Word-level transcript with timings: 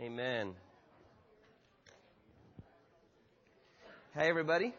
Amen. 0.00 0.54
Hey, 4.14 4.28
everybody. 4.28 4.72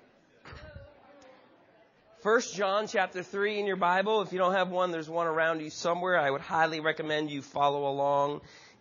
First 2.22 2.56
John 2.56 2.88
chapter 2.88 3.22
3 3.22 3.60
in 3.60 3.66
your 3.66 3.76
Bible. 3.76 4.22
If 4.22 4.32
you 4.32 4.40
don't 4.40 4.54
have 4.54 4.70
one, 4.70 4.92
there's 4.92 5.10
one 5.10 5.28
around 5.28 5.60
you 5.60 5.72
somewhere. 5.72 6.18
I 6.18 6.32
would 6.32 6.40
highly 6.40 6.80
recommend 6.80 7.32
you 7.32 7.42
follow 7.42 7.90
along 7.90 8.40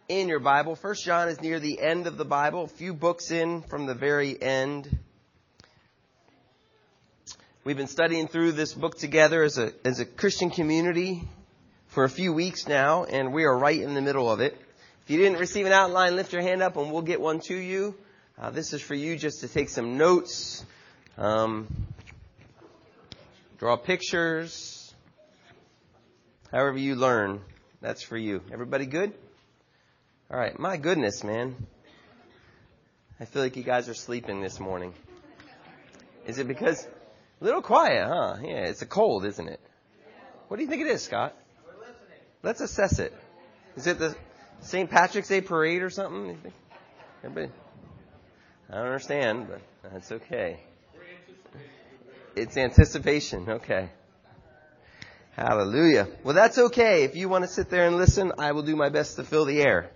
in 0.08 0.28
your 0.28 0.38
Bible. 0.38 0.76
First 0.76 1.04
John 1.04 1.28
is 1.28 1.40
near 1.40 1.58
the 1.58 1.80
end 1.80 2.06
of 2.06 2.16
the 2.16 2.24
Bible, 2.24 2.62
a 2.62 2.68
few 2.68 2.94
books 2.94 3.32
in 3.32 3.62
from 3.62 3.86
the 3.86 3.94
very 3.94 4.40
end. 4.40 4.96
We've 7.64 7.76
been 7.76 7.88
studying 7.88 8.28
through 8.28 8.52
this 8.52 8.74
book 8.74 8.96
together 8.96 9.42
as 9.42 9.58
a, 9.58 9.72
as 9.84 9.98
a 9.98 10.04
Christian 10.04 10.50
community 10.50 11.24
for 11.88 12.04
a 12.04 12.08
few 12.08 12.32
weeks 12.32 12.68
now, 12.68 13.02
and 13.02 13.32
we 13.32 13.42
are 13.42 13.58
right 13.58 13.80
in 13.80 13.94
the 13.94 14.02
middle 14.02 14.30
of 14.30 14.38
it. 14.38 14.56
If 15.08 15.12
you 15.12 15.20
didn't 15.20 15.38
receive 15.38 15.64
an 15.64 15.72
outline, 15.72 16.16
lift 16.16 16.34
your 16.34 16.42
hand 16.42 16.62
up 16.62 16.76
and 16.76 16.92
we'll 16.92 17.00
get 17.00 17.18
one 17.18 17.40
to 17.46 17.56
you. 17.56 17.94
Uh, 18.38 18.50
this 18.50 18.74
is 18.74 18.82
for 18.82 18.94
you 18.94 19.16
just 19.16 19.40
to 19.40 19.48
take 19.48 19.70
some 19.70 19.96
notes, 19.96 20.62
um, 21.16 21.66
draw 23.56 23.78
pictures, 23.78 24.94
however 26.52 26.76
you 26.76 26.94
learn. 26.94 27.40
That's 27.80 28.02
for 28.02 28.18
you. 28.18 28.42
Everybody 28.52 28.84
good? 28.84 29.14
All 30.30 30.38
right. 30.38 30.58
My 30.58 30.76
goodness, 30.76 31.24
man. 31.24 31.56
I 33.18 33.24
feel 33.24 33.40
like 33.40 33.56
you 33.56 33.62
guys 33.62 33.88
are 33.88 33.94
sleeping 33.94 34.42
this 34.42 34.60
morning. 34.60 34.92
Is 36.26 36.38
it 36.38 36.46
because 36.46 36.86
a 37.40 37.44
little 37.44 37.62
quiet, 37.62 38.06
huh? 38.06 38.36
Yeah, 38.42 38.66
it's 38.66 38.82
a 38.82 38.86
cold, 38.86 39.24
isn't 39.24 39.48
it? 39.48 39.60
What 40.48 40.58
do 40.58 40.64
you 40.64 40.68
think 40.68 40.82
it 40.82 40.88
is, 40.88 41.02
Scott? 41.02 41.34
Let's 42.42 42.60
assess 42.60 42.98
it. 42.98 43.14
Is 43.74 43.86
it 43.86 43.98
the 43.98 44.14
St. 44.60 44.90
Patrick's 44.90 45.28
Day 45.28 45.40
parade 45.40 45.82
or 45.82 45.90
something? 45.90 46.38
Everybody? 47.24 47.52
I 48.70 48.74
don't 48.74 48.86
understand, 48.86 49.48
but 49.48 49.60
that's 49.92 50.12
okay. 50.12 50.60
It's 52.36 52.56
anticipation. 52.56 53.48
Okay. 53.48 53.90
Hallelujah. 55.32 56.08
Well, 56.24 56.34
that's 56.34 56.58
okay. 56.58 57.04
If 57.04 57.16
you 57.16 57.28
want 57.28 57.44
to 57.44 57.48
sit 57.48 57.70
there 57.70 57.86
and 57.86 57.96
listen, 57.96 58.32
I 58.38 58.52
will 58.52 58.62
do 58.62 58.76
my 58.76 58.88
best 58.88 59.16
to 59.16 59.24
fill 59.24 59.44
the 59.44 59.60
air. 59.60 59.90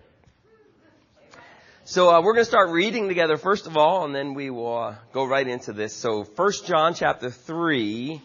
So 1.84 2.10
uh, 2.10 2.22
we're 2.22 2.34
going 2.34 2.44
to 2.44 2.48
start 2.48 2.70
reading 2.70 3.08
together 3.08 3.36
first 3.36 3.66
of 3.66 3.76
all, 3.76 4.04
and 4.04 4.14
then 4.14 4.34
we 4.34 4.50
will 4.50 4.78
uh, 4.78 4.94
go 5.12 5.24
right 5.24 5.46
into 5.46 5.72
this. 5.72 5.94
So 5.94 6.22
First 6.22 6.66
John 6.66 6.94
chapter 6.94 7.28
three, 7.28 8.22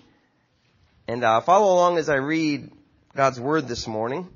and 1.08 1.24
uh, 1.24 1.42
follow 1.42 1.74
along 1.74 1.98
as 1.98 2.08
I 2.08 2.18
read 2.18 2.72
God's 3.16 3.40
word 3.40 3.68
this 3.68 3.88
morning. 3.88 4.30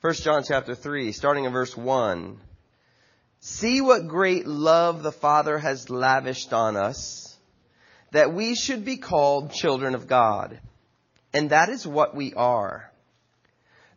1 0.00 0.14
John 0.14 0.44
chapter 0.46 0.76
3, 0.76 1.10
starting 1.10 1.44
in 1.44 1.50
verse 1.52 1.76
1. 1.76 2.38
See 3.40 3.80
what 3.80 4.06
great 4.06 4.46
love 4.46 5.02
the 5.02 5.10
Father 5.10 5.58
has 5.58 5.90
lavished 5.90 6.52
on 6.52 6.76
us, 6.76 7.36
that 8.12 8.32
we 8.32 8.54
should 8.54 8.84
be 8.84 8.98
called 8.98 9.50
children 9.50 9.96
of 9.96 10.06
God. 10.06 10.60
And 11.34 11.50
that 11.50 11.68
is 11.68 11.84
what 11.84 12.14
we 12.14 12.32
are. 12.34 12.92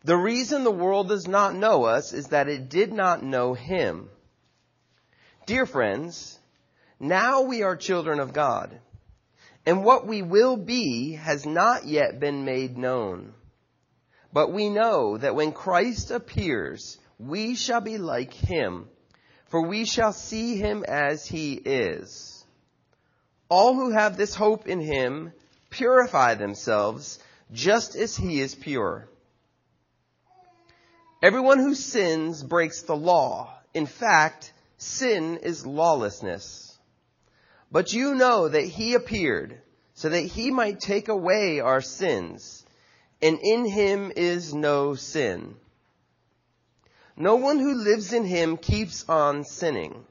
The 0.02 0.16
reason 0.16 0.64
the 0.64 0.72
world 0.72 1.08
does 1.08 1.28
not 1.28 1.54
know 1.54 1.84
us 1.84 2.12
is 2.12 2.26
that 2.28 2.48
it 2.48 2.68
did 2.68 2.92
not 2.92 3.22
know 3.22 3.54
Him. 3.54 4.08
Dear 5.46 5.66
friends, 5.66 6.36
now 6.98 7.42
we 7.42 7.62
are 7.62 7.76
children 7.76 8.18
of 8.18 8.32
God, 8.32 8.76
and 9.64 9.84
what 9.84 10.04
we 10.04 10.22
will 10.22 10.56
be 10.56 11.12
has 11.12 11.46
not 11.46 11.86
yet 11.86 12.18
been 12.18 12.44
made 12.44 12.76
known. 12.76 13.34
But 14.32 14.52
we 14.52 14.70
know 14.70 15.18
that 15.18 15.34
when 15.34 15.52
Christ 15.52 16.10
appears, 16.10 16.98
we 17.18 17.54
shall 17.54 17.80
be 17.80 17.98
like 17.98 18.32
him, 18.32 18.88
for 19.46 19.66
we 19.66 19.84
shall 19.84 20.12
see 20.12 20.56
him 20.56 20.84
as 20.88 21.26
he 21.26 21.54
is. 21.54 22.44
All 23.50 23.74
who 23.74 23.90
have 23.90 24.16
this 24.16 24.34
hope 24.34 24.66
in 24.66 24.80
him 24.80 25.32
purify 25.68 26.34
themselves 26.34 27.18
just 27.52 27.94
as 27.94 28.16
he 28.16 28.40
is 28.40 28.54
pure. 28.54 29.08
Everyone 31.22 31.58
who 31.58 31.74
sins 31.74 32.42
breaks 32.42 32.82
the 32.82 32.96
law. 32.96 33.54
In 33.74 33.86
fact, 33.86 34.52
sin 34.78 35.36
is 35.42 35.66
lawlessness. 35.66 36.78
But 37.70 37.92
you 37.92 38.14
know 38.14 38.48
that 38.48 38.64
he 38.64 38.94
appeared 38.94 39.60
so 39.94 40.08
that 40.08 40.20
he 40.20 40.50
might 40.50 40.80
take 40.80 41.08
away 41.08 41.60
our 41.60 41.82
sins 41.82 42.61
and 43.22 43.38
in 43.38 43.64
him 43.64 44.12
is 44.16 44.52
no 44.52 44.94
sin. 44.94 45.54
No 47.16 47.36
one 47.36 47.60
who 47.60 47.74
lives 47.74 48.12
in 48.12 48.24
him 48.24 48.56
keeps 48.56 49.08
on 49.08 49.44
sinning. 49.44 50.04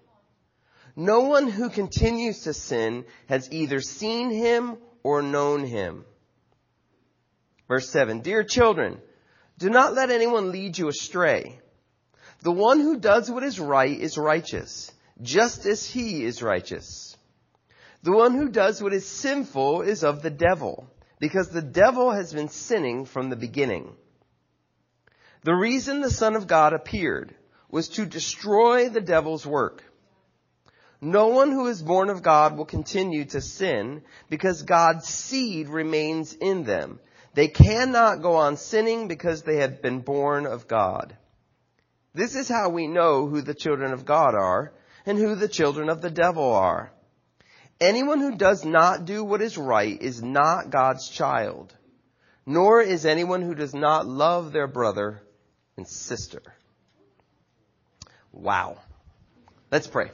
No 0.95 1.21
one 1.21 1.49
who 1.49 1.69
continues 1.69 2.43
to 2.43 2.53
sin 2.53 3.05
has 3.27 3.51
either 3.51 3.81
seen 3.81 4.29
him 4.31 4.77
or 5.03 5.21
known 5.21 5.65
him. 5.65 6.05
Verse 7.67 7.89
7 7.89 8.21
Dear 8.21 8.43
children, 8.43 9.01
do 9.57 9.69
not 9.69 9.93
let 9.93 10.09
anyone 10.09 10.51
lead 10.51 10.77
you 10.77 10.87
astray. 10.87 11.59
The 12.41 12.51
one 12.51 12.79
who 12.79 12.99
does 12.99 13.29
what 13.29 13.43
is 13.43 13.59
right 13.59 13.99
is 13.99 14.17
righteous, 14.17 14.91
just 15.21 15.65
as 15.65 15.85
he 15.85 16.23
is 16.23 16.41
righteous. 16.41 17.15
The 18.03 18.11
one 18.11 18.33
who 18.33 18.49
does 18.49 18.81
what 18.81 18.93
is 18.93 19.07
sinful 19.07 19.81
is 19.81 20.03
of 20.03 20.21
the 20.21 20.31
devil 20.31 20.87
because 21.21 21.49
the 21.49 21.61
devil 21.61 22.11
has 22.11 22.33
been 22.33 22.49
sinning 22.49 23.05
from 23.05 23.29
the 23.29 23.35
beginning. 23.35 23.95
The 25.43 25.53
reason 25.53 26.01
the 26.01 26.09
Son 26.09 26.35
of 26.35 26.47
God 26.47 26.73
appeared 26.73 27.35
was 27.69 27.89
to 27.89 28.07
destroy 28.07 28.89
the 28.89 29.01
devil's 29.01 29.45
work. 29.45 29.83
No 30.99 31.27
one 31.27 31.51
who 31.51 31.67
is 31.67 31.81
born 31.81 32.09
of 32.09 32.23
God 32.23 32.57
will 32.57 32.65
continue 32.65 33.25
to 33.25 33.39
sin 33.39 34.01
because 34.31 34.63
God's 34.63 35.07
seed 35.07 35.69
remains 35.69 36.33
in 36.33 36.63
them. 36.63 36.99
They 37.35 37.47
cannot 37.49 38.23
go 38.23 38.33
on 38.33 38.57
sinning 38.57 39.07
because 39.07 39.43
they 39.43 39.57
have 39.57 39.81
been 39.81 39.99
born 39.99 40.47
of 40.47 40.67
God. 40.67 41.15
This 42.15 42.35
is 42.35 42.49
how 42.49 42.69
we 42.69 42.87
know 42.87 43.27
who 43.27 43.41
the 43.41 43.53
children 43.53 43.93
of 43.93 44.05
God 44.05 44.33
are 44.33 44.73
and 45.05 45.19
who 45.19 45.35
the 45.35 45.47
children 45.47 45.87
of 45.87 46.01
the 46.01 46.11
devil 46.11 46.51
are. 46.51 46.91
Anyone 47.81 48.19
who 48.19 48.37
does 48.37 48.63
not 48.63 49.05
do 49.05 49.23
what 49.23 49.41
is 49.41 49.57
right 49.57 49.99
is 49.99 50.21
not 50.21 50.69
God's 50.69 51.09
child, 51.09 51.73
nor 52.45 52.79
is 52.79 53.07
anyone 53.07 53.41
who 53.41 53.55
does 53.55 53.73
not 53.73 54.05
love 54.05 54.53
their 54.53 54.67
brother 54.67 55.19
and 55.77 55.87
sister. 55.87 56.43
Wow. 58.31 58.77
Let's 59.71 59.87
pray. 59.87 60.11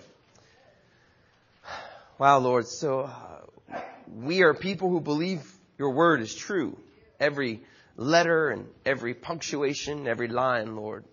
Wow, 2.17 2.39
Lord. 2.39 2.67
So 2.67 3.01
uh, 3.01 3.81
we 4.15 4.43
are 4.43 4.53
people 4.53 4.89
who 4.89 5.01
believe 5.01 5.41
your 5.77 5.91
word 5.91 6.21
is 6.21 6.33
true. 6.33 6.77
Every 7.19 7.59
letter 7.97 8.49
and 8.49 8.69
every 8.85 9.13
punctuation, 9.13 10.07
every 10.07 10.29
line, 10.29 10.77
Lord. 10.77 11.03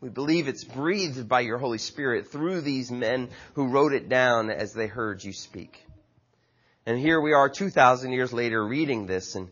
We 0.00 0.08
believe 0.10 0.46
it's 0.46 0.62
breathed 0.62 1.28
by 1.28 1.40
your 1.40 1.58
Holy 1.58 1.78
Spirit 1.78 2.28
through 2.28 2.60
these 2.60 2.92
men 2.92 3.30
who 3.54 3.66
wrote 3.66 3.92
it 3.92 4.08
down 4.08 4.50
as 4.50 4.72
they 4.72 4.86
heard 4.86 5.24
you 5.24 5.32
speak. 5.32 5.82
And 6.86 7.00
here 7.00 7.20
we 7.20 7.32
are 7.32 7.48
2,000 7.48 8.12
years 8.12 8.32
later 8.32 8.64
reading 8.64 9.06
this, 9.06 9.34
and 9.34 9.48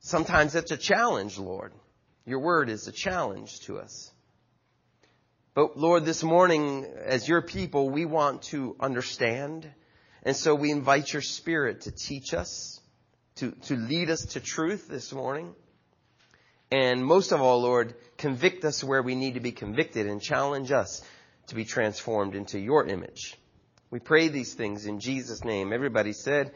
sometimes 0.00 0.56
it's 0.56 0.72
a 0.72 0.76
challenge, 0.76 1.38
Lord. 1.38 1.72
Your 2.26 2.40
word 2.40 2.68
is 2.68 2.88
a 2.88 2.92
challenge 2.92 3.60
to 3.60 3.78
us. 3.78 4.10
But 5.54 5.76
Lord, 5.76 6.04
this 6.04 6.24
morning, 6.24 6.86
as 7.04 7.28
your 7.28 7.40
people, 7.40 7.88
we 7.88 8.04
want 8.04 8.42
to 8.50 8.74
understand. 8.80 9.70
And 10.24 10.34
so 10.34 10.56
we 10.56 10.72
invite 10.72 11.12
your 11.12 11.22
spirit 11.22 11.82
to 11.82 11.92
teach 11.92 12.34
us, 12.34 12.80
to, 13.36 13.52
to 13.66 13.76
lead 13.76 14.10
us 14.10 14.26
to 14.32 14.40
truth 14.40 14.88
this 14.88 15.12
morning. 15.12 15.54
And 16.72 17.04
most 17.04 17.30
of 17.30 17.40
all, 17.40 17.62
Lord, 17.62 17.94
convict 18.16 18.64
us 18.64 18.82
where 18.82 19.02
we 19.02 19.14
need 19.14 19.34
to 19.34 19.40
be 19.40 19.52
convicted 19.52 20.08
and 20.08 20.20
challenge 20.20 20.72
us 20.72 21.00
to 21.46 21.54
be 21.54 21.64
transformed 21.64 22.34
into 22.34 22.58
your 22.58 22.86
image. 22.86 23.39
We 23.90 23.98
pray 23.98 24.28
these 24.28 24.54
things 24.54 24.86
in 24.86 25.00
Jesus' 25.00 25.42
name. 25.42 25.72
Everybody 25.72 26.12
said, 26.12 26.52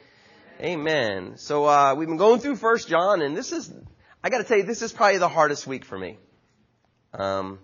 Amen. 0.61 1.33
So 1.37 1.65
uh, 1.65 1.97
we've 1.97 2.07
been 2.07 2.17
going 2.17 2.39
through 2.39 2.55
First 2.55 2.87
John, 2.89 3.23
and 3.23 3.37
this 3.37 3.51
is, 3.51 3.73
I 4.23 4.31
got 4.31 4.39
to 4.39 4.45
tell 4.45 4.57
you, 4.57 4.63
this 4.63 4.83
is 4.83 4.93
probably 4.93 5.19
the 5.19 5.29
hardest 5.29 5.67
week 5.67 5.85
for 5.85 5.99
me. 5.99 6.17
Um, 7.13 7.59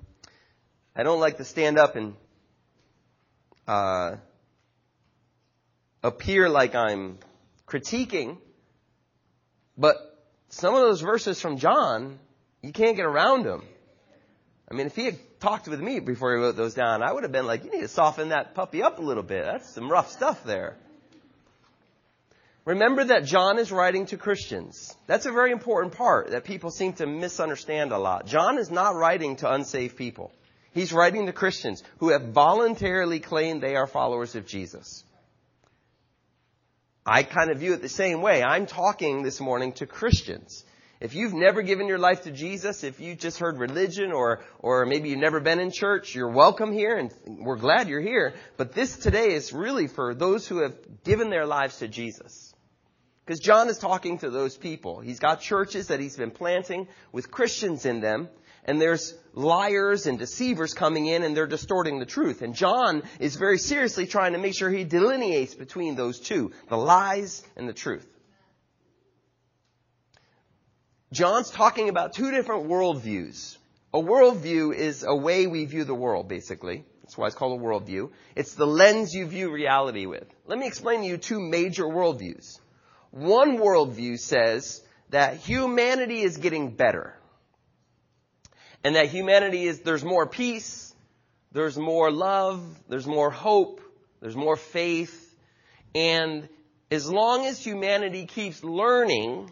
I 0.97 1.05
don't 1.05 1.21
like 1.21 1.37
to 1.37 1.45
stand 1.45 1.79
up 1.79 1.95
and 1.95 2.15
uh, 3.69 4.17
appear 6.03 6.49
like 6.49 6.75
I'm 6.75 7.19
critiquing, 7.69 8.39
but 9.79 9.97
some 10.49 10.75
of 10.75 10.81
those 10.81 11.01
verses 11.01 11.41
from 11.41 11.59
John, 11.59 12.19
you 12.61 12.73
can't 12.73 12.97
get 12.97 13.07
around 13.07 13.45
them. 13.45 13.63
I 14.71 14.77
mean, 14.77 14.87
if 14.87 14.95
he 14.95 15.07
had 15.07 15.19
talked 15.41 15.67
with 15.67 15.81
me 15.81 15.99
before 15.99 16.33
he 16.33 16.41
wrote 16.41 16.57
those 16.57 16.75
down, 16.75 17.03
I 17.03 17.13
would 17.13 17.25
have 17.25 17.33
been 17.33 17.47
like, 17.47 17.65
you 17.65 17.73
need 17.73 17.81
to 17.81 17.89
soften 17.89 18.29
that 18.29 18.55
puppy 18.55 18.83
up 18.83 18.99
a 18.99 19.03
little 19.03 19.25
bit. 19.25 19.45
That's 19.45 19.75
some 19.75 19.91
rough 19.91 20.11
stuff 20.13 20.45
there. 20.45 20.77
Remember 22.65 23.03
that 23.05 23.25
John 23.25 23.59
is 23.59 23.73
writing 23.73 24.07
to 24.07 24.17
Christians. 24.17 24.95
That's 25.09 25.27
a 25.27 25.33
very 25.33 25.51
important 25.51 25.95
part 25.95 26.31
that 26.31 26.45
people 26.45 26.71
seem 26.71 26.93
to 26.95 27.07
misunderstand 27.07 27.91
a 27.91 27.99
lot. 27.99 28.27
John 28.27 28.59
is 28.59 28.71
not 28.71 28.95
writing 28.95 29.37
to 29.37 29.53
unsaved 29.53 29.97
people. 29.97 30.31
He's 30.73 30.93
writing 30.93 31.27
to 31.27 31.33
Christians 31.33 31.83
who 31.99 32.11
have 32.11 32.29
voluntarily 32.29 33.19
claimed 33.19 33.63
they 33.63 33.75
are 33.75 33.89
followers 33.89 34.37
of 34.37 34.47
Jesus. 34.47 35.03
I 37.05 37.25
kind 37.25 37.51
of 37.51 37.59
view 37.59 37.73
it 37.73 37.83
the 37.83 37.89
same 37.89 38.23
way. 38.23 38.43
I'm 38.45 38.67
talking 38.67 39.23
this 39.23 39.41
morning 39.41 39.73
to 39.75 39.87
Christians. 39.87 40.65
If 41.01 41.15
you've 41.15 41.33
never 41.33 41.63
given 41.63 41.87
your 41.87 41.99
life 41.99 42.25
to 42.25 42.31
Jesus, 42.31 42.85
if 42.85 43.01
you 43.01 43.15
just 43.15 43.39
heard 43.39 43.59
religion 43.59 44.13
or, 44.13 44.45
or 44.59 44.85
maybe 44.85 45.09
you've 45.09 45.19
never 45.19 45.41
been 45.41 45.59
in 45.59 45.71
church, 45.73 46.15
you're 46.15 46.29
welcome 46.29 46.73
here 46.73 46.99
and 46.99 47.11
we're 47.43 47.57
glad 47.57 47.89
you're 47.89 48.03
here. 48.03 48.35
But 48.59 48.75
this 48.75 48.99
today 48.99 49.33
is 49.33 49.51
really 49.51 49.87
for 49.87 50.15
those 50.15 50.47
who 50.47 50.59
have 50.59 50.75
given 51.03 51.31
their 51.31 51.47
lives 51.47 51.79
to 51.79 51.89
Jesus. 51.89 52.55
Because 53.25 53.41
John 53.41 53.71
is 53.71 53.79
talking 53.79 54.19
to 54.19 54.29
those 54.29 54.59
people. 54.59 55.01
He's 55.01 55.21
got 55.21 55.41
churches 55.41 55.87
that 55.87 56.01
he's 56.01 56.17
been 56.17 56.33
planting 56.33 56.87
with 57.13 57.31
Christians 57.31 57.87
in 57.87 58.01
them 58.01 58.29
and 58.65 58.79
there's 58.79 59.15
liars 59.33 60.07
and 60.07 60.19
deceivers 60.19 60.75
coming 60.75 61.07
in 61.07 61.23
and 61.23 61.35
they're 61.35 61.47
distorting 61.47 61.99
the 61.99 62.05
truth. 62.05 62.43
And 62.43 62.55
John 62.55 63.05
is 63.19 63.37
very 63.37 63.57
seriously 63.57 64.07
trying 64.07 64.35
to 64.35 64.39
make 64.39 64.55
sure 64.55 64.69
he 64.69 64.85
delineates 64.85 65.55
between 65.55 65.95
those 65.95 66.21
two, 66.21 66.53
the 66.69 66.77
lies 66.77 67.43
and 67.57 67.67
the 67.67 67.73
truth. 67.73 68.07
John's 71.13 71.51
talking 71.51 71.89
about 71.89 72.13
two 72.13 72.31
different 72.31 72.69
worldviews. 72.69 73.57
A 73.93 73.99
worldview 73.99 74.75
is 74.75 75.05
a 75.07 75.15
way 75.15 75.47
we 75.47 75.65
view 75.65 75.85
the 75.85 75.95
world, 75.95 76.29
basically. 76.29 76.85
That's 77.03 77.19
why 77.19 77.27
it's 77.27 77.35
called 77.35 77.61
a 77.61 77.65
worldview. 77.65 78.11
It's 78.37 78.55
the 78.55 78.67
lens 78.67 79.13
you 79.13 79.27
view 79.27 79.51
reality 79.51 80.07
with. 80.07 80.27
Let 80.47 80.59
me 80.59 80.69
explain 80.69 81.01
to 81.01 81.07
you 81.07 81.17
two 81.17 81.41
major 81.41 81.85
worldviews. 81.85 82.61
One 83.11 83.59
worldview 83.59 84.19
says 84.21 84.83
that 85.09 85.39
humanity 85.39 86.21
is 86.21 86.37
getting 86.37 86.77
better 86.77 87.17
and 88.85 88.95
that 88.95 89.07
humanity 89.07 89.65
is, 89.65 89.81
there's 89.81 90.05
more 90.05 90.27
peace, 90.27 90.95
there's 91.53 91.77
more 91.77 92.11
love, 92.11 92.63
there's 92.89 93.07
more 93.07 93.31
hope, 93.31 93.81
there's 94.21 94.37
more 94.37 94.57
faith, 94.57 95.35
and 95.95 96.49
as 96.91 97.11
long 97.11 97.47
as 97.47 97.63
humanity 97.63 98.27
keeps 98.27 98.63
learning, 98.65 99.51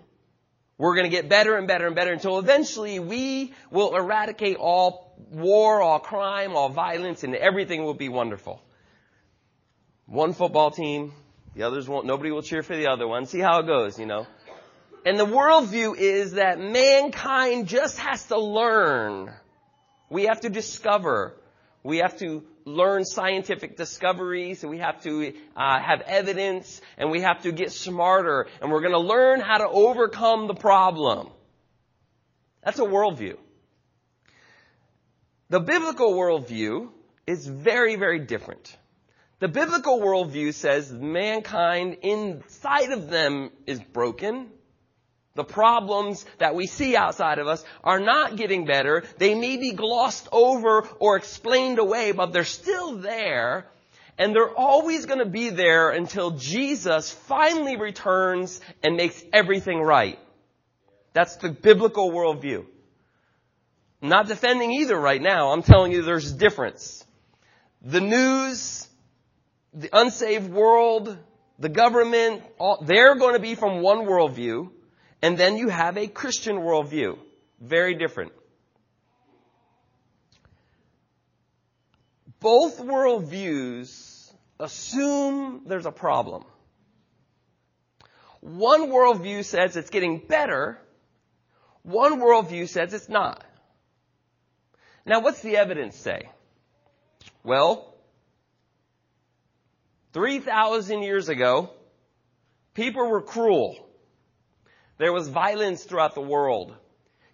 we're 0.79 0.95
going 0.95 1.11
to 1.11 1.15
get 1.15 1.29
better 1.29 1.57
and 1.57 1.67
better 1.67 1.87
and 1.87 1.97
better 1.97 2.13
until 2.13 2.39
eventually 2.39 3.01
we 3.01 3.53
will 3.71 3.97
eradicate 3.97 4.57
all 4.57 5.17
war, 5.31 5.83
all 5.83 5.99
crime, 5.99 6.55
all 6.55 6.69
violence, 6.69 7.25
and 7.25 7.35
everything 7.35 7.85
will 7.85 7.95
be 7.95 8.09
wonderful. 8.09 8.63
One 10.07 10.33
football 10.33 10.71
team, 10.71 11.13
the 11.55 11.65
others 11.65 11.89
won't, 11.89 12.07
nobody 12.07 12.31
will 12.31 12.43
cheer 12.43 12.63
for 12.63 12.77
the 12.77 12.87
other 12.87 13.07
one. 13.09 13.27
See 13.27 13.41
how 13.41 13.59
it 13.59 13.67
goes, 13.67 13.99
you 13.99 14.07
know. 14.07 14.27
And 15.05 15.19
the 15.19 15.27
worldview 15.27 15.97
is 15.97 16.33
that 16.33 16.61
mankind 16.61 17.67
just 17.67 17.99
has 17.99 18.27
to 18.27 18.39
learn. 18.39 19.33
We 20.09 20.25
have 20.25 20.41
to 20.43 20.49
discover. 20.49 21.35
We 21.83 21.99
have 21.99 22.19
to 22.19 22.45
learn 22.69 23.05
scientific 23.05 23.77
discoveries 23.77 24.63
and 24.63 24.71
we 24.71 24.79
have 24.79 25.03
to 25.03 25.33
uh, 25.57 25.81
have 25.81 26.03
evidence 26.03 26.81
and 26.97 27.11
we 27.11 27.21
have 27.23 27.43
to 27.43 27.53
get 27.53 27.73
smarter 27.73 28.47
and 28.61 28.71
we're 28.71 28.81
going 28.81 28.93
to 28.93 28.99
learn 28.99 29.41
how 29.41 29.59
to 29.59 29.69
overcome 29.69 30.47
the 30.47 30.55
problem. 30.55 31.29
That's 32.63 32.79
a 32.79 32.85
worldview. 32.85 33.37
The 35.51 35.61
biblical 35.61 36.13
worldview 36.13 36.91
is 37.27 37.47
very, 37.47 37.97
very 37.97 38.19
different. 38.19 38.77
The 39.39 39.49
biblical 39.49 40.01
worldview 40.01 40.53
says 40.53 40.93
mankind 40.93 41.99
inside 42.03 42.91
of 42.93 43.09
them 43.09 43.51
is 43.67 43.81
broken 43.81 44.51
the 45.39 45.45
problems 45.45 46.27
that 46.39 46.55
we 46.57 46.67
see 46.67 46.97
outside 46.97 47.39
of 47.39 47.47
us 47.47 47.65
are 47.85 48.01
not 48.01 48.37
getting 48.37 48.67
better. 48.67 49.05
They 49.19 49.37
may 49.37 49.57
be 49.57 49.73
glossed 49.73 50.29
over 50.33 50.83
or 50.99 51.17
explained 51.17 51.79
away, 51.79 52.11
but 52.11 52.33
they're 52.33 52.45
still 52.45 52.97
there. 52.97 53.67
And 54.19 54.35
they're 54.35 54.51
always 54.51 55.07
going 55.07 55.21
to 55.21 55.31
be 55.31 55.51
there 55.51 55.91
until 55.91 56.33
Jesus 56.33 57.13
finally 57.13 57.77
returns 57.77 58.61
and 58.83 58.97
makes 58.97 59.23
everything 59.33 59.81
right. 59.81 60.19
That's 61.13 61.37
the 61.37 61.51
biblical 61.51 62.11
worldview. 62.11 62.67
I'm 64.03 64.09
not 64.09 64.27
defending 64.27 64.73
either 64.73 64.99
right 64.99 65.23
now. 65.23 65.53
I'm 65.53 65.63
telling 65.63 65.93
you 65.93 66.03
there's 66.03 66.33
a 66.33 66.37
difference. 66.37 67.05
The 67.83 68.01
news, 68.01 68.89
the 69.73 69.89
unsaved 69.93 70.51
world, 70.51 71.17
the 71.61 71.69
government, 71.69 72.43
all, 72.59 72.83
they're 72.85 73.15
going 73.15 73.35
to 73.35 73.41
be 73.41 73.55
from 73.55 73.83
one 73.83 73.99
worldview. 73.99 74.71
And 75.23 75.37
then 75.37 75.57
you 75.57 75.69
have 75.69 75.97
a 75.97 76.07
Christian 76.07 76.57
worldview. 76.57 77.19
Very 77.61 77.95
different. 77.95 78.33
Both 82.41 82.81
worldviews 82.81 84.33
assume 84.61 85.63
there's 85.67 85.87
a 85.87 85.93
problem. 85.93 86.45
One 88.41 88.91
worldview 88.91 89.45
says 89.45 89.77
it's 89.77 89.91
getting 89.91 90.19
better. 90.19 90.81
One 91.83 92.21
worldview 92.21 92.69
says 92.69 92.95
it's 92.95 93.09
not. 93.09 93.45
Now, 95.05 95.21
what's 95.21 95.41
the 95.41 95.57
evidence 95.57 95.97
say? 95.97 96.29
Well, 97.43 97.95
3,000 100.13 101.03
years 101.03 101.29
ago, 101.29 101.71
people 102.75 103.09
were 103.09 103.23
cruel. 103.23 103.88
There 104.99 105.13
was 105.13 105.29
violence 105.29 105.85
throughout 105.85 106.15
the 106.15 106.21
world. 106.21 106.75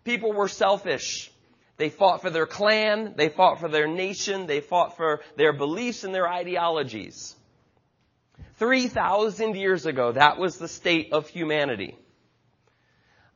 People 0.04 0.32
were 0.32 0.48
selfish. 0.48 1.30
They 1.76 1.88
fought 1.88 2.22
for 2.22 2.30
their 2.30 2.46
clan, 2.46 3.14
they 3.16 3.28
fought 3.28 3.58
for 3.58 3.68
their 3.68 3.88
nation, 3.88 4.46
they 4.46 4.60
fought 4.60 4.96
for 4.96 5.22
their 5.36 5.52
beliefs 5.52 6.04
and 6.04 6.14
their 6.14 6.28
ideologies. 6.28 7.34
3,000 8.58 9.56
years 9.56 9.84
ago, 9.84 10.12
that 10.12 10.38
was 10.38 10.58
the 10.58 10.68
state 10.68 11.12
of 11.12 11.28
humanity. 11.28 11.98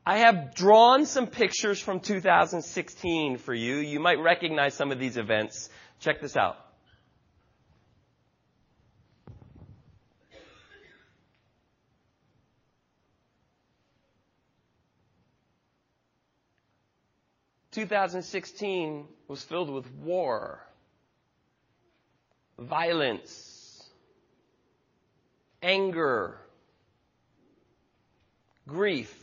I 0.07 0.19
have 0.19 0.55
drawn 0.55 1.05
some 1.05 1.27
pictures 1.27 1.81
from 1.81 2.01
2016 2.01 3.39
for 3.39 3.53
you. 3.53 3.77
You 3.77 3.99
might 3.99 4.21
recognize 4.21 4.75
some 4.75 4.93
of 4.93 5.01
these 5.01 5.17
events. 5.17 5.69
Check 6.01 6.21
this 6.21 6.37
out. 6.37 6.57
2016 17.73 19.07
was 19.29 19.43
filled 19.43 19.71
with 19.71 19.91
war, 19.97 20.61
violence, 22.59 23.85
anger, 25.63 26.39
grief, 28.67 29.15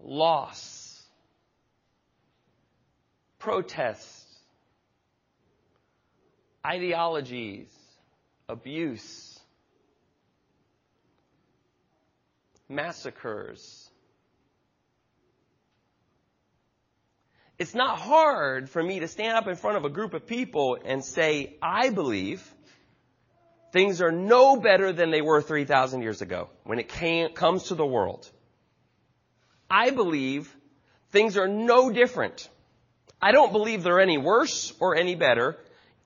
loss, 0.00 1.02
protests, 3.38 4.24
ideologies, 6.66 7.68
abuse, 8.48 9.38
massacres 12.68 13.83
it's 17.58 17.74
not 17.74 17.98
hard 17.98 18.68
for 18.68 18.82
me 18.82 19.00
to 19.00 19.08
stand 19.08 19.36
up 19.36 19.46
in 19.46 19.56
front 19.56 19.76
of 19.76 19.84
a 19.84 19.88
group 19.88 20.14
of 20.14 20.26
people 20.26 20.76
and 20.84 21.04
say, 21.04 21.56
I 21.62 21.90
believe 21.90 22.52
things 23.72 24.00
are 24.00 24.12
no 24.12 24.56
better 24.56 24.92
than 24.92 25.10
they 25.10 25.22
were 25.22 25.40
3,000 25.40 26.02
years 26.02 26.20
ago 26.20 26.48
when 26.64 26.78
it 26.78 26.88
came, 26.88 27.30
comes 27.30 27.64
to 27.64 27.74
the 27.74 27.86
world. 27.86 28.28
I 29.70 29.90
believe 29.90 30.54
things 31.10 31.36
are 31.36 31.48
no 31.48 31.90
different. 31.90 32.48
I 33.22 33.32
don't 33.32 33.52
believe 33.52 33.82
they're 33.82 34.00
any 34.00 34.18
worse 34.18 34.72
or 34.80 34.96
any 34.96 35.14
better. 35.14 35.56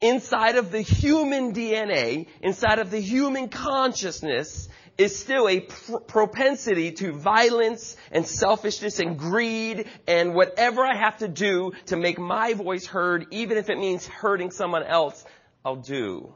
Inside 0.01 0.57
of 0.57 0.71
the 0.71 0.81
human 0.81 1.53
DNA, 1.53 2.29
inside 2.41 2.79
of 2.79 2.91
the 2.91 3.01
human 3.01 3.49
consciousness, 3.49 4.69
is 4.99 5.17
still 5.17 5.49
a 5.49 5.61
pr- 5.61 5.99
propensity 5.99 6.91
to 6.91 7.13
violence 7.13 7.97
and 8.11 8.27
selfishness 8.27 8.99
and 8.99 9.17
greed 9.17 9.87
and 10.09 10.35
whatever 10.35 10.85
I 10.85 10.97
have 10.97 11.19
to 11.19 11.29
do 11.29 11.73
to 11.87 11.97
make 11.97 12.19
my 12.19 12.55
voice 12.55 12.85
heard, 12.85 13.27
even 13.31 13.57
if 13.57 13.71
it 13.71 13.79
means 13.79 14.07
hurting 14.07 14.51
someone 14.51 14.83
else, 14.83 15.25
I'll 15.65 15.77
do. 15.77 16.35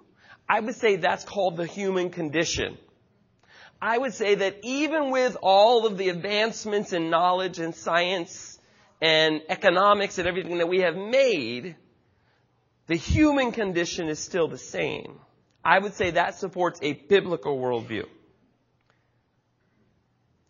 I 0.49 0.61
would 0.61 0.77
say 0.77 0.97
that's 0.97 1.25
called 1.25 1.57
the 1.57 1.67
human 1.67 2.11
condition. 2.11 2.79
I 3.81 3.99
would 3.99 4.15
say 4.15 4.37
that 4.37 4.61
even 4.63 5.11
with 5.11 5.37
all 5.43 5.87
of 5.87 5.99
the 5.99 6.09
advancements 6.09 6.93
in 6.93 7.11
knowledge 7.11 7.59
and 7.59 7.75
science 7.75 8.61
and 9.01 9.43
economics 9.49 10.19
and 10.19 10.29
everything 10.29 10.59
that 10.59 10.69
we 10.69 10.83
have 10.83 10.95
made, 10.95 11.75
the 12.87 12.95
human 12.95 13.51
condition 13.51 14.09
is 14.09 14.21
still 14.21 14.47
the 14.47 14.59
same. 14.59 15.19
I 15.65 15.81
would 15.81 15.95
say 15.95 16.13
that 16.13 16.37
supports 16.37 16.79
a 16.81 16.93
biblical 16.93 17.59
worldview 17.59 18.07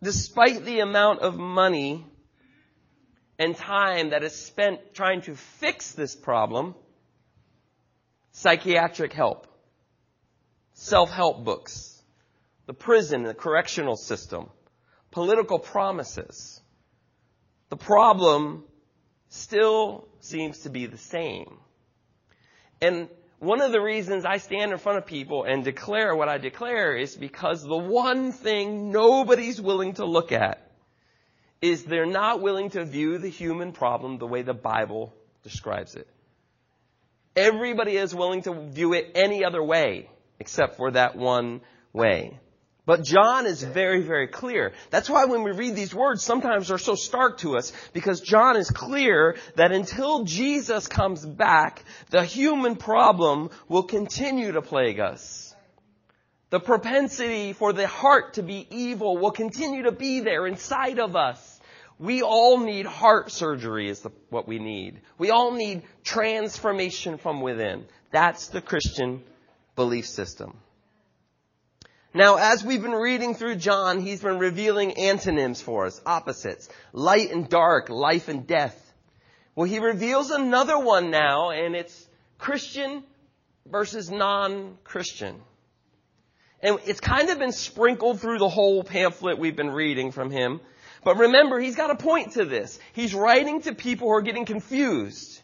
despite 0.03 0.65
the 0.65 0.81
amount 0.81 1.21
of 1.21 1.37
money 1.37 2.05
and 3.39 3.55
time 3.55 4.11
that 4.11 4.23
is 4.23 4.35
spent 4.35 4.93
trying 4.93 5.21
to 5.21 5.35
fix 5.35 5.93
this 5.93 6.15
problem, 6.15 6.75
psychiatric 8.31 9.13
help, 9.13 9.47
self-help 10.73 11.43
books, 11.43 12.01
the 12.65 12.73
prison, 12.73 13.23
the 13.23 13.33
correctional 13.33 13.95
system, 13.95 14.49
political 15.11 15.59
promises. 15.59 16.61
The 17.69 17.77
problem 17.77 18.63
still 19.29 20.07
seems 20.19 20.59
to 20.59 20.69
be 20.69 20.85
the 20.85 20.97
same. 20.97 21.57
And 22.81 23.09
one 23.43 23.59
of 23.59 23.73
the 23.73 23.81
reasons 23.81 24.23
I 24.23 24.37
stand 24.37 24.71
in 24.71 24.77
front 24.77 24.99
of 24.99 25.05
people 25.05 25.43
and 25.43 25.65
declare 25.65 26.15
what 26.15 26.29
I 26.29 26.37
declare 26.37 26.95
is 26.95 27.13
because 27.15 27.61
the 27.61 27.77
one 27.77 28.31
thing 28.31 28.89
nobody's 28.89 29.59
willing 29.59 29.95
to 29.95 30.05
look 30.05 30.31
at 30.31 30.71
is 31.61 31.83
they're 31.83 32.05
not 32.05 32.41
willing 32.41 32.69
to 32.69 32.85
view 32.85 33.17
the 33.17 33.29
human 33.29 33.73
problem 33.73 34.17
the 34.17 34.27
way 34.27 34.43
the 34.43 34.53
Bible 34.53 35.13
describes 35.43 35.95
it. 35.95 36.07
Everybody 37.35 37.97
is 37.97 38.15
willing 38.15 38.43
to 38.43 38.53
view 38.69 38.93
it 38.93 39.11
any 39.13 39.43
other 39.43 39.61
way 39.61 40.09
except 40.39 40.77
for 40.77 40.91
that 40.91 41.17
one 41.17 41.59
way. 41.91 42.39
But 42.85 43.03
John 43.03 43.45
is 43.45 43.63
very, 43.63 44.01
very 44.01 44.27
clear. 44.27 44.73
That's 44.89 45.09
why 45.09 45.25
when 45.25 45.43
we 45.43 45.51
read 45.51 45.75
these 45.75 45.95
words, 45.95 46.21
sometimes 46.21 46.67
they're 46.67 46.77
so 46.77 46.95
stark 46.95 47.37
to 47.39 47.55
us, 47.55 47.71
because 47.93 48.19
John 48.19 48.57
is 48.57 48.69
clear 48.69 49.37
that 49.55 49.71
until 49.71 50.25
Jesus 50.25 50.87
comes 50.87 51.25
back, 51.25 51.83
the 52.09 52.25
human 52.25 52.75
problem 52.75 53.51
will 53.69 53.83
continue 53.83 54.51
to 54.51 54.61
plague 54.61 54.99
us. 54.99 55.55
The 56.49 56.59
propensity 56.59 57.53
for 57.53 57.71
the 57.71 57.87
heart 57.87 58.33
to 58.33 58.43
be 58.43 58.67
evil 58.69 59.17
will 59.17 59.31
continue 59.31 59.83
to 59.83 59.91
be 59.91 60.19
there 60.19 60.45
inside 60.45 60.99
of 60.99 61.15
us. 61.15 61.61
We 61.99 62.21
all 62.21 62.59
need 62.59 62.85
heart 62.85 63.31
surgery 63.31 63.87
is 63.87 64.01
the, 64.01 64.11
what 64.29 64.45
we 64.47 64.59
need. 64.59 64.99
We 65.17 65.31
all 65.31 65.51
need 65.51 65.83
transformation 66.03 67.17
from 67.17 67.39
within. 67.39 67.85
That's 68.11 68.47
the 68.49 68.61
Christian 68.61 69.23
belief 69.75 70.05
system. 70.05 70.57
Now, 72.15 72.35
as 72.35 72.63
we've 72.63 72.81
been 72.81 72.91
reading 72.91 73.33
through 73.33 73.55
John, 73.55 73.99
he's 73.99 74.21
been 74.21 74.37
revealing 74.37 74.93
antonyms 74.93 75.61
for 75.61 75.87
us, 75.87 75.99
opposites, 76.05 76.69
light 76.91 77.31
and 77.31 77.49
dark, 77.49 77.89
life 77.89 78.27
and 78.27 78.45
death. 78.45 78.79
Well, 79.55 79.67
he 79.67 79.79
reveals 79.79 80.29
another 80.29 80.77
one 80.77 81.09
now, 81.09 81.49
and 81.49 81.75
it's 81.75 82.07
Christian 82.37 83.03
versus 83.65 84.11
non-Christian. 84.11 85.41
And 86.61 86.77
it's 86.85 86.99
kind 86.99 87.29
of 87.29 87.39
been 87.39 87.51
sprinkled 87.51 88.21
through 88.21 88.37
the 88.37 88.49
whole 88.49 88.83
pamphlet 88.83 89.39
we've 89.39 89.55
been 89.55 89.71
reading 89.71 90.11
from 90.11 90.29
him. 90.29 90.61
But 91.03 91.17
remember, 91.17 91.59
he's 91.59 91.75
got 91.75 91.89
a 91.89 91.95
point 91.95 92.33
to 92.33 92.45
this. 92.45 92.79
He's 92.93 93.15
writing 93.15 93.61
to 93.63 93.73
people 93.73 94.07
who 94.07 94.13
are 94.13 94.21
getting 94.21 94.45
confused. 94.45 95.41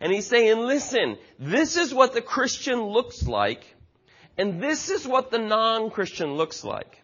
And 0.00 0.12
he's 0.12 0.26
saying, 0.26 0.58
listen, 0.58 1.16
this 1.38 1.78
is 1.78 1.94
what 1.94 2.12
the 2.12 2.22
Christian 2.22 2.82
looks 2.82 3.26
like, 3.26 3.64
and 4.40 4.58
this 4.58 4.88
is 4.88 5.06
what 5.06 5.30
the 5.30 5.38
non-Christian 5.38 6.32
looks 6.32 6.64
like. 6.64 7.02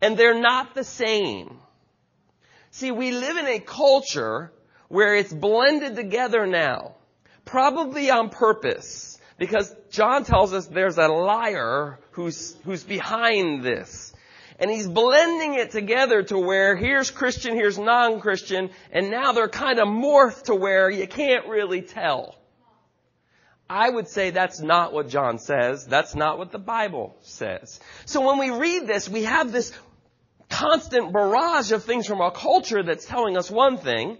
And 0.00 0.16
they're 0.16 0.40
not 0.40 0.74
the 0.74 0.82
same. 0.82 1.60
See, 2.72 2.90
we 2.90 3.12
live 3.12 3.36
in 3.36 3.46
a 3.46 3.60
culture 3.60 4.52
where 4.88 5.14
it's 5.14 5.32
blended 5.32 5.94
together 5.94 6.44
now, 6.44 6.96
probably 7.44 8.10
on 8.10 8.28
purpose, 8.28 9.20
because 9.38 9.72
John 9.92 10.24
tells 10.24 10.52
us 10.52 10.66
there's 10.66 10.98
a 10.98 11.06
liar 11.06 12.00
who's, 12.10 12.56
who's 12.64 12.82
behind 12.82 13.62
this. 13.62 14.12
And 14.58 14.68
he's 14.68 14.88
blending 14.88 15.54
it 15.54 15.70
together 15.70 16.24
to 16.24 16.38
where 16.40 16.74
here's 16.74 17.12
Christian, 17.12 17.54
here's 17.54 17.78
non-Christian, 17.78 18.70
and 18.90 19.12
now 19.12 19.30
they're 19.30 19.48
kind 19.48 19.78
of 19.78 19.86
morphed 19.86 20.46
to 20.46 20.56
where 20.56 20.90
you 20.90 21.06
can't 21.06 21.46
really 21.46 21.82
tell. 21.82 22.41
I 23.68 23.88
would 23.88 24.08
say 24.08 24.30
that's 24.30 24.60
not 24.60 24.92
what 24.92 25.08
John 25.08 25.38
says. 25.38 25.86
That's 25.86 26.14
not 26.14 26.38
what 26.38 26.52
the 26.52 26.58
Bible 26.58 27.16
says. 27.22 27.80
So 28.04 28.26
when 28.26 28.38
we 28.38 28.50
read 28.50 28.86
this, 28.86 29.08
we 29.08 29.24
have 29.24 29.50
this 29.50 29.72
constant 30.50 31.12
barrage 31.12 31.72
of 31.72 31.84
things 31.84 32.06
from 32.06 32.20
our 32.20 32.30
culture 32.30 32.82
that's 32.82 33.06
telling 33.06 33.36
us 33.36 33.50
one 33.50 33.78
thing, 33.78 34.18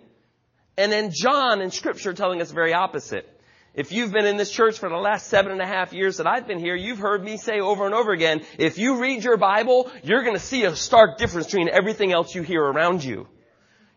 and 0.76 0.90
then 0.90 1.10
John 1.12 1.60
in 1.60 1.70
scripture 1.70 2.14
telling 2.14 2.40
us 2.40 2.50
very 2.50 2.72
opposite. 2.72 3.28
If 3.74 3.90
you've 3.90 4.12
been 4.12 4.26
in 4.26 4.36
this 4.36 4.50
church 4.50 4.78
for 4.78 4.90
the 4.90 4.96
last 4.96 5.28
seven 5.28 5.50
and 5.50 5.60
a 5.60 5.66
half 5.66 5.94
years 5.94 6.18
that 6.18 6.26
I've 6.26 6.46
been 6.46 6.58
here, 6.58 6.74
you've 6.74 6.98
heard 6.98 7.24
me 7.24 7.38
say 7.38 7.60
over 7.60 7.86
and 7.86 7.94
over 7.94 8.12
again, 8.12 8.42
if 8.58 8.76
you 8.78 9.00
read 9.00 9.24
your 9.24 9.38
Bible, 9.38 9.90
you're 10.02 10.22
to 10.22 10.38
see 10.38 10.64
a 10.64 10.76
stark 10.76 11.16
difference 11.16 11.46
between 11.46 11.70
everything 11.70 12.12
else 12.12 12.34
you 12.34 12.42
hear 12.42 12.62
around 12.62 13.02
you. 13.02 13.26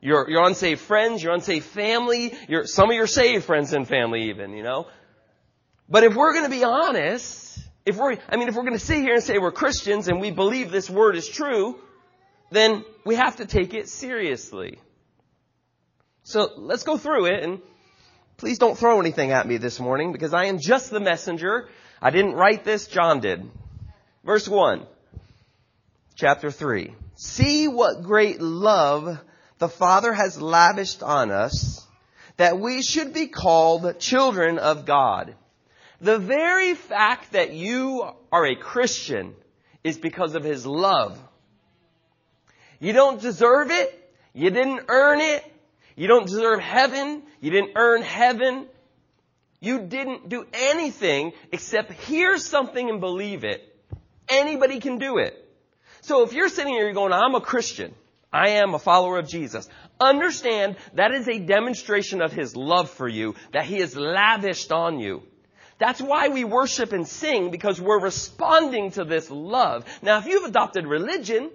Your, 0.02 0.30
your 0.30 0.46
unsaved 0.46 0.82
friends, 0.82 1.24
your 1.24 1.34
unsaved 1.34 1.66
family, 1.66 2.34
your, 2.48 2.66
some 2.66 2.90
of 2.90 2.96
your 2.96 3.08
saved 3.08 3.44
friends 3.44 3.74
and 3.74 3.88
family 3.88 4.30
even, 4.30 4.54
you 4.54 4.64
know. 4.64 4.88
But 5.89 6.04
if 6.04 6.15
we're 6.15 6.34
going 6.34 6.46
to 6.46 6.50
be 6.50 6.63
honest, 6.63 7.60
if 7.86 7.98
we're, 7.98 8.18
I 8.30 8.38
mean, 8.38 8.48
if 8.48 8.56
we're 8.56 8.63
going 8.63 8.74
to 8.74 8.80
sit 8.80 8.98
here 8.98 9.13
and 9.13 9.24
say 9.24 9.38
we're 9.38 9.51
Christians 9.51 10.08
and 10.08 10.20
we 10.20 10.32
believe 10.32 10.72
this 10.72 10.89
word 10.89 11.15
is 11.15 11.27
true, 11.27 11.80
then 12.51 12.84
we 13.06 13.15
have 13.15 13.38
to 13.38 13.46
take 13.46 13.74
it 13.74 13.88
seriously. 13.89 14.80
So 16.24 16.50
let's 16.58 16.84
go 16.84 16.98
through 16.98 17.25
it 17.25 17.44
and 17.44 17.60
Please 18.38 18.60
don't 18.60 18.77
throw 18.77 19.00
anything 19.00 19.32
at 19.32 19.48
me 19.48 19.58
this 19.58 19.80
morning 19.80 20.12
because 20.12 20.34
I 20.34 20.46
am 20.46 20.60
just 20.60 20.92
the 20.92 21.00
messenger. 21.00 21.70
I 22.01 22.10
didn't 22.10 22.34
write 22.34 22.65
this, 22.65 22.88
John 22.88 23.22
did. 23.22 23.50
Verse 24.25 24.48
1, 24.48 24.86
chapter 26.15 26.51
3. 26.51 26.94
See 27.15 27.70
what 27.70 28.04
great 28.04 28.42
love 28.42 29.20
the 29.58 29.70
Father 29.70 30.12
has 30.12 30.42
lavished 30.42 31.01
on 31.01 31.32
us 31.32 31.88
that 32.36 32.60
we 32.60 32.82
should 32.82 33.13
be 33.13 33.27
called 33.27 34.00
children 34.00 34.60
of 34.60 34.86
God. 34.86 35.34
The 36.06 36.20
very 36.20 36.76
fact 36.76 37.32
that 37.32 37.54
you 37.54 38.08
are 38.32 38.46
a 38.46 38.56
Christian 38.56 39.34
is 39.84 39.98
because 39.98 40.36
of 40.36 40.44
His 40.44 40.64
love. 40.64 41.20
You 42.80 42.94
don't 42.94 43.20
deserve 43.20 43.72
it. 43.72 44.14
You 44.32 44.52
didn't 44.52 44.82
earn 44.88 45.20
it. 45.20 45.44
You 45.96 46.08
don't 46.08 46.28
deserve 46.28 46.60
heaven. 46.60 47.24
You 47.42 47.50
didn't 47.50 47.72
earn 47.76 48.04
heaven. 48.04 48.68
You 49.60 49.80
didn't 49.80 50.30
do 50.30 50.46
anything 50.54 51.34
except 51.52 51.92
hear 51.94 52.38
something 52.38 52.88
and 52.88 53.00
believe 53.00 53.44
it. 53.44 53.64
Anybody 54.30 54.80
can 54.80 55.00
do 55.00 55.18
it. 55.18 55.34
So 56.02 56.22
if 56.22 56.34
you're 56.34 56.50
sitting 56.50 56.74
here, 56.74 56.84
you're 56.84 56.94
going, 56.94 57.14
I'm 57.14 57.34
a 57.34 57.42
Christian. 57.42 57.96
I 58.32 58.50
am 58.62 58.76
a 58.76 58.80
follower 58.80 59.18
of 59.18 59.28
Jesus. 59.28 59.68
Understand 60.00 60.76
that 60.94 61.16
is 61.16 61.28
a 61.28 61.40
demonstration 61.40 62.22
of 62.22 62.32
His 62.32 62.56
love 62.56 62.92
for 62.92 63.08
you, 63.08 63.34
that 63.54 63.66
He 63.66 63.80
has 63.80 63.96
lavished 63.96 64.72
on 64.72 65.00
you. 65.00 65.24
That's 65.77 66.01
why 66.01 66.29
we 66.29 66.44
worship 66.44 66.94
and 66.94 67.08
sing, 67.08 67.51
because 67.51 67.82
we're 67.82 68.00
responding 68.00 68.91
to 68.91 69.03
this 69.03 69.29
love. 69.29 69.86
Now, 70.01 70.20
if 70.20 70.25
you've 70.25 70.46
adopted 70.46 70.88
religion, 70.88 71.51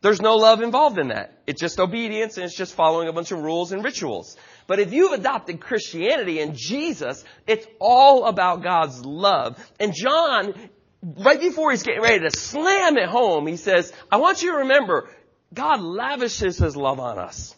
there's 0.00 0.22
no 0.22 0.36
love 0.36 0.62
involved 0.62 0.98
in 0.98 1.08
that. 1.08 1.38
It's 1.46 1.60
just 1.60 1.78
obedience 1.78 2.38
and 2.38 2.44
it's 2.44 2.56
just 2.56 2.74
following 2.74 3.08
a 3.08 3.12
bunch 3.12 3.32
of 3.32 3.40
rules 3.40 3.72
and 3.72 3.84
rituals. 3.84 4.36
But 4.66 4.78
if 4.78 4.92
you've 4.92 5.12
adopted 5.12 5.60
Christianity 5.60 6.40
and 6.40 6.56
Jesus, 6.56 7.22
it's 7.46 7.66
all 7.78 8.24
about 8.24 8.62
God's 8.62 9.04
love. 9.04 9.58
And 9.78 9.92
John, 9.94 10.54
right 11.02 11.40
before 11.40 11.72
he's 11.72 11.82
getting 11.82 12.02
ready 12.02 12.20
to 12.20 12.30
slam 12.30 12.96
it 12.96 13.08
home, 13.08 13.46
he 13.46 13.56
says, 13.56 13.92
I 14.10 14.16
want 14.16 14.42
you 14.42 14.52
to 14.52 14.58
remember, 14.58 15.10
God 15.52 15.82
lavishes 15.82 16.56
his 16.56 16.76
love 16.76 16.98
on 16.98 17.18
us. 17.18 17.54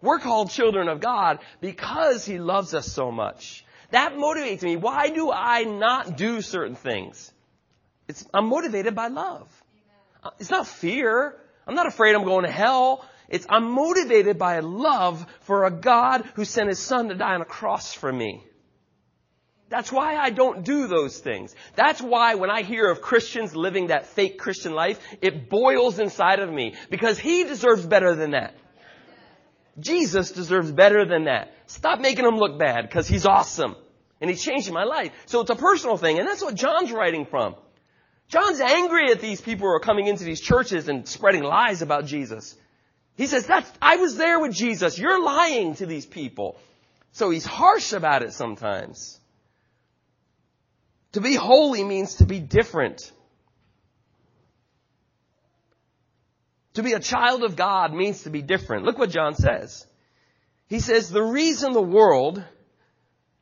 We're 0.00 0.20
called 0.20 0.50
children 0.50 0.88
of 0.88 1.00
God 1.00 1.40
because 1.60 2.24
he 2.24 2.38
loves 2.38 2.74
us 2.74 2.86
so 2.86 3.10
much. 3.10 3.64
That 3.90 4.14
motivates 4.14 4.62
me. 4.62 4.76
Why 4.76 5.10
do 5.10 5.30
I 5.32 5.64
not 5.64 6.16
do 6.16 6.42
certain 6.42 6.76
things? 6.76 7.32
It's, 8.08 8.26
I'm 8.32 8.46
motivated 8.46 8.94
by 8.94 9.08
love. 9.08 9.48
It's 10.38 10.50
not 10.50 10.66
fear. 10.66 11.36
I'm 11.66 11.74
not 11.74 11.86
afraid 11.86 12.14
I'm 12.14 12.24
going 12.24 12.44
to 12.44 12.50
hell. 12.50 13.04
It's 13.28 13.46
I'm 13.48 13.70
motivated 13.70 14.38
by 14.38 14.58
love 14.60 15.24
for 15.42 15.64
a 15.64 15.70
God 15.70 16.28
who 16.34 16.44
sent 16.44 16.68
his 16.68 16.78
son 16.78 17.08
to 17.08 17.14
die 17.14 17.34
on 17.34 17.42
a 17.42 17.46
cross 17.46 17.92
for 17.94 18.12
me. 18.12 18.44
That's 19.68 19.92
why 19.92 20.16
I 20.16 20.30
don't 20.30 20.64
do 20.64 20.88
those 20.88 21.16
things. 21.18 21.54
That's 21.76 22.02
why 22.02 22.34
when 22.34 22.50
I 22.50 22.62
hear 22.62 22.90
of 22.90 23.00
Christians 23.00 23.54
living 23.54 23.86
that 23.86 24.06
fake 24.06 24.36
Christian 24.36 24.74
life, 24.74 24.98
it 25.22 25.48
boils 25.48 26.00
inside 26.00 26.40
of 26.40 26.50
me 26.50 26.74
because 26.90 27.20
he 27.20 27.44
deserves 27.44 27.86
better 27.86 28.16
than 28.16 28.32
that. 28.32 28.54
Jesus 29.78 30.32
deserves 30.32 30.72
better 30.72 31.04
than 31.04 31.24
that. 31.24 31.54
Stop 31.70 32.00
making 32.00 32.24
him 32.24 32.36
look 32.36 32.58
bad 32.58 32.82
because 32.82 33.06
he's 33.06 33.24
awesome 33.24 33.76
and 34.20 34.28
he's 34.28 34.42
changing 34.42 34.74
my 34.74 34.82
life. 34.82 35.12
So 35.26 35.40
it's 35.40 35.50
a 35.50 35.54
personal 35.54 35.96
thing 35.96 36.18
and 36.18 36.26
that's 36.26 36.42
what 36.42 36.56
John's 36.56 36.90
writing 36.90 37.26
from. 37.26 37.54
John's 38.26 38.60
angry 38.60 39.12
at 39.12 39.20
these 39.20 39.40
people 39.40 39.68
who 39.68 39.72
are 39.74 39.80
coming 39.80 40.08
into 40.08 40.24
these 40.24 40.40
churches 40.40 40.88
and 40.88 41.06
spreading 41.06 41.44
lies 41.44 41.80
about 41.80 42.06
Jesus. 42.06 42.56
He 43.16 43.28
says, 43.28 43.46
that's, 43.46 43.70
I 43.80 43.98
was 43.98 44.16
there 44.16 44.40
with 44.40 44.52
Jesus. 44.52 44.98
You're 44.98 45.22
lying 45.22 45.76
to 45.76 45.86
these 45.86 46.06
people. 46.06 46.58
So 47.12 47.30
he's 47.30 47.44
harsh 47.44 47.92
about 47.92 48.24
it 48.24 48.32
sometimes. 48.32 49.20
To 51.12 51.20
be 51.20 51.36
holy 51.36 51.84
means 51.84 52.16
to 52.16 52.26
be 52.26 52.40
different. 52.40 53.12
To 56.74 56.82
be 56.82 56.94
a 56.94 57.00
child 57.00 57.44
of 57.44 57.54
God 57.54 57.94
means 57.94 58.24
to 58.24 58.30
be 58.30 58.42
different. 58.42 58.84
Look 58.84 58.98
what 58.98 59.10
John 59.10 59.36
says. 59.36 59.86
He 60.70 60.78
says 60.78 61.10
the 61.10 61.22
reason 61.22 61.72
the 61.72 61.82
world 61.82 62.42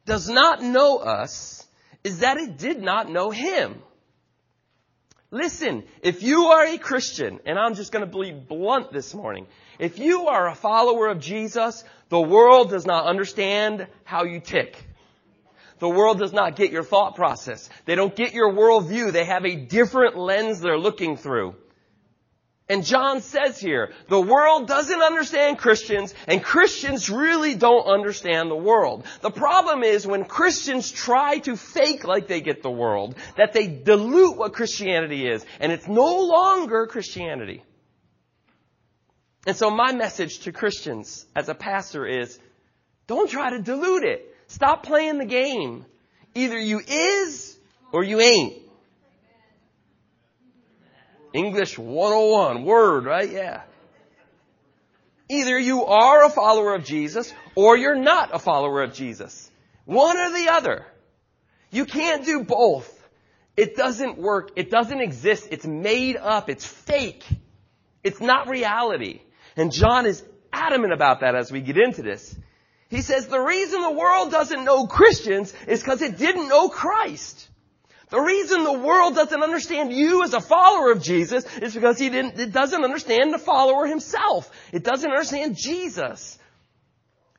does 0.06 0.30
not 0.30 0.62
know 0.62 0.96
us 0.96 1.64
is 2.02 2.20
that 2.20 2.38
it 2.38 2.56
did 2.56 2.80
not 2.80 3.10
know 3.10 3.30
him. 3.30 3.82
Listen, 5.30 5.84
if 6.02 6.22
you 6.22 6.46
are 6.46 6.64
a 6.64 6.78
Christian, 6.78 7.38
and 7.44 7.58
I'm 7.58 7.74
just 7.74 7.92
going 7.92 8.10
to 8.10 8.18
be 8.18 8.32
blunt 8.32 8.92
this 8.92 9.14
morning, 9.14 9.46
if 9.78 9.98
you 9.98 10.28
are 10.28 10.48
a 10.48 10.54
follower 10.54 11.08
of 11.08 11.20
Jesus, 11.20 11.84
the 12.08 12.20
world 12.20 12.70
does 12.70 12.86
not 12.86 13.04
understand 13.04 13.86
how 14.04 14.24
you 14.24 14.40
tick. 14.40 14.82
The 15.80 15.88
world 15.88 16.18
does 16.18 16.32
not 16.32 16.56
get 16.56 16.72
your 16.72 16.82
thought 16.82 17.14
process. 17.14 17.68
They 17.84 17.94
don't 17.94 18.16
get 18.16 18.32
your 18.32 18.54
worldview. 18.54 19.12
They 19.12 19.26
have 19.26 19.44
a 19.44 19.54
different 19.54 20.16
lens 20.16 20.60
they're 20.60 20.78
looking 20.78 21.18
through. 21.18 21.56
And 22.70 22.84
John 22.84 23.22
says 23.22 23.58
here, 23.58 23.94
the 24.08 24.20
world 24.20 24.68
doesn't 24.68 25.00
understand 25.00 25.56
Christians, 25.56 26.12
and 26.26 26.44
Christians 26.44 27.08
really 27.08 27.54
don't 27.54 27.86
understand 27.86 28.50
the 28.50 28.56
world. 28.56 29.06
The 29.22 29.30
problem 29.30 29.82
is 29.82 30.06
when 30.06 30.26
Christians 30.26 30.90
try 30.90 31.38
to 31.38 31.56
fake 31.56 32.04
like 32.04 32.26
they 32.28 32.42
get 32.42 32.62
the 32.62 32.70
world, 32.70 33.14
that 33.38 33.54
they 33.54 33.68
dilute 33.68 34.36
what 34.36 34.52
Christianity 34.52 35.26
is, 35.26 35.46
and 35.60 35.72
it's 35.72 35.88
no 35.88 36.26
longer 36.26 36.86
Christianity. 36.86 37.64
And 39.46 39.56
so 39.56 39.70
my 39.70 39.92
message 39.92 40.40
to 40.40 40.52
Christians 40.52 41.24
as 41.34 41.48
a 41.48 41.54
pastor 41.54 42.04
is, 42.06 42.38
don't 43.06 43.30
try 43.30 43.48
to 43.48 43.62
dilute 43.62 44.04
it. 44.04 44.36
Stop 44.48 44.82
playing 44.82 45.16
the 45.16 45.24
game. 45.24 45.86
Either 46.34 46.58
you 46.58 46.80
is 46.86 47.58
or 47.92 48.04
you 48.04 48.20
ain't. 48.20 48.67
English 51.38 51.78
101, 51.78 52.64
word, 52.64 53.04
right? 53.04 53.30
Yeah. 53.30 53.62
Either 55.30 55.58
you 55.58 55.84
are 55.84 56.24
a 56.24 56.30
follower 56.30 56.74
of 56.74 56.84
Jesus 56.84 57.32
or 57.54 57.76
you're 57.76 57.94
not 57.94 58.34
a 58.34 58.38
follower 58.38 58.82
of 58.82 58.92
Jesus. 58.92 59.50
One 59.84 60.16
or 60.16 60.30
the 60.30 60.50
other. 60.50 60.86
You 61.70 61.84
can't 61.84 62.24
do 62.24 62.44
both. 62.44 62.94
It 63.56 63.76
doesn't 63.76 64.18
work. 64.18 64.52
It 64.56 64.70
doesn't 64.70 65.00
exist. 65.00 65.48
It's 65.50 65.66
made 65.66 66.16
up. 66.16 66.48
It's 66.48 66.66
fake. 66.66 67.24
It's 68.02 68.20
not 68.20 68.48
reality. 68.48 69.20
And 69.56 69.70
John 69.72 70.06
is 70.06 70.24
adamant 70.52 70.92
about 70.92 71.20
that 71.20 71.34
as 71.34 71.52
we 71.52 71.60
get 71.60 71.76
into 71.76 72.02
this. 72.02 72.36
He 72.88 73.02
says 73.02 73.28
the 73.28 73.40
reason 73.40 73.82
the 73.82 73.90
world 73.90 74.30
doesn't 74.30 74.64
know 74.64 74.86
Christians 74.86 75.52
is 75.66 75.80
because 75.80 76.00
it 76.00 76.16
didn't 76.16 76.48
know 76.48 76.68
Christ. 76.68 77.48
The 78.10 78.20
reason 78.20 78.64
the 78.64 78.72
world 78.72 79.14
doesn't 79.14 79.42
understand 79.42 79.92
you 79.92 80.22
as 80.24 80.32
a 80.32 80.40
follower 80.40 80.92
of 80.92 81.02
Jesus 81.02 81.44
is 81.58 81.74
because 81.74 81.98
he 81.98 82.08
didn't, 82.08 82.38
it 82.38 82.52
doesn't 82.52 82.82
understand 82.82 83.34
the 83.34 83.38
follower 83.38 83.86
himself. 83.86 84.50
It 84.72 84.82
doesn't 84.82 85.10
understand 85.10 85.56
Jesus. 85.56 86.38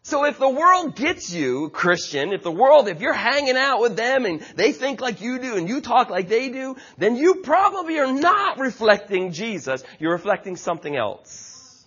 So 0.03 0.25
if 0.25 0.39
the 0.39 0.49
world 0.49 0.95
gets 0.95 1.33
you, 1.33 1.69
Christian, 1.69 2.33
if 2.33 2.43
the 2.43 2.51
world, 2.51 2.87
if 2.87 3.01
you're 3.01 3.13
hanging 3.13 3.57
out 3.57 3.81
with 3.81 3.95
them 3.95 4.25
and 4.25 4.41
they 4.55 4.71
think 4.71 5.01
like 5.01 5.21
you 5.21 5.39
do 5.39 5.57
and 5.57 5.67
you 5.67 5.81
talk 5.81 6.09
like 6.09 6.29
they 6.29 6.49
do, 6.49 6.75
then 6.97 7.15
you 7.15 7.35
probably 7.35 7.99
are 7.99 8.11
not 8.11 8.59
reflecting 8.59 9.31
Jesus. 9.31 9.83
You're 9.99 10.13
reflecting 10.13 10.55
something 10.55 10.95
else. 10.95 11.85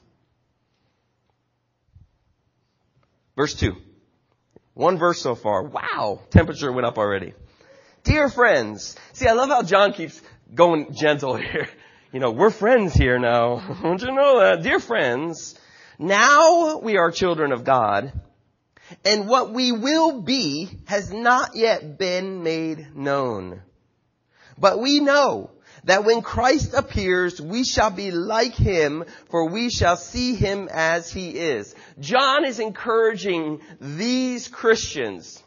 Verse 3.36 3.54
2. 3.54 3.76
One 4.74 4.98
verse 4.98 5.20
so 5.20 5.34
far. 5.34 5.64
Wow, 5.64 6.20
temperature 6.30 6.70
went 6.72 6.86
up 6.86 6.98
already. 6.98 7.34
Dear 8.04 8.28
friends, 8.28 8.96
see, 9.12 9.28
I 9.28 9.32
love 9.32 9.48
how 9.48 9.62
John 9.62 9.92
keeps 9.92 10.20
going 10.52 10.92
gentle 10.92 11.36
here. 11.36 11.68
You 12.12 12.20
know, 12.20 12.32
we're 12.32 12.50
friends 12.50 12.94
here 12.94 13.18
now. 13.18 13.78
Don't 13.82 14.02
you 14.02 14.12
know 14.12 14.40
that? 14.40 14.62
Dear 14.62 14.80
friends, 14.80 15.58
now 15.98 16.78
we 16.78 16.96
are 16.96 17.10
children 17.12 17.52
of 17.52 17.64
God, 17.64 18.12
and 19.04 19.28
what 19.28 19.52
we 19.52 19.70
will 19.70 20.20
be 20.20 20.68
has 20.86 21.12
not 21.12 21.54
yet 21.54 21.96
been 21.96 22.42
made 22.42 22.94
known. 22.94 23.62
But 24.58 24.80
we 24.80 25.00
know 25.00 25.50
that 25.84 26.04
when 26.04 26.22
Christ 26.22 26.74
appears, 26.74 27.40
we 27.40 27.64
shall 27.64 27.90
be 27.90 28.10
like 28.10 28.54
him, 28.54 29.04
for 29.30 29.48
we 29.48 29.70
shall 29.70 29.96
see 29.96 30.34
him 30.34 30.68
as 30.70 31.10
he 31.10 31.30
is. 31.30 31.74
John 32.00 32.44
is 32.44 32.58
encouraging 32.58 33.60
these 33.80 34.48
Christians 34.48 35.41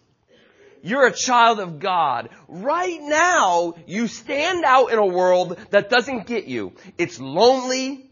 you're 0.86 1.08
a 1.08 1.12
child 1.12 1.60
of 1.60 1.80
God. 1.80 2.30
Right 2.48 3.00
now, 3.02 3.74
you 3.88 4.08
stand 4.08 4.64
out 4.64 4.92
in 4.92 5.00
a 5.00 5.06
world 5.06 5.58
that 5.72 5.90
doesn't 5.90 6.28
get 6.28 6.46
you. 6.46 6.74
It's 7.00 7.20
lonely. 7.20 8.08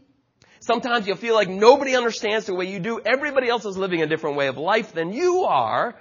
Sometimes 0.58 1.06
you 1.06 1.14
feel 1.14 1.36
like 1.36 1.48
nobody 1.48 1.94
understands 1.94 2.46
the 2.46 2.54
way 2.54 2.64
you 2.64 2.80
do. 2.80 3.00
Everybody 3.00 3.48
else 3.48 3.64
is 3.64 3.76
living 3.76 4.02
a 4.02 4.08
different 4.08 4.36
way 4.36 4.48
of 4.48 4.58
life 4.58 4.92
than 4.92 5.12
you 5.12 5.44
are. 5.44 5.94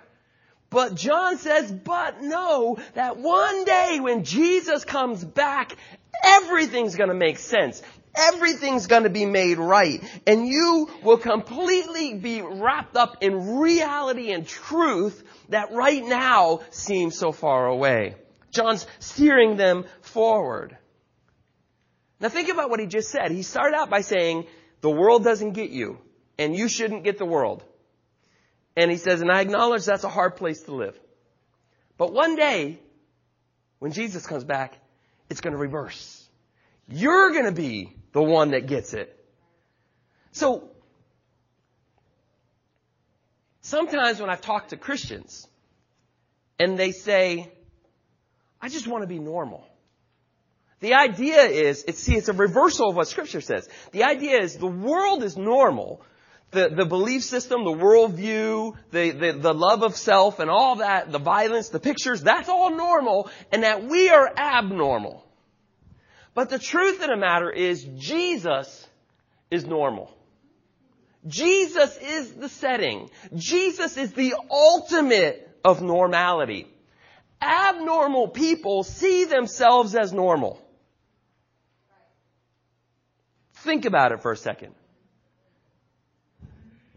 But 0.71 0.95
John 0.95 1.37
says, 1.37 1.71
but 1.71 2.23
know 2.23 2.77
that 2.95 3.17
one 3.17 3.65
day 3.65 3.99
when 4.01 4.23
Jesus 4.23 4.83
comes 4.83 5.23
back, 5.23 5.77
everything's 6.23 6.95
gonna 6.95 7.13
make 7.13 7.37
sense. 7.37 7.83
Everything's 8.15 8.87
gonna 8.87 9.11
be 9.11 9.27
made 9.27 9.59
right. 9.59 10.03
And 10.25 10.47
you 10.47 10.89
will 11.03 11.17
completely 11.17 12.15
be 12.15 12.41
wrapped 12.41 12.95
up 12.95 13.17
in 13.21 13.59
reality 13.59 14.31
and 14.31 14.47
truth 14.47 15.23
that 15.49 15.71
right 15.71 16.03
now 16.03 16.61
seems 16.71 17.17
so 17.17 17.31
far 17.31 17.67
away. 17.67 18.15
John's 18.51 18.85
steering 18.99 19.57
them 19.57 19.85
forward. 20.01 20.77
Now 22.19 22.29
think 22.29 22.49
about 22.49 22.69
what 22.69 22.79
he 22.79 22.85
just 22.85 23.09
said. 23.09 23.31
He 23.31 23.43
started 23.43 23.75
out 23.75 23.89
by 23.89 24.01
saying, 24.01 24.45
the 24.81 24.89
world 24.89 25.23
doesn't 25.23 25.53
get 25.53 25.69
you, 25.69 25.97
and 26.37 26.55
you 26.55 26.67
shouldn't 26.67 27.03
get 27.03 27.17
the 27.17 27.25
world. 27.25 27.63
And 28.75 28.89
he 28.89 28.97
says, 28.97 29.21
and 29.21 29.31
I 29.31 29.41
acknowledge 29.41 29.85
that's 29.85 30.03
a 30.03 30.09
hard 30.09 30.35
place 30.35 30.61
to 30.63 30.73
live. 30.73 30.99
But 31.97 32.11
one 32.13 32.35
day, 32.35 32.79
when 33.79 33.91
Jesus 33.91 34.25
comes 34.25 34.43
back, 34.43 34.77
it's 35.29 35.41
going 35.41 35.53
to 35.53 35.59
reverse. 35.59 36.27
You're 36.87 37.31
going 37.31 37.45
to 37.45 37.51
be 37.51 37.95
the 38.11 38.21
one 38.21 38.51
that 38.51 38.67
gets 38.67 38.93
it. 38.93 39.17
So, 40.31 40.69
sometimes 43.63 44.21
when 44.21 44.29
I've 44.29 44.41
talked 44.41 44.69
to 44.69 44.77
Christians 44.77 45.47
and 46.59 46.77
they 46.77 46.91
say, 46.91 47.51
I 48.61 48.69
just 48.69 48.87
want 48.87 49.01
to 49.01 49.07
be 49.07 49.19
normal. 49.19 49.67
The 50.79 50.93
idea 50.93 51.43
is, 51.43 51.83
it's, 51.87 51.99
see, 51.99 52.15
it's 52.15 52.27
a 52.27 52.33
reversal 52.33 52.89
of 52.89 52.95
what 52.95 53.07
scripture 53.07 53.41
says. 53.41 53.67
The 53.91 54.03
idea 54.03 54.41
is 54.41 54.57
the 54.57 54.67
world 54.67 55.23
is 55.23 55.37
normal. 55.37 56.01
The, 56.51 56.69
the 56.69 56.85
belief 56.85 57.23
system, 57.23 57.63
the 57.63 57.71
worldview, 57.71 58.75
the, 58.91 59.11
the, 59.11 59.31
the 59.31 59.53
love 59.53 59.81
of 59.81 59.95
self 59.95 60.39
and 60.39 60.49
all 60.49 60.75
that, 60.75 61.11
the 61.11 61.19
violence, 61.19 61.69
the 61.69 61.79
pictures, 61.79 62.21
that's 62.21 62.47
all 62.47 62.69
normal 62.69 63.29
and 63.51 63.63
that 63.63 63.85
we 63.85 64.09
are 64.09 64.31
abnormal. 64.37 65.25
But 66.33 66.49
the 66.49 66.59
truth 66.59 67.01
of 67.01 67.07
the 67.07 67.17
matter 67.17 67.49
is 67.49 67.83
Jesus 67.97 68.87
is 69.49 69.65
normal. 69.65 70.11
Jesus 71.27 71.97
is 71.97 72.33
the 72.33 72.49
setting. 72.49 73.09
Jesus 73.35 73.97
is 73.97 74.11
the 74.13 74.35
ultimate 74.49 75.49
of 75.63 75.81
normality. 75.81 76.67
Abnormal 77.41 78.29
people 78.29 78.83
see 78.83 79.25
themselves 79.25 79.95
as 79.95 80.13
normal. 80.13 80.59
Think 83.55 83.85
about 83.85 84.11
it 84.11 84.21
for 84.21 84.31
a 84.31 84.37
second. 84.37 84.75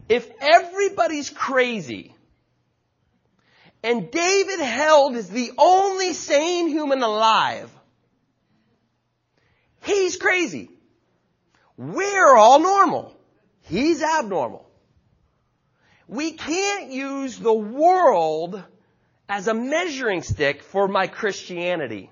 If 0.09 0.29
everybody's 0.39 1.29
crazy, 1.29 2.13
and 3.83 4.09
David 4.11 4.59
Held 4.59 5.15
is 5.15 5.29
the 5.29 5.51
only 5.57 6.13
sane 6.13 6.67
human 6.67 7.03
alive, 7.03 7.69
he's 9.83 10.17
crazy. 10.17 10.69
We're 11.77 12.35
all 12.35 12.59
normal. 12.59 13.16
He's 13.67 14.01
abnormal. 14.01 14.65
We 16.07 16.31
can't 16.31 16.91
use 16.91 17.37
the 17.37 17.53
world 17.53 18.63
as 19.27 19.47
a 19.47 19.53
measuring 19.53 20.21
stick 20.21 20.63
for 20.63 20.87
my 20.87 21.07
Christianity. 21.07 22.09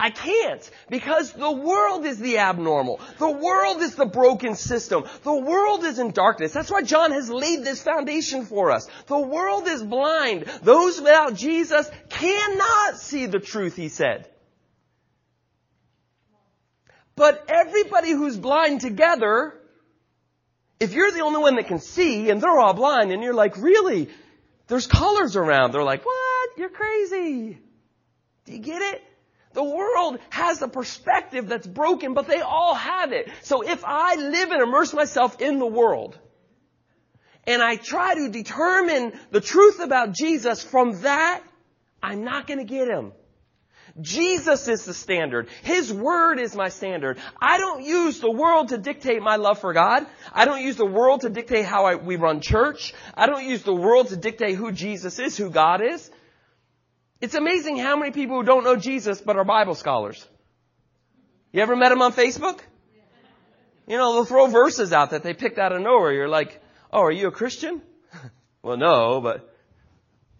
I 0.00 0.10
can't 0.10 0.68
because 0.90 1.32
the 1.32 1.52
world 1.52 2.04
is 2.06 2.18
the 2.18 2.38
abnormal. 2.38 3.00
The 3.18 3.30
world 3.30 3.82
is 3.82 3.94
the 3.94 4.06
broken 4.06 4.56
system. 4.56 5.04
The 5.22 5.34
world 5.34 5.84
is 5.84 6.00
in 6.00 6.10
darkness. 6.10 6.52
That's 6.52 6.72
why 6.72 6.82
John 6.82 7.12
has 7.12 7.30
laid 7.30 7.64
this 7.64 7.82
foundation 7.82 8.44
for 8.44 8.72
us. 8.72 8.88
The 9.06 9.20
world 9.20 9.68
is 9.68 9.80
blind. 9.80 10.46
Those 10.62 10.98
without 10.98 11.34
Jesus 11.34 11.88
cannot 12.08 12.98
see 12.98 13.26
the 13.26 13.38
truth, 13.38 13.76
he 13.76 13.88
said. 13.88 14.28
But 17.14 17.44
everybody 17.48 18.10
who's 18.10 18.36
blind 18.36 18.80
together 18.80 19.54
if 20.82 20.94
you're 20.94 21.12
the 21.12 21.20
only 21.20 21.40
one 21.40 21.54
that 21.56 21.68
can 21.68 21.78
see 21.78 22.28
and 22.28 22.40
they're 22.40 22.58
all 22.58 22.74
blind 22.74 23.12
and 23.12 23.22
you're 23.22 23.34
like, 23.34 23.56
really? 23.56 24.08
There's 24.66 24.88
colors 24.88 25.36
around. 25.36 25.72
They're 25.72 25.84
like, 25.84 26.04
what? 26.04 26.50
You're 26.56 26.70
crazy. 26.70 27.58
Do 28.44 28.52
you 28.52 28.58
get 28.58 28.82
it? 28.82 29.00
The 29.52 29.62
world 29.62 30.18
has 30.30 30.60
a 30.60 30.66
perspective 30.66 31.46
that's 31.46 31.66
broken, 31.66 32.14
but 32.14 32.26
they 32.26 32.40
all 32.40 32.74
have 32.74 33.12
it. 33.12 33.28
So 33.42 33.62
if 33.62 33.84
I 33.84 34.16
live 34.16 34.50
and 34.50 34.60
immerse 34.60 34.92
myself 34.92 35.40
in 35.40 35.60
the 35.60 35.66
world, 35.66 36.18
and 37.44 37.62
I 37.62 37.76
try 37.76 38.14
to 38.14 38.28
determine 38.28 39.12
the 39.30 39.40
truth 39.40 39.78
about 39.78 40.12
Jesus 40.12 40.64
from 40.64 41.02
that, 41.02 41.42
I'm 42.02 42.24
not 42.24 42.48
going 42.48 42.58
to 42.58 42.64
get 42.64 42.88
him. 42.88 43.12
Jesus 44.00 44.68
is 44.68 44.84
the 44.84 44.94
standard. 44.94 45.48
His 45.62 45.92
word 45.92 46.40
is 46.40 46.56
my 46.56 46.70
standard. 46.70 47.18
I 47.40 47.58
don't 47.58 47.84
use 47.84 48.20
the 48.20 48.30
world 48.30 48.68
to 48.68 48.78
dictate 48.78 49.20
my 49.20 49.36
love 49.36 49.58
for 49.58 49.72
God. 49.72 50.06
I 50.32 50.46
don't 50.46 50.62
use 50.62 50.76
the 50.76 50.86
world 50.86 51.22
to 51.22 51.28
dictate 51.28 51.66
how 51.66 51.84
I, 51.84 51.96
we 51.96 52.16
run 52.16 52.40
church. 52.40 52.94
I 53.14 53.26
don't 53.26 53.44
use 53.44 53.62
the 53.62 53.74
world 53.74 54.08
to 54.08 54.16
dictate 54.16 54.56
who 54.56 54.72
Jesus 54.72 55.18
is, 55.18 55.36
who 55.36 55.50
God 55.50 55.82
is. 55.82 56.10
It's 57.20 57.34
amazing 57.34 57.76
how 57.76 57.96
many 57.96 58.12
people 58.12 58.38
who 58.38 58.44
don't 58.44 58.64
know 58.64 58.76
Jesus 58.76 59.20
but 59.20 59.36
are 59.36 59.44
Bible 59.44 59.74
scholars. 59.74 60.26
You 61.52 61.60
ever 61.60 61.76
met 61.76 61.90
them 61.90 62.00
on 62.00 62.12
Facebook? 62.12 62.60
You 63.86 63.98
know, 63.98 64.14
they'll 64.14 64.24
throw 64.24 64.46
verses 64.46 64.92
out 64.92 65.10
that 65.10 65.22
they 65.22 65.34
picked 65.34 65.58
out 65.58 65.72
of 65.72 65.82
nowhere. 65.82 66.12
You're 66.12 66.28
like, 66.28 66.62
oh, 66.90 67.02
are 67.02 67.12
you 67.12 67.28
a 67.28 67.30
Christian? 67.30 67.82
well, 68.62 68.78
no, 68.78 69.20
but, 69.20 69.54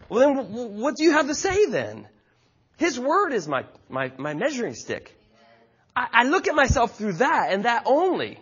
well 0.09 0.21
then 0.21 0.79
what 0.79 0.97
do 0.97 1.05
you 1.05 1.13
have 1.13 1.27
to 1.27 1.35
say 1.35 1.67
then? 1.67 2.09
His 2.83 2.99
word 2.99 3.33
is 3.33 3.47
my, 3.47 3.65
my, 3.89 4.11
my 4.19 4.35
measuring 4.35 4.75
stick. 4.75 5.17
I, 5.95 6.09
I 6.13 6.25
look 6.25 6.49
at 6.49 6.57
myself 6.57 6.99
through 6.99 7.13
that 7.27 7.53
and 7.53 7.65
that 7.65 7.85
only. 7.87 8.41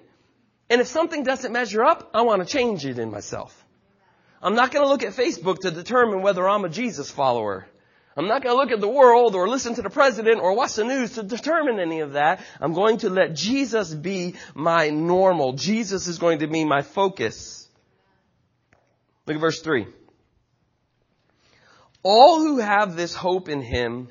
And 0.70 0.80
if 0.80 0.86
something 0.86 1.24
doesn't 1.24 1.52
measure 1.52 1.84
up, 1.84 2.12
I 2.14 2.22
want 2.22 2.40
to 2.40 2.48
change 2.48 2.86
it 2.86 2.98
in 2.98 3.10
myself. 3.10 3.52
I'm 4.40 4.54
not 4.54 4.70
going 4.70 4.82
to 4.82 4.88
look 4.88 5.02
at 5.02 5.12
Facebook 5.12 5.58
to 5.58 5.70
determine 5.70 6.22
whether 6.22 6.48
I'm 6.48 6.64
a 6.64 6.70
Jesus 6.70 7.10
follower. 7.10 7.66
I'm 8.16 8.28
not 8.28 8.42
going 8.42 8.56
to 8.56 8.62
look 8.62 8.72
at 8.72 8.80
the 8.80 8.88
world 8.88 9.34
or 9.34 9.46
listen 9.46 9.74
to 9.74 9.82
the 9.82 9.90
president 9.90 10.40
or 10.40 10.56
watch 10.56 10.72
the 10.72 10.84
news 10.84 11.16
to 11.16 11.22
determine 11.22 11.78
any 11.78 12.00
of 12.00 12.14
that. 12.14 12.40
I'm 12.62 12.72
going 12.72 12.96
to 12.98 13.10
let 13.10 13.34
Jesus 13.34 13.92
be 13.92 14.36
my 14.54 14.88
normal. 14.88 15.52
Jesus 15.52 16.06
is 16.06 16.16
going 16.16 16.38
to 16.38 16.46
be 16.46 16.64
my 16.64 16.80
focus. 16.80 17.68
Look 19.26 19.34
at 19.34 19.40
verse 19.40 19.60
3. 19.60 19.86
All 22.02 22.38
who 22.38 22.60
have 22.60 22.96
this 22.96 23.14
hope 23.14 23.50
in 23.50 23.60
him 23.60 24.08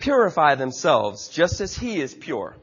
purify 0.00 0.56
themselves 0.56 1.28
just 1.28 1.60
as 1.60 1.76
he 1.76 2.00
is 2.00 2.12
pure. 2.12 2.56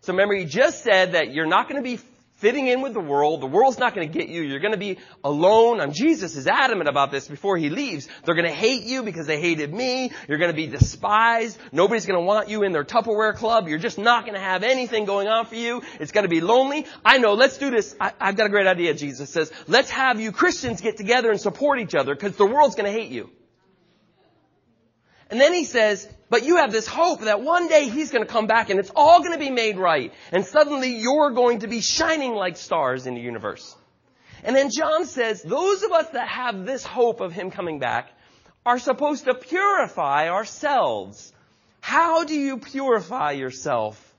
So 0.00 0.12
remember, 0.12 0.34
he 0.34 0.46
just 0.46 0.82
said 0.82 1.12
that 1.12 1.32
you're 1.32 1.46
not 1.46 1.68
going 1.68 1.82
to 1.82 1.88
be 1.88 2.00
fitting 2.42 2.66
in 2.66 2.80
with 2.82 2.92
the 2.92 3.00
world. 3.00 3.40
The 3.40 3.46
world's 3.46 3.78
not 3.78 3.94
going 3.94 4.10
to 4.10 4.18
get 4.18 4.28
you. 4.28 4.42
You're 4.42 4.58
going 4.58 4.72
to 4.72 4.78
be 4.78 4.98
alone. 5.22 5.80
And 5.80 5.94
Jesus 5.94 6.34
is 6.34 6.48
adamant 6.48 6.88
about 6.88 7.12
this 7.12 7.28
before 7.28 7.56
he 7.56 7.70
leaves. 7.70 8.08
They're 8.24 8.34
going 8.34 8.48
to 8.48 8.54
hate 8.54 8.82
you 8.82 9.04
because 9.04 9.28
they 9.28 9.40
hated 9.40 9.72
me. 9.72 10.10
You're 10.26 10.38
going 10.38 10.50
to 10.50 10.56
be 10.56 10.66
despised. 10.66 11.56
Nobody's 11.70 12.04
going 12.04 12.18
to 12.18 12.24
want 12.26 12.48
you 12.48 12.64
in 12.64 12.72
their 12.72 12.82
Tupperware 12.82 13.36
club. 13.36 13.68
You're 13.68 13.78
just 13.78 13.96
not 13.96 14.24
going 14.24 14.34
to 14.34 14.40
have 14.40 14.64
anything 14.64 15.04
going 15.04 15.28
on 15.28 15.46
for 15.46 15.54
you. 15.54 15.82
It's 16.00 16.10
going 16.10 16.24
to 16.24 16.28
be 16.28 16.40
lonely. 16.40 16.86
I 17.04 17.18
know. 17.18 17.34
Let's 17.34 17.58
do 17.58 17.70
this. 17.70 17.94
I, 18.00 18.12
have 18.18 18.34
got 18.34 18.46
a 18.46 18.50
great 18.50 18.66
idea. 18.66 18.92
Jesus 18.94 19.30
says, 19.30 19.52
let's 19.68 19.90
have 19.90 20.20
you 20.20 20.32
Christians 20.32 20.80
get 20.80 20.96
together 20.96 21.30
and 21.30 21.40
support 21.40 21.78
each 21.78 21.94
other 21.94 22.12
because 22.12 22.36
the 22.36 22.46
world's 22.46 22.74
going 22.74 22.92
to 22.92 22.98
hate 23.00 23.12
you. 23.12 23.30
And 25.32 25.40
then 25.40 25.54
he 25.54 25.64
says, 25.64 26.06
but 26.28 26.44
you 26.44 26.58
have 26.58 26.72
this 26.72 26.86
hope 26.86 27.22
that 27.22 27.40
one 27.40 27.66
day 27.66 27.88
he's 27.88 28.10
going 28.10 28.22
to 28.22 28.30
come 28.30 28.46
back 28.46 28.68
and 28.68 28.78
it's 28.78 28.92
all 28.94 29.20
going 29.20 29.32
to 29.32 29.38
be 29.38 29.48
made 29.48 29.78
right. 29.78 30.12
And 30.30 30.44
suddenly 30.44 30.96
you're 30.96 31.30
going 31.30 31.60
to 31.60 31.68
be 31.68 31.80
shining 31.80 32.34
like 32.34 32.58
stars 32.58 33.06
in 33.06 33.14
the 33.14 33.22
universe. 33.22 33.74
And 34.44 34.54
then 34.54 34.68
John 34.70 35.06
says, 35.06 35.40
those 35.40 35.84
of 35.84 35.90
us 35.90 36.10
that 36.10 36.28
have 36.28 36.66
this 36.66 36.84
hope 36.84 37.22
of 37.22 37.32
him 37.32 37.50
coming 37.50 37.78
back 37.78 38.10
are 38.66 38.78
supposed 38.78 39.24
to 39.24 39.32
purify 39.32 40.28
ourselves. 40.28 41.32
How 41.80 42.24
do 42.24 42.34
you 42.34 42.58
purify 42.58 43.30
yourself? 43.30 44.14